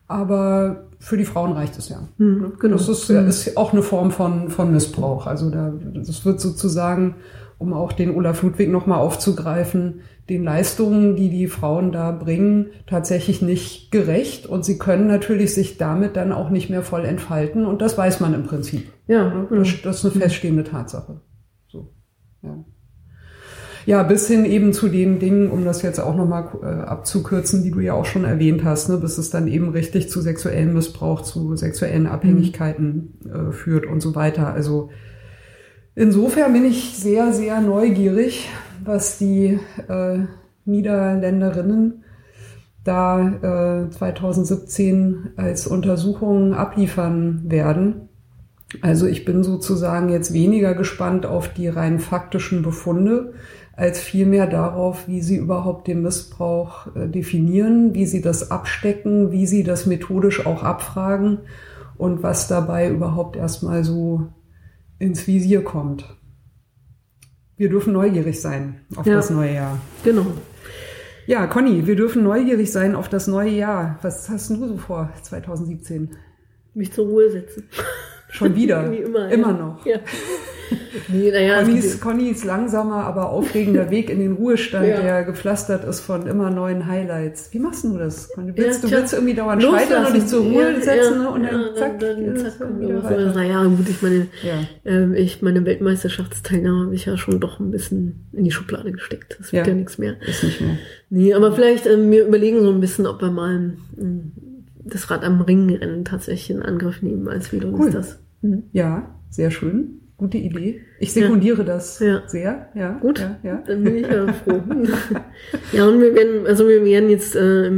[0.08, 2.08] aber für die Frauen reicht es ja.
[2.18, 2.78] Hm, genau.
[2.78, 5.28] Das ist, ja- ist auch eine Form von, von Missbrauch.
[5.28, 7.16] Also da, das wird sozusagen,
[7.58, 13.42] um auch den Olaf Ludwig nochmal aufzugreifen, den Leistungen, die die Frauen da bringen, tatsächlich
[13.42, 14.46] nicht gerecht.
[14.48, 17.66] Und sie können natürlich sich damit dann auch nicht mehr voll entfalten.
[17.66, 18.92] Und das weiß man im Prinzip.
[19.08, 19.62] ja, genau.
[19.64, 21.22] Das, das ist eine feststehende Tatsache.
[23.86, 24.04] Ja.
[24.04, 27.80] Bis hin eben zu den Dingen, um das jetzt auch nochmal äh, abzukürzen, die du
[27.80, 31.56] ja auch schon erwähnt hast, ne, bis es dann eben richtig zu sexuellem Missbrauch, zu
[31.56, 34.54] sexuellen Abhängigkeiten äh, führt und so weiter.
[34.54, 34.90] Also
[35.94, 38.50] insofern bin ich sehr, sehr neugierig,
[38.84, 40.20] was die äh,
[40.66, 42.04] Niederländerinnen
[42.84, 48.10] da äh, 2017 als Untersuchungen abliefern werden.
[48.82, 53.34] Also ich bin sozusagen jetzt weniger gespannt auf die rein faktischen Befunde,
[53.76, 59.46] als vielmehr darauf, wie sie überhaupt den Missbrauch äh, definieren, wie sie das abstecken, wie
[59.46, 61.40] sie das methodisch auch abfragen
[61.98, 64.28] und was dabei überhaupt erstmal so
[64.98, 66.06] ins Visier kommt.
[67.58, 69.80] Wir dürfen neugierig sein auf ja, das neue Jahr.
[70.04, 70.26] Genau.
[71.26, 73.98] Ja, Conny, wir dürfen neugierig sein auf das neue Jahr.
[74.02, 76.16] Was hast du so vor 2017?
[76.74, 77.68] Mich zur Ruhe setzen.
[78.30, 78.92] Schon wieder.
[78.92, 79.30] Wie immer.
[79.30, 79.54] Immer ja.
[79.54, 79.86] noch.
[79.86, 80.00] Ja.
[81.08, 85.02] Nee, naja, Connys, Connys langsamer, aber aufregender Weg in den Ruhestand, ja.
[85.02, 87.50] der gepflastert ist von immer neuen Highlights.
[87.52, 88.30] Wie machst du das?
[88.30, 91.30] Du willst, ja, du willst irgendwie dauernd scheitern und dich zur Ruhe ja, setzen ne?
[91.30, 93.34] und dann zack, dann, dann zack wieder weiter.
[93.34, 94.28] Naja, gut, ich meine,
[94.86, 99.38] äh, ich meine Weltmeisterschaftsteilnahme habe ich ja schon doch ein bisschen in die Schublade gesteckt.
[99.40, 100.16] Das wird ja, nichts mehr.
[100.22, 100.78] Ist nicht mehr.
[101.10, 104.04] Nee, aber vielleicht äh, wir überlegen so ein bisschen, ob wir mal äh,
[104.86, 107.88] das Rad am Ringrennen tatsächlich in Angriff nehmen als Video cool.
[107.88, 108.20] ist das.
[108.42, 108.64] Mhm.
[108.72, 110.02] Ja, sehr schön.
[110.18, 110.82] Gute Idee.
[111.00, 111.64] Ich sekundiere ja.
[111.64, 112.24] das ja.
[112.28, 112.70] sehr.
[112.74, 113.20] Ja, gut.
[113.20, 113.64] Ja, ja.
[113.68, 114.62] Dann bin ich ja froh.
[115.74, 117.70] ja, und wir werden, also wir werden jetzt äh,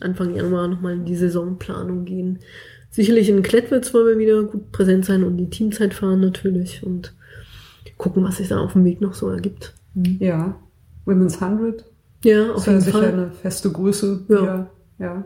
[0.00, 2.38] Anfang Januar nochmal in die Saisonplanung gehen.
[2.90, 7.14] Sicherlich in Klettwitz wollen wir wieder gut präsent sein und die Teamzeit fahren natürlich und
[7.98, 9.74] gucken, was sich da auf dem Weg noch so ergibt.
[9.94, 10.16] Mhm.
[10.18, 10.60] Ja.
[11.04, 11.84] Women's 100.
[12.24, 12.92] Ja, auf jeden Fall.
[13.02, 14.24] sicher eine feste Größe.
[14.28, 14.70] Ja.
[14.98, 15.24] Ja.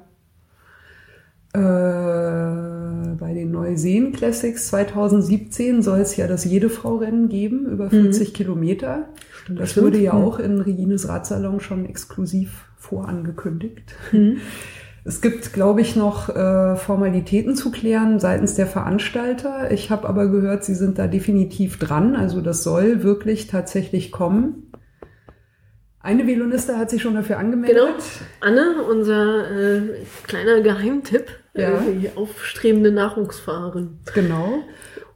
[1.56, 7.88] Äh, bei den Neuseen Classics 2017 soll es ja das Jede Frau Rennen geben, über
[7.88, 8.32] 40 mhm.
[8.34, 9.08] Kilometer.
[9.42, 13.94] Stimmt, das wurde ja auch in Regines Radsalon schon exklusiv vorangekündigt.
[14.12, 14.38] Mhm.
[15.08, 19.70] Es gibt, glaube ich, noch äh, Formalitäten zu klären seitens der Veranstalter.
[19.70, 22.16] Ich habe aber gehört, sie sind da definitiv dran.
[22.16, 24.72] Also das soll wirklich tatsächlich kommen.
[26.00, 27.76] Eine Veloniste hat sich schon dafür angemeldet.
[27.76, 27.94] Genau.
[28.40, 29.82] Anne, unser äh,
[30.26, 31.26] kleiner Geheimtipp
[31.56, 31.80] ja.
[31.80, 33.98] die aufstrebende Nachwuchsfahrerin.
[34.14, 34.62] Genau.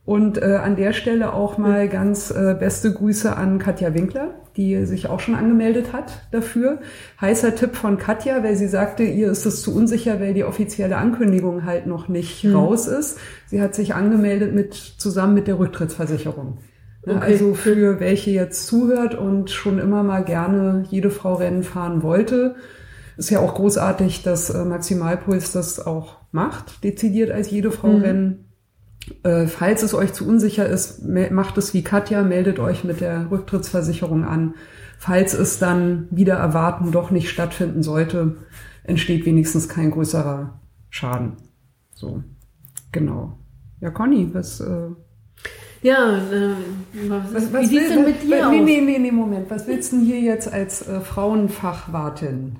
[0.04, 4.84] Und äh, an der Stelle auch mal ganz äh, beste Grüße an Katja Winkler, die
[4.84, 6.80] sich auch schon angemeldet hat dafür.
[7.20, 10.96] Heißer Tipp von Katja, weil sie sagte, ihr ist es zu unsicher, weil die offizielle
[10.96, 12.56] Ankündigung halt noch nicht hm.
[12.56, 13.18] raus ist.
[13.46, 16.58] Sie hat sich angemeldet mit zusammen mit der Rücktrittsversicherung.
[17.06, 17.24] Ne, okay.
[17.24, 22.56] Also für welche jetzt zuhört und schon immer mal gerne jede Frau Rennen fahren wollte.
[23.20, 28.00] Ist ja auch großartig, dass äh, Maximalpuls das auch macht, dezidiert als jede Frau mhm.
[28.00, 28.44] Rennen.
[29.24, 33.30] Äh, falls es euch zu unsicher ist, macht es wie Katja, meldet euch mit der
[33.30, 34.54] Rücktrittsversicherung an.
[34.98, 38.38] Falls es dann wieder erwarten doch nicht stattfinden sollte,
[38.84, 41.36] entsteht wenigstens kein größerer Schaden.
[41.94, 42.24] So,
[42.90, 43.38] genau.
[43.82, 44.60] Ja, Conny, was...
[44.60, 44.88] Äh,
[45.82, 46.54] ja, äh,
[47.06, 48.64] was, was, was wie sieht's denn mit dir nee, aus?
[48.64, 49.50] Nee, nee, nee, Moment.
[49.50, 52.58] Was willst du denn hier jetzt als äh, Frauenfachwartin?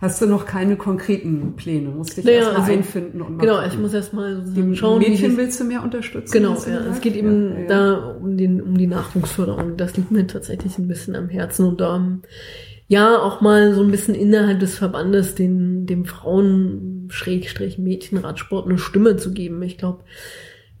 [0.00, 1.90] Hast du noch keine konkreten Pläne.
[1.90, 3.70] Musst dich naja, erstmal also, einfinden und Genau, gucken.
[3.70, 4.98] ich muss erstmal so schauen.
[5.00, 6.32] Mädchen willst du mehr unterstützen?
[6.32, 6.86] Genau, ja.
[6.90, 7.66] Es geht eben ja, ja.
[7.66, 9.76] da um, den, um die Nachwuchsförderung.
[9.76, 12.22] Das liegt mir tatsächlich ein bisschen am Herzen und da um,
[12.86, 18.78] ja auch mal so ein bisschen innerhalb des Verbandes den dem Frauen Schrägstrich Mädchenradsport eine
[18.78, 19.62] Stimme zu geben.
[19.62, 20.04] Ich glaube,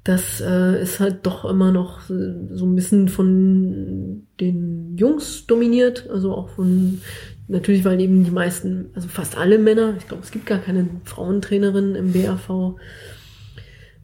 [0.04, 6.32] das äh, ist halt doch immer noch so ein bisschen von den Jungs dominiert, also
[6.32, 7.00] auch von
[7.48, 10.86] Natürlich, weil eben die meisten, also fast alle Männer, ich glaube, es gibt gar keine
[11.04, 12.76] Frauentrainerinnen im BAV,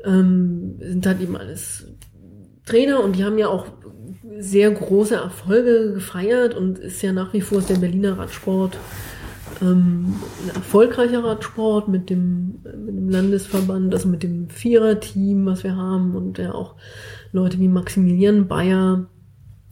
[0.04, 1.86] ähm, sind halt eben alles
[2.64, 3.66] Trainer und die haben ja auch
[4.38, 8.78] sehr große Erfolge gefeiert und ist ja nach wie vor der Berliner Radsport
[9.60, 15.76] ähm, ein erfolgreicher Radsport mit dem, mit dem Landesverband, also mit dem Viererteam, was wir
[15.76, 16.76] haben und ja auch
[17.32, 19.06] Leute wie Maximilian Bayer,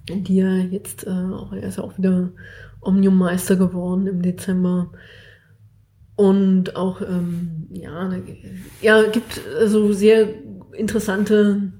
[0.08, 2.32] die ja jetzt äh, auch, er ist ja auch wieder
[2.82, 4.92] Omnium-Meister geworden im Dezember.
[6.16, 8.12] Und auch, ähm, ja,
[8.80, 10.28] ja, gibt also sehr
[10.72, 11.72] interessante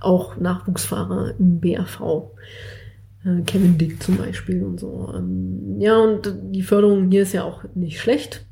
[0.00, 2.30] auch Nachwuchsfahrer im BAV.
[3.24, 5.12] Äh, Kevin Dick zum Beispiel und so.
[5.16, 8.44] Ähm, ja, und die Förderung hier ist ja auch nicht schlecht.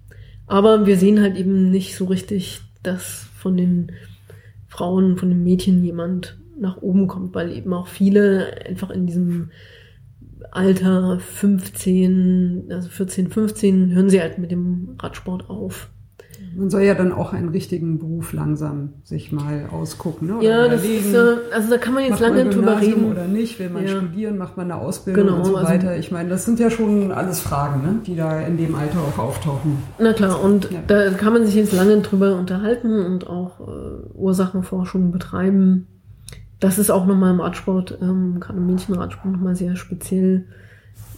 [0.47, 3.93] Aber wir sehen halt eben nicht so richtig, dass von den
[4.67, 9.51] Frauen, von den Mädchen jemand nach oben kommt, weil eben auch viele einfach in diesem
[10.51, 15.91] Alter 15, also 14, 15 hören sie halt mit dem Radsport auf.
[16.57, 20.29] Man soll ja dann auch einen richtigen Beruf langsam sich mal ausgucken.
[20.29, 20.37] Ne?
[20.37, 23.11] Oder ja, das ist, äh, also da kann man jetzt lange drüber reden.
[23.11, 23.97] Oder nicht, will man ja.
[23.97, 25.89] studieren, macht man eine Ausbildung genau, und so also weiter.
[25.89, 27.97] Also, ich meine, das sind ja schon alles Fragen, ne?
[28.07, 29.79] die da in dem Alter auch auftauchen.
[29.99, 30.79] Na klar, und ja.
[30.87, 35.89] da kann man sich jetzt lange drüber unterhalten und auch äh, Ursachenforschung betreiben.
[36.61, 40.47] Das ist auch nochmal im Radsport, ähm, gerade im Mädchenradsport nochmal sehr speziell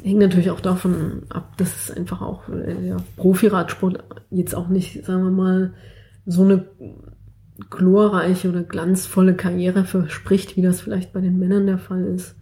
[0.02, 5.04] hängt natürlich auch davon ab, dass es einfach auch äh, der Profiradsport jetzt auch nicht,
[5.04, 5.74] sagen wir mal,
[6.26, 6.64] so eine
[7.70, 12.36] glorreiche oder glanzvolle Karriere verspricht, wie das vielleicht bei den Männern der Fall ist.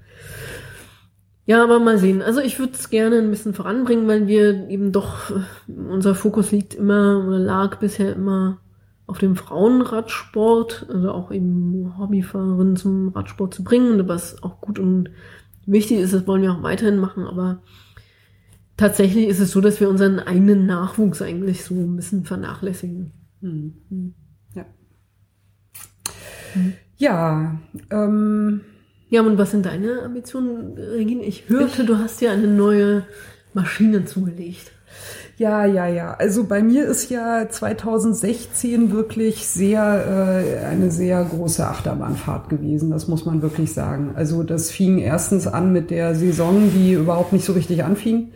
[1.46, 2.22] Ja, aber mal sehen.
[2.22, 6.52] Also ich würde es gerne ein bisschen voranbringen, weil wir eben doch, äh, unser Fokus
[6.52, 8.58] liegt immer oder lag bisher immer
[9.06, 15.10] auf dem Frauenradsport, also auch eben Hobbyfahrerinnen zum Radsport zu bringen, was auch gut und
[15.66, 17.62] wichtig ist, das wollen wir auch weiterhin machen, aber
[18.76, 23.12] tatsächlich ist es so, dass wir unseren eigenen Nachwuchs eigentlich so ein bisschen vernachlässigen.
[23.40, 23.74] Hm.
[23.90, 24.14] Hm.
[24.54, 24.66] Ja.
[26.54, 26.72] Hm.
[26.96, 27.60] Ja,
[27.90, 28.60] ähm,
[29.10, 31.24] ja, und was sind deine Ambitionen, Regine?
[31.24, 33.04] Ich hörte, ich, du hast ja eine neue
[33.52, 34.72] Maschine zugelegt.
[35.36, 36.14] Ja, ja, ja.
[36.14, 42.90] Also bei mir ist ja 2016 wirklich sehr äh, eine sehr große Achterbahnfahrt gewesen.
[42.90, 44.12] Das muss man wirklich sagen.
[44.14, 48.30] Also das fing erstens an mit der Saison, die überhaupt nicht so richtig anfing.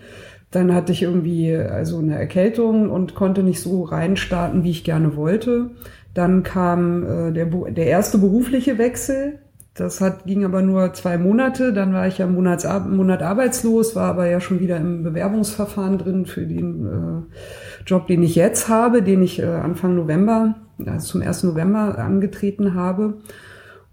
[0.50, 5.14] Dann hatte ich irgendwie also eine Erkältung und konnte nicht so reinstarten, wie ich gerne
[5.14, 5.70] wollte.
[6.14, 9.38] Dann kam äh, der, der erste berufliche Wechsel
[9.78, 11.72] das hat, ging aber nur zwei Monate.
[11.72, 16.26] Dann war ich ja Monats, Monat arbeitslos, war aber ja schon wieder im Bewerbungsverfahren drin
[16.26, 21.22] für den äh, Job, den ich jetzt habe, den ich äh, Anfang November, also zum
[21.22, 21.44] 1.
[21.44, 23.18] November angetreten habe.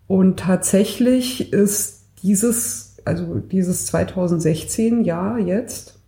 [0.08, 6.00] Und tatsächlich ist dieses, also dieses 2016 Jahr jetzt,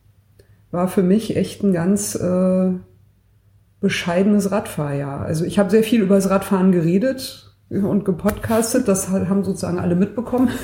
[0.71, 2.71] war für mich echt ein ganz äh,
[3.79, 5.21] bescheidenes Radfahrjahr.
[5.21, 8.87] Also ich habe sehr viel über das Radfahren geredet, und gepodcastet.
[8.87, 10.49] Das haben sozusagen alle mitbekommen.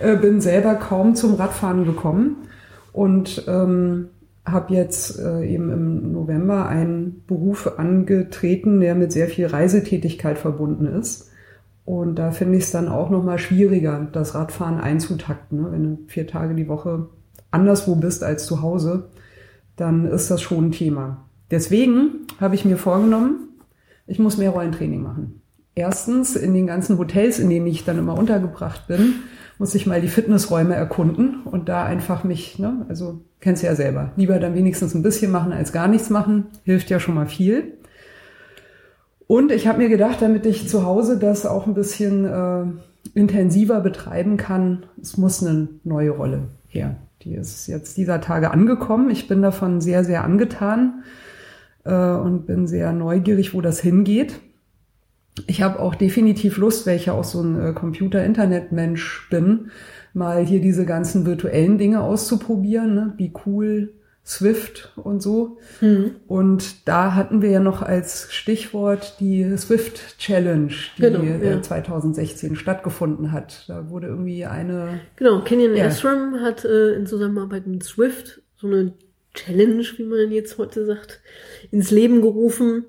[0.00, 2.36] Äh, bin selber kaum zum Radfahren gekommen
[2.92, 4.10] und ähm,
[4.44, 10.86] habe jetzt äh, eben im November einen Beruf angetreten, der mit sehr viel Reisetätigkeit verbunden
[10.86, 11.30] ist.
[11.84, 15.62] Und da finde ich es dann auch nochmal schwieriger, das Radfahren einzutakten.
[15.62, 15.72] Ne?
[15.72, 17.08] Wenn du vier Tage die Woche
[17.50, 19.08] anderswo bist als zu Hause,
[19.76, 21.24] dann ist das schon ein Thema.
[21.50, 23.48] Deswegen habe ich mir vorgenommen,
[24.06, 25.40] ich muss mehr Rollentraining machen.
[25.78, 29.14] Erstens, in den ganzen Hotels, in denen ich dann immer untergebracht bin,
[29.58, 33.76] muss ich mal die Fitnessräume erkunden und da einfach mich, ne, also kennst du ja
[33.76, 37.28] selber, lieber dann wenigstens ein bisschen machen als gar nichts machen, hilft ja schon mal
[37.28, 37.74] viel.
[39.28, 42.64] Und ich habe mir gedacht, damit ich zu Hause das auch ein bisschen äh,
[43.14, 46.96] intensiver betreiben kann, es muss eine neue Rolle her.
[47.22, 49.10] Die ist jetzt dieser Tage angekommen.
[49.10, 51.04] Ich bin davon sehr, sehr angetan
[51.84, 54.40] äh, und bin sehr neugierig, wo das hingeht
[55.46, 59.70] ich habe auch definitiv Lust, weil ich ja auch so ein äh, Computer-Internet-Mensch bin,
[60.14, 63.14] mal hier diese ganzen virtuellen Dinge auszuprobieren, ne?
[63.16, 63.92] Be cool,
[64.28, 65.56] Swift und so.
[65.80, 66.16] Mhm.
[66.26, 71.62] Und da hatten wir ja noch als Stichwort die Swift Challenge, die genau, äh, ja.
[71.62, 73.64] 2016 stattgefunden hat.
[73.68, 75.00] Da wurde irgendwie eine.
[75.16, 75.86] Genau, Kenyon ja.
[75.86, 78.92] Ashram hat äh, in Zusammenarbeit mit Swift so eine
[79.32, 81.20] Challenge, wie man jetzt heute sagt,
[81.70, 82.84] ins Leben gerufen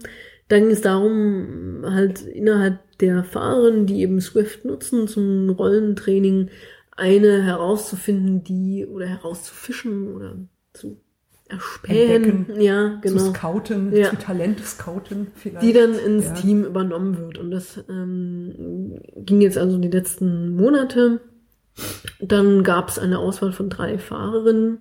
[0.50, 6.50] dann ging es darum, halt innerhalb der Fahrerinnen, die eben Swift nutzen zum Rollentraining,
[6.92, 10.36] eine herauszufinden, die oder herauszufischen oder
[10.74, 10.98] zu
[11.48, 13.18] erspähen, Entdecken, ja, genau.
[13.18, 14.10] zu scouten, ja.
[14.10, 15.64] zu Talent scouten vielleicht.
[15.64, 16.34] Die dann ins ja.
[16.34, 17.38] Team übernommen wird.
[17.38, 21.22] Und das ähm, ging jetzt also die letzten Monate.
[22.20, 24.80] Dann gab es eine Auswahl von drei Fahrerinnen,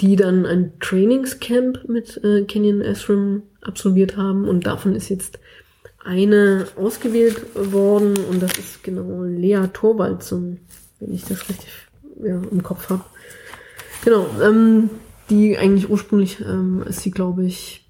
[0.00, 5.38] die dann ein Trainingscamp mit äh, Kenyon Esrim absolviert haben und davon ist jetzt
[6.02, 10.60] eine ausgewählt worden und das ist genau Lea Torwaldsen,
[10.98, 11.68] wenn ich das richtig
[12.22, 13.04] ja, im Kopf habe.
[14.04, 14.88] Genau, ähm,
[15.28, 17.86] die eigentlich ursprünglich ähm, ist sie, glaube ich,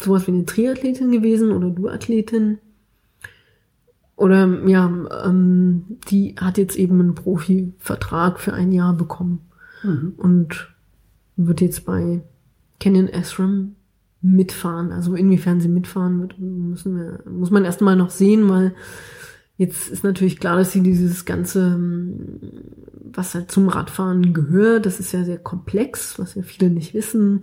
[0.00, 2.58] sowas wie eine Triathletin gewesen oder Duathletin.
[4.16, 4.86] Oder ja,
[5.24, 9.48] ähm, die hat jetzt eben einen Profivertrag für ein Jahr bekommen
[9.82, 10.14] mhm.
[10.16, 10.68] und
[11.38, 12.20] wird jetzt bei
[12.80, 13.76] Canyon Esram
[14.20, 14.92] mitfahren.
[14.92, 18.74] Also inwiefern sie mitfahren wird, müssen wir, muss man erstmal noch sehen, weil
[19.56, 21.78] jetzt ist natürlich klar, dass sie dieses ganze,
[23.04, 27.42] was halt zum Radfahren gehört, das ist ja sehr komplex, was ja viele nicht wissen.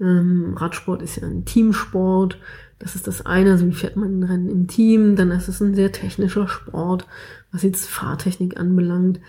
[0.00, 2.38] Ähm, Radsport ist ja ein Teamsport.
[2.80, 5.14] Das ist das eine, also wie fährt man ein Rennen im Team.
[5.14, 7.06] Dann ist es ein sehr technischer Sport,
[7.52, 9.20] was jetzt Fahrtechnik anbelangt.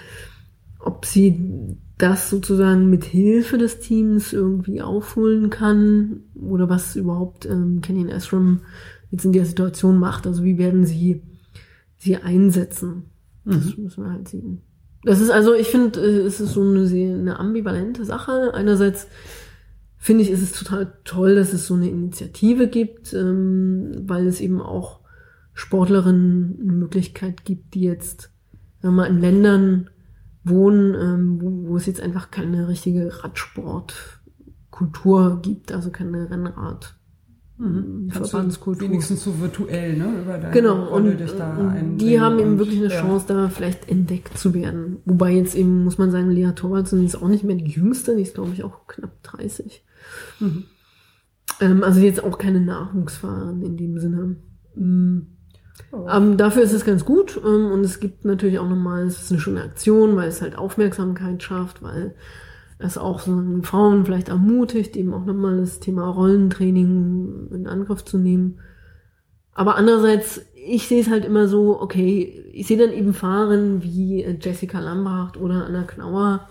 [0.80, 7.80] ob sie das sozusagen mit Hilfe des Teams irgendwie aufholen kann oder was überhaupt ähm,
[7.82, 8.60] Kenyon Ashram
[9.10, 10.28] jetzt in der Situation macht.
[10.28, 11.22] Also wie werden sie
[11.98, 13.06] sie einsetzen?
[13.46, 13.84] Das Mhm.
[13.84, 14.62] müssen wir halt sehen.
[15.06, 18.54] Das ist also, ich finde, äh, es ist so eine, sehr, eine ambivalente Sache.
[18.54, 19.08] Einerseits
[19.98, 24.42] finde ich, ist es total toll, dass es so eine Initiative gibt, ähm, weil es
[24.42, 25.00] eben auch
[25.54, 28.32] Sportlerinnen eine Möglichkeit gibt, die jetzt
[28.82, 29.90] mal, in Ländern
[30.44, 36.96] wohnen, ähm, wo, wo es jetzt einfach keine richtige Radsportkultur gibt, also keine Rennrad.
[37.58, 38.10] Mhm.
[38.10, 38.90] Du Verbandskultur.
[38.90, 40.22] Wenigstens so virtuell, ne?
[40.22, 43.02] Über deine Genau, Rolle und, und einbringen die haben eben wirklich eine ja.
[43.02, 44.98] Chance, da vielleicht entdeckt zu werden.
[45.06, 48.24] Wobei jetzt eben, muss man sagen, Lea Torwaldsen ist auch nicht mehr die Jüngste, die
[48.24, 49.86] ist, glaube ich, auch knapp 30.
[50.40, 50.64] Mhm.
[51.60, 54.36] Ähm, also jetzt auch keine Nachwuchsfahrerin in dem Sinne.
[54.76, 55.20] Mm.
[55.92, 56.08] Oh.
[56.10, 59.32] Ähm, dafür ist es ganz gut ähm, und es gibt natürlich auch nochmal, es ist
[59.32, 62.16] eine schöne Aktion, weil es halt Aufmerksamkeit schafft, weil
[62.80, 68.18] es auch so Frauen vielleicht ermutigt, eben auch nochmal das Thema Rollentraining in Angriff zu
[68.18, 68.60] nehmen.
[69.54, 74.24] Aber andererseits, ich sehe es halt immer so, okay, ich sehe dann eben Fahrerinnen wie
[74.24, 76.48] äh, Jessica Lambracht oder Anna Knauer,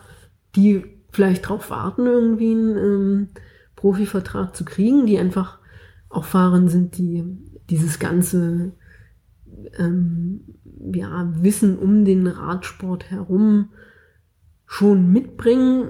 [0.55, 3.29] die vielleicht drauf warten, irgendwie einen ähm,
[3.77, 5.59] Profivertrag zu kriegen, die einfach
[6.09, 7.25] auch Fahrerinnen sind, die
[7.69, 8.73] dieses ganze
[9.79, 10.41] ähm,
[10.95, 13.71] ja, Wissen um den Radsport herum
[14.67, 15.89] schon mitbringen,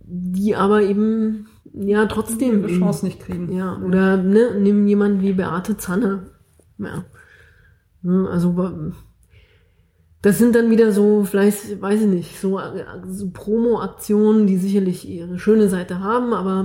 [0.00, 3.52] die aber eben ja trotzdem ihre Chance nicht kriegen.
[3.52, 6.30] ja, oder ne, nimm jemanden wie Beate Zanne.
[6.78, 7.04] Ja.
[8.02, 8.92] Ne, Also
[10.22, 12.60] das sind dann wieder so, vielleicht, weiß ich nicht, so,
[13.08, 16.64] so Promo-Aktionen, die sicherlich ihre schöne Seite haben, aber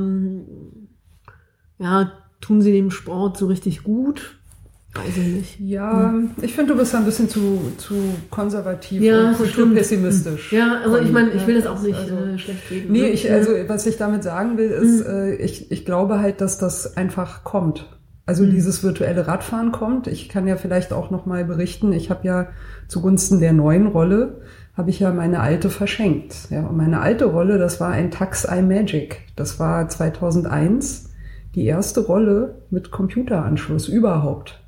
[1.77, 2.11] ja,
[2.41, 4.39] tun sie dem Sport so richtig gut?
[4.95, 5.59] Weiß ich nicht.
[5.59, 7.95] Ja, ich finde, du bist ein bisschen zu, zu
[8.29, 10.53] konservativ Ja, und kulturpessimistisch.
[10.53, 12.91] Ja, also ich meine, ich will das auch nicht also- äh, schlecht reden.
[12.91, 13.09] Nee, ne?
[13.09, 16.95] ich, also was ich damit sagen will, ist, äh, ich, ich glaube halt, dass das
[16.95, 17.89] einfach kommt.
[18.25, 20.07] Also dieses virtuelle Radfahren kommt.
[20.07, 21.91] Ich kann ja vielleicht auch noch mal berichten.
[21.91, 22.47] Ich habe ja
[22.87, 24.41] zugunsten der neuen Rolle
[24.75, 26.49] habe ich ja meine alte verschenkt.
[26.49, 29.21] Ja, und meine alte Rolle, das war ein Tax iMagic.
[29.35, 31.11] Das war 2001
[31.53, 34.62] die erste Rolle mit Computeranschluss überhaupt.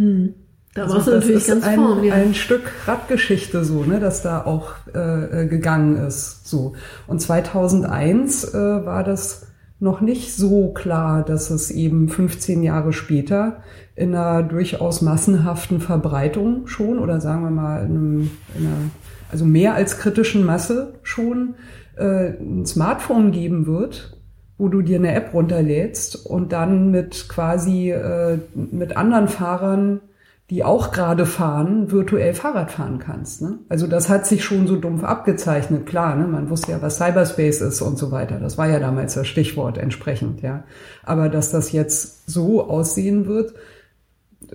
[0.00, 0.34] Hm.
[0.74, 2.14] Da Also warst du das natürlich ist ganz ein, vorn, ja.
[2.14, 6.48] ein Stück Radgeschichte so, ne, das da auch äh, äh, gegangen ist.
[6.48, 6.74] So
[7.06, 9.48] und 2001 äh, war das
[9.78, 13.62] noch nicht so klar, dass es eben 15 Jahre später
[13.94, 18.90] in einer durchaus massenhaften Verbreitung schon oder sagen wir mal in, einem, in einer
[19.30, 21.56] also mehr als kritischen Masse schon
[21.96, 24.19] äh, ein Smartphone geben wird,
[24.60, 30.02] wo du dir eine App runterlädst und dann mit quasi äh, mit anderen Fahrern,
[30.50, 33.40] die auch gerade fahren, virtuell Fahrrad fahren kannst.
[33.40, 33.60] Ne?
[33.70, 36.14] Also das hat sich schon so dumpf abgezeichnet, klar.
[36.14, 36.26] Ne?
[36.26, 38.38] Man wusste ja, was Cyberspace ist und so weiter.
[38.38, 40.64] Das war ja damals das Stichwort entsprechend, ja.
[41.04, 43.54] Aber dass das jetzt so aussehen wird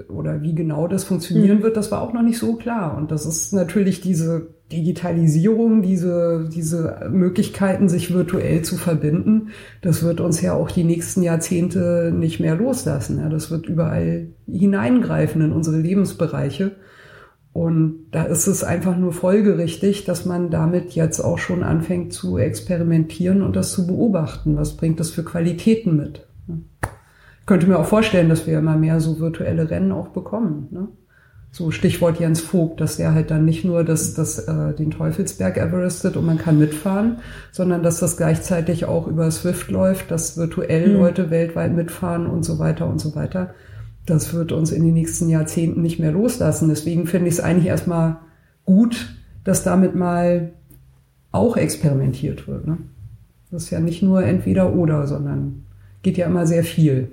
[0.07, 2.95] oder wie genau das funktionieren wird, das war auch noch nicht so klar.
[2.95, 9.49] Und das ist natürlich diese Digitalisierung, diese, diese Möglichkeiten, sich virtuell zu verbinden,
[9.81, 13.19] das wird uns ja auch die nächsten Jahrzehnte nicht mehr loslassen.
[13.19, 16.73] Ja, das wird überall hineingreifen in unsere Lebensbereiche.
[17.53, 22.37] Und da ist es einfach nur folgerichtig, dass man damit jetzt auch schon anfängt zu
[22.37, 24.57] experimentieren und das zu beobachten.
[24.57, 26.27] Was bringt das für Qualitäten mit?
[27.39, 30.67] Ich könnte mir auch vorstellen, dass wir immer mehr so virtuelle Rennen auch bekommen.
[30.71, 30.89] Ne?
[31.55, 35.55] So Stichwort Jens Vogt, dass der halt dann nicht nur das, das, äh, den Teufelsberg
[35.55, 37.19] Everestet und man kann mitfahren,
[37.53, 40.95] sondern dass das gleichzeitig auch über Swift läuft, dass virtuell Mhm.
[40.95, 43.53] Leute weltweit mitfahren und so weiter und so weiter.
[44.05, 46.67] Das wird uns in den nächsten Jahrzehnten nicht mehr loslassen.
[46.67, 48.17] Deswegen finde ich es eigentlich erstmal
[48.65, 49.15] gut,
[49.45, 50.51] dass damit mal
[51.31, 52.67] auch experimentiert wird.
[52.67, 52.79] Ne?
[53.49, 55.63] Das ist ja nicht nur entweder oder, sondern
[56.03, 57.11] geht ja immer sehr viel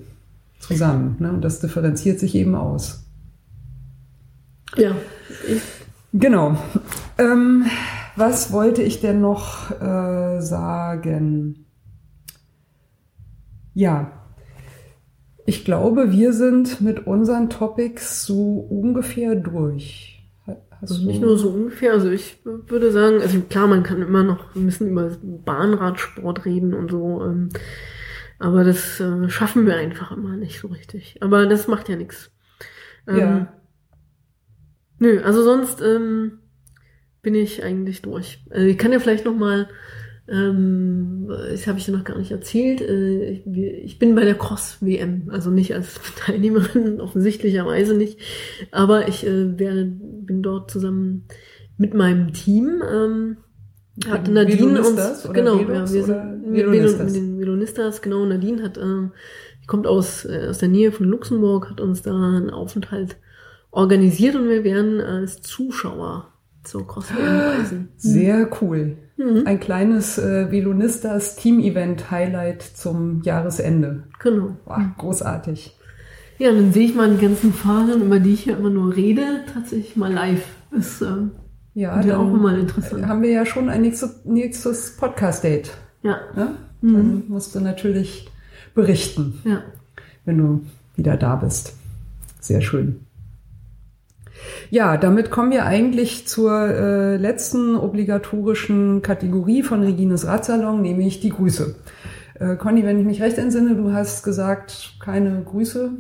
[0.58, 1.14] zusammen.
[1.20, 1.30] Ne?
[1.30, 3.01] Und das differenziert sich eben aus.
[4.76, 4.94] Ja,
[6.12, 6.58] Genau.
[7.18, 7.64] Ähm,
[8.16, 11.66] was wollte ich denn noch äh, sagen?
[13.74, 14.12] Ja,
[15.46, 20.22] ich glaube, wir sind mit unseren Topics so ungefähr durch.
[20.46, 21.92] Hast also nicht nur so ungefähr.
[21.92, 26.74] Also ich würde sagen, also klar, man kann immer noch ein bisschen über Bahnradsport reden
[26.74, 27.22] und so.
[27.22, 27.48] Ähm,
[28.38, 31.16] aber das äh, schaffen wir einfach immer nicht so richtig.
[31.22, 32.30] Aber das macht ja nichts.
[33.06, 33.52] Ähm, Ja.
[35.02, 36.38] Nö, also sonst ähm,
[37.22, 38.44] bin ich eigentlich durch.
[38.50, 39.68] Also ich kann ja vielleicht noch mal,
[40.28, 44.36] ähm, das habe ich dir noch gar nicht erzählt, äh, ich, ich bin bei der
[44.36, 48.20] Cross-WM, also nicht als Teilnehmerin, offensichtlicherweise nicht,
[48.70, 51.26] aber ich äh, werde, bin dort zusammen
[51.78, 52.82] mit meinem Team.
[52.88, 53.36] Ähm,
[54.08, 57.00] Hat Nadine uns, genau, Velos ja, wir sind mit, Velonistas?
[57.00, 59.08] Velo- mit den Velonistas, genau, Nadine hat, äh,
[59.66, 63.16] kommt aus, äh, aus der Nähe von Luxemburg, hat uns da einen Aufenthalt
[63.72, 66.28] organisiert und wir werden als Zuschauer
[66.62, 67.88] zur CrossFit reisen.
[67.96, 68.96] Sehr cool.
[69.16, 69.42] Mhm.
[69.46, 74.04] Ein kleines äh, Velonistas Team-Event-Highlight zum Jahresende.
[74.20, 74.56] Genau.
[74.66, 75.76] Wow, großartig.
[76.38, 78.94] Ja, und dann sehe ich mal die ganzen Fahrern, über die ich ja immer nur
[78.94, 79.22] rede,
[79.52, 80.44] tatsächlich mal live.
[80.70, 81.06] Das äh,
[81.74, 83.06] Ja, wird ja auch mal interessant.
[83.06, 85.70] haben wir ja schon ein nächstes, nächstes Podcast-Date.
[86.02, 86.54] Ja, Ne?
[86.80, 86.92] Mhm.
[86.94, 88.28] Dann musst du natürlich
[88.74, 89.62] berichten, ja.
[90.24, 90.60] wenn du
[90.96, 91.74] wieder da bist.
[92.40, 93.00] Sehr schön.
[94.70, 101.30] Ja, damit kommen wir eigentlich zur äh, letzten obligatorischen Kategorie von Regines Radsalon, nämlich die
[101.30, 101.74] Grüße.
[102.40, 105.90] Äh, Conny, wenn ich mich recht entsinne, du hast gesagt, keine Grüße.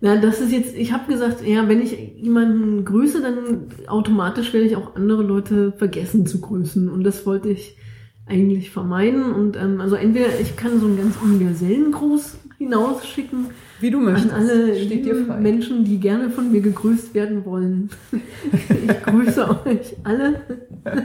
[0.00, 4.66] Ja, das ist jetzt, ich habe gesagt, ja, wenn ich jemanden grüße, dann automatisch werde
[4.66, 6.90] ich auch andere Leute vergessen zu grüßen.
[6.90, 7.78] Und das wollte ich
[8.26, 9.32] eigentlich vermeiden.
[9.32, 13.46] Und ähm, also entweder ich kann so einen ganz universellen Gruß hinausschicken
[13.80, 14.32] Wie du an möchtest.
[14.32, 15.40] alle Steht dir frei.
[15.40, 17.90] Menschen, die gerne von mir gegrüßt werden wollen.
[18.12, 20.40] ich grüße euch alle.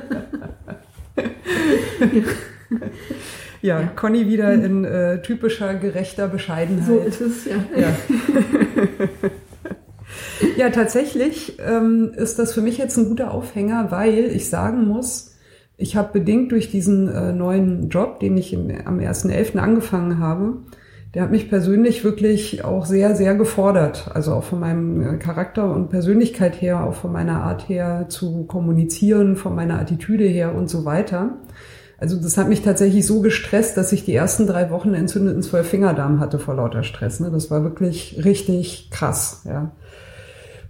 [3.61, 6.87] Ja, Conny wieder in äh, typischer gerechter Bescheidenheit.
[6.87, 7.55] So ist es, ja.
[7.77, 7.93] Ja.
[10.57, 15.35] ja, tatsächlich ähm, ist das für mich jetzt ein guter Aufhänger, weil ich sagen muss,
[15.75, 19.57] ich habe bedingt durch diesen äh, neuen Job, den ich im, am 1.11.
[19.57, 20.59] angefangen habe,
[21.13, 24.11] der hat mich persönlich wirklich auch sehr, sehr gefordert.
[24.13, 28.43] Also auch von meinem äh, Charakter und Persönlichkeit her, auch von meiner Art her zu
[28.43, 31.37] kommunizieren, von meiner Attitüde her und so weiter.
[31.97, 36.19] Also das hat mich tatsächlich so gestresst, dass ich die ersten drei Wochen entzündeten Zwölffingerdarm
[36.19, 37.19] hatte vor lauter Stress.
[37.19, 37.29] Ne?
[37.31, 39.41] Das war wirklich richtig krass.
[39.45, 39.71] Ja.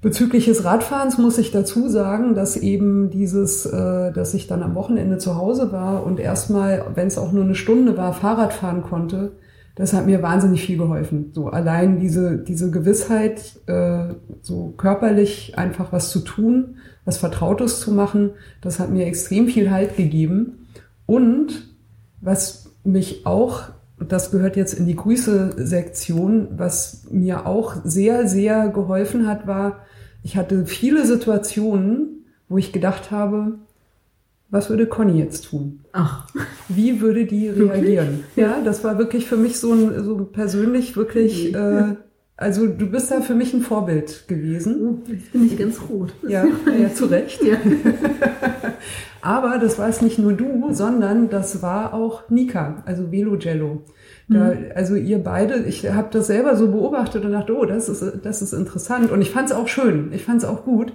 [0.02, 4.74] Bezüglich des Radfahrens muss ich dazu sagen, dass eben dieses, äh, dass ich dann am
[4.74, 8.82] Wochenende zu Hause war und erstmal, wenn es auch nur eine Stunde war, Fahrrad fahren
[8.82, 9.34] konnte,
[9.80, 11.32] das hat mir wahnsinnig viel geholfen.
[11.34, 16.76] So allein diese, diese Gewissheit, äh, so körperlich einfach was zu tun,
[17.06, 20.68] was Vertrautes zu machen, das hat mir extrem viel Halt gegeben.
[21.06, 21.78] Und
[22.20, 23.70] was mich auch,
[24.06, 29.80] das gehört jetzt in die Grüße-Sektion, was mir auch sehr, sehr geholfen hat, war,
[30.24, 33.60] ich hatte viele Situationen, wo ich gedacht habe,
[34.50, 35.82] was würde Conny jetzt tun?
[35.92, 36.28] Ach,
[36.68, 38.24] Wie würde die reagieren?
[38.36, 41.96] Ja, das war wirklich für mich so ein, so persönlich wirklich, äh,
[42.36, 44.76] also du bist da für mich ein Vorbild gewesen.
[44.82, 46.14] oh, jetzt bin ich ganz rot.
[46.28, 46.46] Ja,
[46.80, 47.44] ja, zu Recht.
[47.44, 47.58] Ja.
[49.22, 53.84] Aber das war es nicht nur du, sondern das war auch Nika, also Velo Jello.
[54.32, 58.04] Da, also ihr beide, ich habe das selber so beobachtet und dachte, oh, das ist,
[58.22, 59.12] das ist interessant.
[59.12, 60.94] Und ich fand es auch schön, ich fand es auch gut,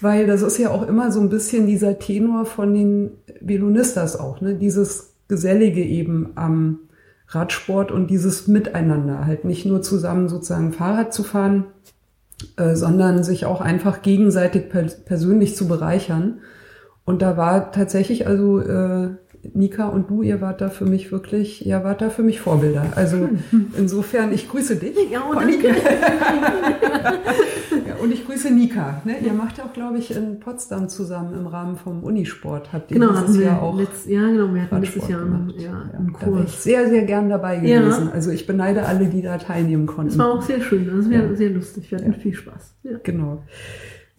[0.00, 3.10] weil das ist ja auch immer so ein bisschen dieser Tenor von den
[3.40, 4.54] Velonistas auch, ne?
[4.54, 6.78] Dieses Gesellige eben am
[7.28, 11.66] Radsport und dieses Miteinander, halt nicht nur zusammen sozusagen Fahrrad zu fahren,
[12.56, 16.40] äh, sondern sich auch einfach gegenseitig per persönlich zu bereichern.
[17.04, 19.10] Und da war tatsächlich, also äh,
[19.54, 22.86] Nika und du, ihr wart da für mich wirklich, ihr wart da für mich Vorbilder.
[22.96, 23.28] Also
[23.76, 24.96] insofern, ich grüße dich.
[25.10, 25.38] Ja, und.
[27.86, 29.00] Ja, und ich grüße Nika.
[29.04, 29.16] Ne?
[29.24, 32.72] Ihr macht ja auch, glaube ich, in Potsdam zusammen im Rahmen vom Unisport.
[32.72, 35.62] Habt ihr Genau, dieses Jahr auch letzt, ja, genau, wir hatten letztes Jahr einen, ja,
[35.62, 36.62] Ja, einen da wäre ich Kurs.
[36.64, 37.80] sehr, sehr gern dabei Ja.
[37.80, 38.10] gewesen.
[38.12, 40.10] Also ich beneide alle, die da teilnehmen konnten.
[40.10, 41.34] Das war auch sehr schön, das war Ja.
[41.34, 42.74] sehr lustig, wir hatten viel Spaß.
[42.82, 42.98] Ja.
[43.02, 43.42] Genau.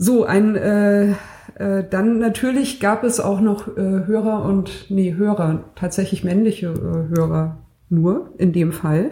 [0.01, 1.11] So, ein äh,
[1.55, 7.15] äh, dann natürlich gab es auch noch äh, Hörer und nee, Hörer, tatsächlich männliche äh,
[7.15, 7.57] Hörer
[7.89, 9.11] nur in dem Fall.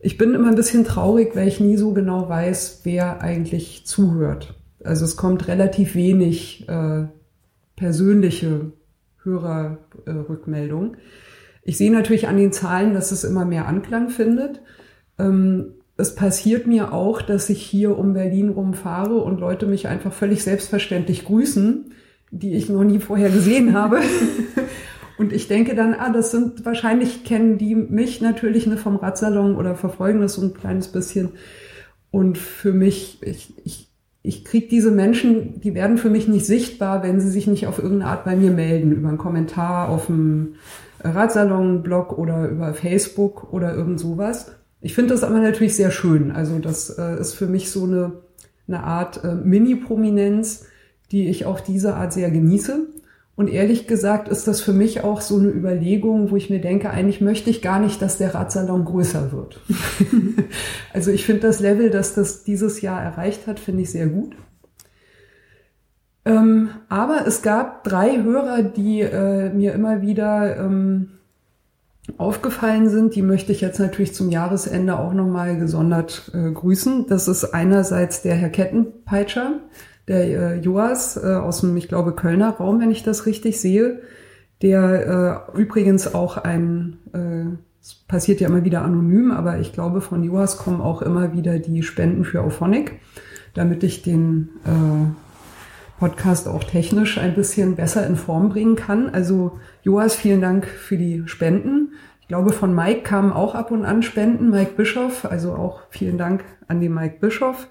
[0.00, 4.54] Ich bin immer ein bisschen traurig, weil ich nie so genau weiß, wer eigentlich zuhört.
[4.82, 7.04] Also es kommt relativ wenig äh,
[7.76, 8.72] persönliche
[9.22, 10.96] Hörerrückmeldung.
[11.62, 14.62] Ich sehe natürlich an den Zahlen, dass es immer mehr Anklang findet.
[15.18, 20.12] Ähm, es passiert mir auch, dass ich hier um Berlin rumfahre und Leute mich einfach
[20.12, 21.92] völlig selbstverständlich grüßen,
[22.30, 24.00] die ich noch nie vorher gesehen habe.
[25.18, 29.56] und ich denke dann, ah, das sind wahrscheinlich kennen die mich natürlich ne, vom Radsalon
[29.56, 31.30] oder verfolgen das so ein kleines bisschen.
[32.10, 33.88] Und für mich, ich, ich,
[34.22, 37.78] ich kriege diese Menschen, die werden für mich nicht sichtbar, wenn sie sich nicht auf
[37.78, 40.56] irgendeine Art bei mir melden, über einen Kommentar auf dem
[41.02, 44.55] Radsalon-Blog oder über Facebook oder irgend sowas.
[44.86, 46.30] Ich finde das aber natürlich sehr schön.
[46.30, 48.12] Also das äh, ist für mich so eine,
[48.68, 50.64] eine Art äh, Mini-Prominenz,
[51.10, 52.86] die ich auf diese Art sehr genieße.
[53.34, 56.88] Und ehrlich gesagt ist das für mich auch so eine Überlegung, wo ich mir denke,
[56.88, 59.60] eigentlich möchte ich gar nicht, dass der Radsalon größer wird.
[60.92, 64.36] also ich finde das Level, das das dieses Jahr erreicht hat, finde ich sehr gut.
[66.24, 71.15] Ähm, aber es gab drei Hörer, die äh, mir immer wieder ähm,
[72.18, 73.14] aufgefallen sind.
[73.14, 77.06] Die möchte ich jetzt natürlich zum Jahresende auch nochmal gesondert äh, grüßen.
[77.08, 79.60] Das ist einerseits der Herr Kettenpeitscher,
[80.08, 84.00] der äh, Joas äh, aus dem, ich glaube, Kölner Raum, wenn ich das richtig sehe,
[84.62, 87.56] der äh, übrigens auch ein, äh,
[88.08, 91.82] passiert ja immer wieder anonym, aber ich glaube, von Joas kommen auch immer wieder die
[91.82, 93.00] Spenden für Auphonic,
[93.54, 95.25] damit ich den äh,
[95.98, 99.08] Podcast auch technisch ein bisschen besser in Form bringen kann.
[99.08, 101.92] Also Joas, vielen Dank für die Spenden.
[102.20, 106.18] Ich glaube, von Mike kamen auch ab und an Spenden, Mike Bischoff, also auch vielen
[106.18, 107.68] Dank an den Mike Bischoff.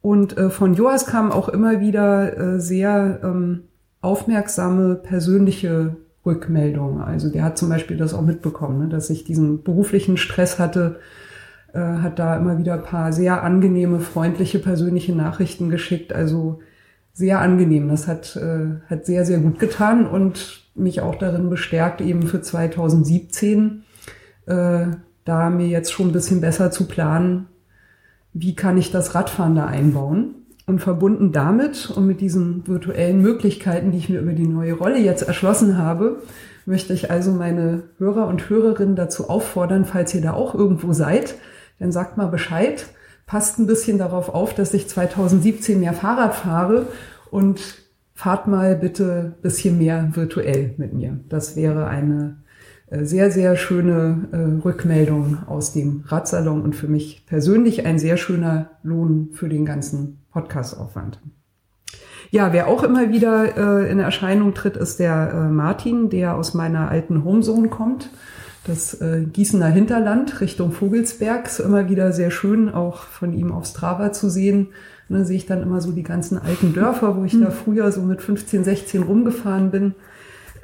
[0.00, 3.64] Und äh, von Joas kamen auch immer wieder äh, sehr ähm,
[4.00, 7.02] aufmerksame persönliche Rückmeldungen.
[7.02, 11.00] Also der hat zum Beispiel das auch mitbekommen, ne, dass ich diesen beruflichen Stress hatte,
[11.72, 16.12] äh, hat da immer wieder ein paar sehr angenehme, freundliche, persönliche Nachrichten geschickt.
[16.12, 16.60] Also
[17.12, 17.88] sehr angenehm.
[17.88, 22.40] Das hat, äh, hat sehr, sehr gut getan und mich auch darin bestärkt, eben für
[22.40, 23.84] 2017
[24.46, 24.86] äh,
[25.24, 27.46] da mir jetzt schon ein bisschen besser zu planen,
[28.32, 30.34] wie kann ich das Radfahren da einbauen.
[30.66, 34.98] Und verbunden damit und mit diesen virtuellen Möglichkeiten, die ich mir über die neue Rolle
[34.98, 36.22] jetzt erschlossen habe,
[36.64, 41.34] möchte ich also meine Hörer und Hörerinnen dazu auffordern, falls ihr da auch irgendwo seid,
[41.80, 42.86] dann sagt mal Bescheid,
[43.30, 46.88] passt ein bisschen darauf auf, dass ich 2017 mehr Fahrrad fahre
[47.30, 47.60] und
[48.12, 51.20] fahrt mal bitte bisschen mehr virtuell mit mir.
[51.28, 52.38] Das wäre eine
[52.88, 58.16] äh, sehr, sehr schöne äh, Rückmeldung aus dem Radsalon und für mich persönlich ein sehr
[58.16, 61.20] schöner Lohn für den ganzen Podcastaufwand.
[62.32, 66.90] Ja, wer auch immer wieder äh, in Erscheinung tritt, ist der Martin, der aus meiner
[66.90, 68.10] alten Homezone kommt.
[68.64, 73.66] Das äh, Gießener Hinterland Richtung Vogelsberg ist immer wieder sehr schön, auch von ihm auf
[73.66, 74.68] Strava zu sehen.
[75.08, 77.42] Und dann sehe ich dann immer so die ganzen alten Dörfer, wo ich mhm.
[77.42, 79.94] da früher so mit 15, 16 rumgefahren bin.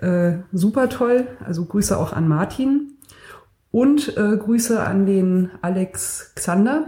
[0.00, 1.26] Äh, super toll.
[1.44, 2.92] Also Grüße auch an Martin.
[3.70, 6.86] Und äh, Grüße an den Alex Xander,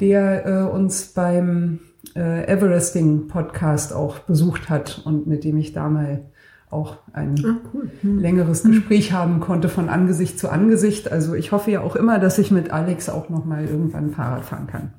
[0.00, 1.80] der äh, uns beim
[2.14, 6.24] äh, Everesting Podcast auch besucht hat und mit dem ich da mal
[6.70, 7.90] auch ein ah, cool.
[8.02, 8.18] hm.
[8.18, 8.72] längeres hm.
[8.72, 11.10] Gespräch haben konnte von Angesicht zu Angesicht.
[11.10, 14.44] Also ich hoffe ja auch immer, dass ich mit Alex auch noch mal irgendwann Fahrrad
[14.44, 14.92] fahren kann.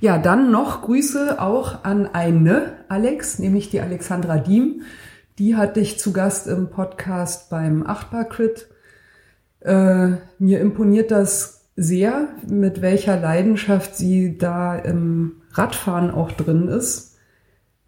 [0.00, 4.82] Ja, dann noch Grüße auch an eine Alex, nämlich die Alexandra Diem.
[5.38, 8.68] Die hatte ich zu Gast im Podcast beim Achtbar-Crit.
[9.60, 17.13] Äh, mir imponiert das sehr, mit welcher Leidenschaft sie da im Radfahren auch drin ist.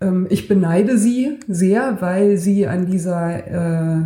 [0.00, 4.02] Ähm, ich beneide sie sehr, weil sie an dieser, äh,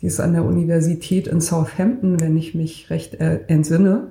[0.00, 4.08] die ist an der Universität in Southampton, wenn ich mich recht äh, entsinne.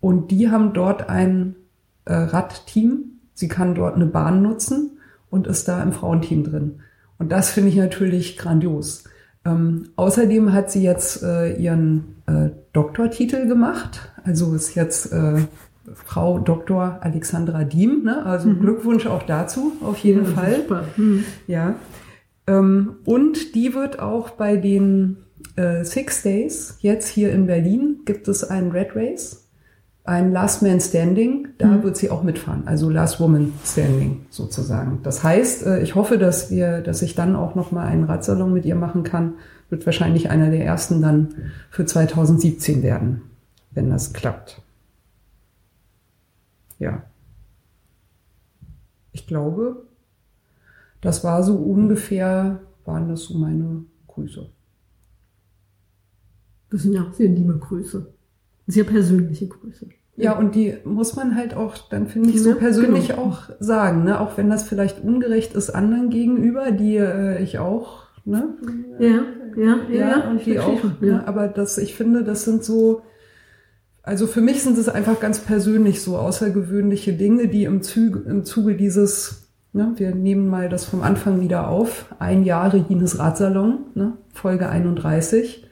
[0.00, 1.56] Und die haben dort ein
[2.04, 3.18] äh, Radteam.
[3.34, 4.98] Sie kann dort eine Bahn nutzen
[5.30, 6.80] und ist da im Frauenteam drin.
[7.18, 9.04] Und das finde ich natürlich grandios.
[9.44, 14.12] Ähm, außerdem hat sie jetzt äh, ihren äh, Doktortitel gemacht.
[14.24, 15.42] Also ist jetzt äh,
[15.94, 16.98] Frau Dr.
[17.00, 18.02] Alexandra Diem.
[18.04, 18.24] Ne?
[18.24, 18.60] Also mhm.
[18.60, 20.56] Glückwunsch auch dazu, auf jeden ja, Fall.
[20.56, 20.84] Super.
[20.96, 21.24] Mhm.
[21.46, 21.74] Ja.
[22.46, 25.18] Ähm, und die wird auch bei den
[25.56, 29.46] äh, Six Days, jetzt hier in Berlin, gibt es einen Red Race
[30.06, 31.82] ein Last Man Standing, da mhm.
[31.82, 35.00] wird sie auch mitfahren, also Last Woman Standing sozusagen.
[35.02, 38.52] Das heißt, äh, ich hoffe, dass wir, dass ich dann auch noch mal einen Radsalon
[38.52, 39.34] mit ihr machen kann.
[39.68, 41.34] Wird wahrscheinlich einer der ersten dann
[41.70, 43.22] für 2017 werden,
[43.72, 44.62] wenn das klappt.
[46.78, 47.04] Ja.
[49.12, 49.86] Ich glaube,
[51.00, 54.48] das war so ungefähr, waren das so meine Grüße.
[56.70, 58.12] Das sind ja sehr liebe Grüße.
[58.66, 59.88] Sehr persönliche Grüße.
[60.16, 63.22] Ja, und die muss man halt auch, dann finde ich, so persönlich genau.
[63.22, 64.18] auch sagen, ne?
[64.18, 68.54] Auch wenn das vielleicht ungerecht ist anderen gegenüber, die äh, ich auch, ne?
[68.98, 69.08] Ja,
[69.56, 70.82] ja, ja, ja und die auch.
[71.00, 71.06] Ja.
[71.06, 71.28] Ne?
[71.28, 73.02] Aber das, ich finde, das sind so,
[74.06, 78.46] also für mich sind es einfach ganz persönlich so außergewöhnliche Dinge, die im Zuge, im
[78.46, 83.80] Zuge dieses, ne, wir nehmen mal das vom Anfang wieder auf, ein Jahr Regines Radsalon,
[83.94, 85.66] ne, Folge 31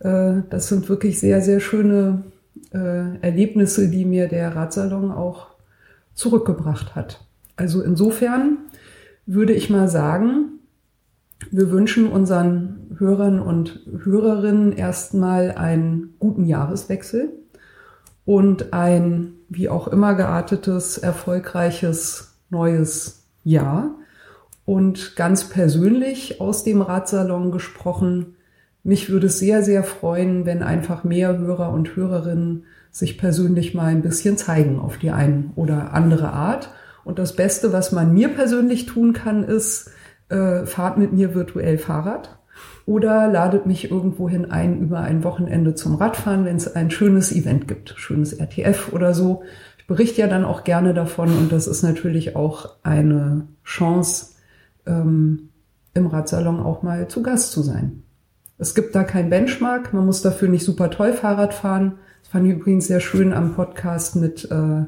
[0.00, 2.24] äh, das sind wirklich sehr, sehr schöne
[2.72, 5.48] äh, Erlebnisse, die mir der Radsalon auch
[6.14, 7.24] zurückgebracht hat.
[7.56, 8.58] Also insofern
[9.26, 10.57] würde ich mal sagen,
[11.50, 17.30] wir wünschen unseren Hörern und Hörerinnen erstmal einen guten Jahreswechsel
[18.24, 23.94] und ein wie auch immer geartetes, erfolgreiches neues Jahr.
[24.64, 28.36] Und ganz persönlich aus dem Radsalon gesprochen,
[28.82, 33.86] mich würde es sehr, sehr freuen, wenn einfach mehr Hörer und Hörerinnen sich persönlich mal
[33.86, 36.70] ein bisschen zeigen auf die eine oder andere Art
[37.04, 39.90] Und das Beste, was man mir persönlich tun kann, ist,
[40.28, 42.38] äh, fahrt mit mir virtuell Fahrrad
[42.86, 47.68] oder ladet mich irgendwohin ein über ein Wochenende zum Radfahren, wenn es ein schönes Event
[47.68, 49.42] gibt, schönes RTF oder so.
[49.78, 54.34] Ich berichte ja dann auch gerne davon und das ist natürlich auch eine Chance,
[54.86, 55.50] ähm,
[55.94, 58.02] im Radsalon auch mal zu Gast zu sein.
[58.58, 61.98] Es gibt da kein Benchmark, man muss dafür nicht super toll Fahrrad fahren.
[62.22, 64.84] Das fand ich übrigens sehr schön am Podcast mit äh,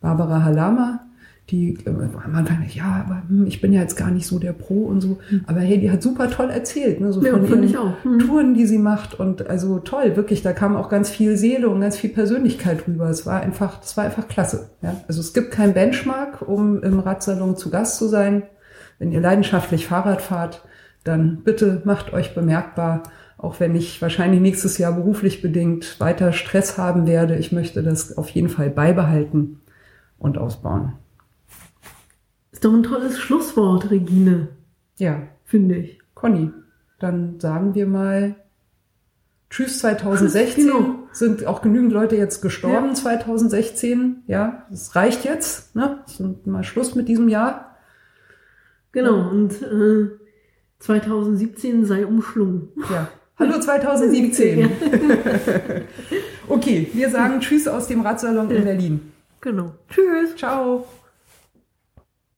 [0.00, 1.06] Barbara Halama
[1.50, 4.52] die äh, am Anfang, ja, aber hm, ich bin ja jetzt gar nicht so der
[4.52, 5.18] Pro und so.
[5.28, 5.44] Hm.
[5.46, 7.92] Aber hey, die hat super toll erzählt, ne, so Ja, von ihren auch.
[8.02, 8.18] Hm.
[8.18, 11.80] Touren, die sie macht und also toll, wirklich, da kam auch ganz viel Seele und
[11.80, 13.08] ganz viel Persönlichkeit rüber.
[13.08, 14.70] Es war einfach, das war einfach klasse.
[14.82, 15.00] Ja?
[15.06, 18.42] Also es gibt kein Benchmark, um im Radsalon zu Gast zu sein.
[18.98, 20.64] Wenn ihr leidenschaftlich Fahrrad fahrt,
[21.04, 23.04] dann bitte macht euch bemerkbar,
[23.38, 27.36] auch wenn ich wahrscheinlich nächstes Jahr beruflich bedingt weiter Stress haben werde.
[27.36, 29.60] Ich möchte das auf jeden Fall beibehalten
[30.18, 30.94] und ausbauen.
[32.56, 34.48] Ist doch ein tolles Schlusswort, Regine,
[34.96, 36.00] Ja, finde ich.
[36.14, 36.50] Conny,
[36.98, 38.34] dann sagen wir mal
[39.50, 40.66] Tschüss 2016.
[40.66, 40.94] Genau.
[41.12, 42.94] Sind auch genügend Leute jetzt gestorben Ja.
[42.94, 44.22] 2016.
[44.26, 45.76] Ja, das reicht jetzt.
[45.76, 45.98] Ne?
[46.06, 47.76] Sind mal Schluss mit diesem Jahr.
[48.92, 50.08] Genau, und äh,
[50.78, 52.70] 2017 sei umschlungen.
[52.90, 53.10] Ja.
[53.38, 54.58] Hallo 2017.
[54.60, 54.68] Ja.
[56.48, 58.62] Okay, wir sagen Tschüss aus dem Radsalon in Ja.
[58.62, 59.12] Berlin.
[59.42, 59.74] Genau.
[59.90, 60.34] Tschüss.
[60.36, 60.86] Ciao.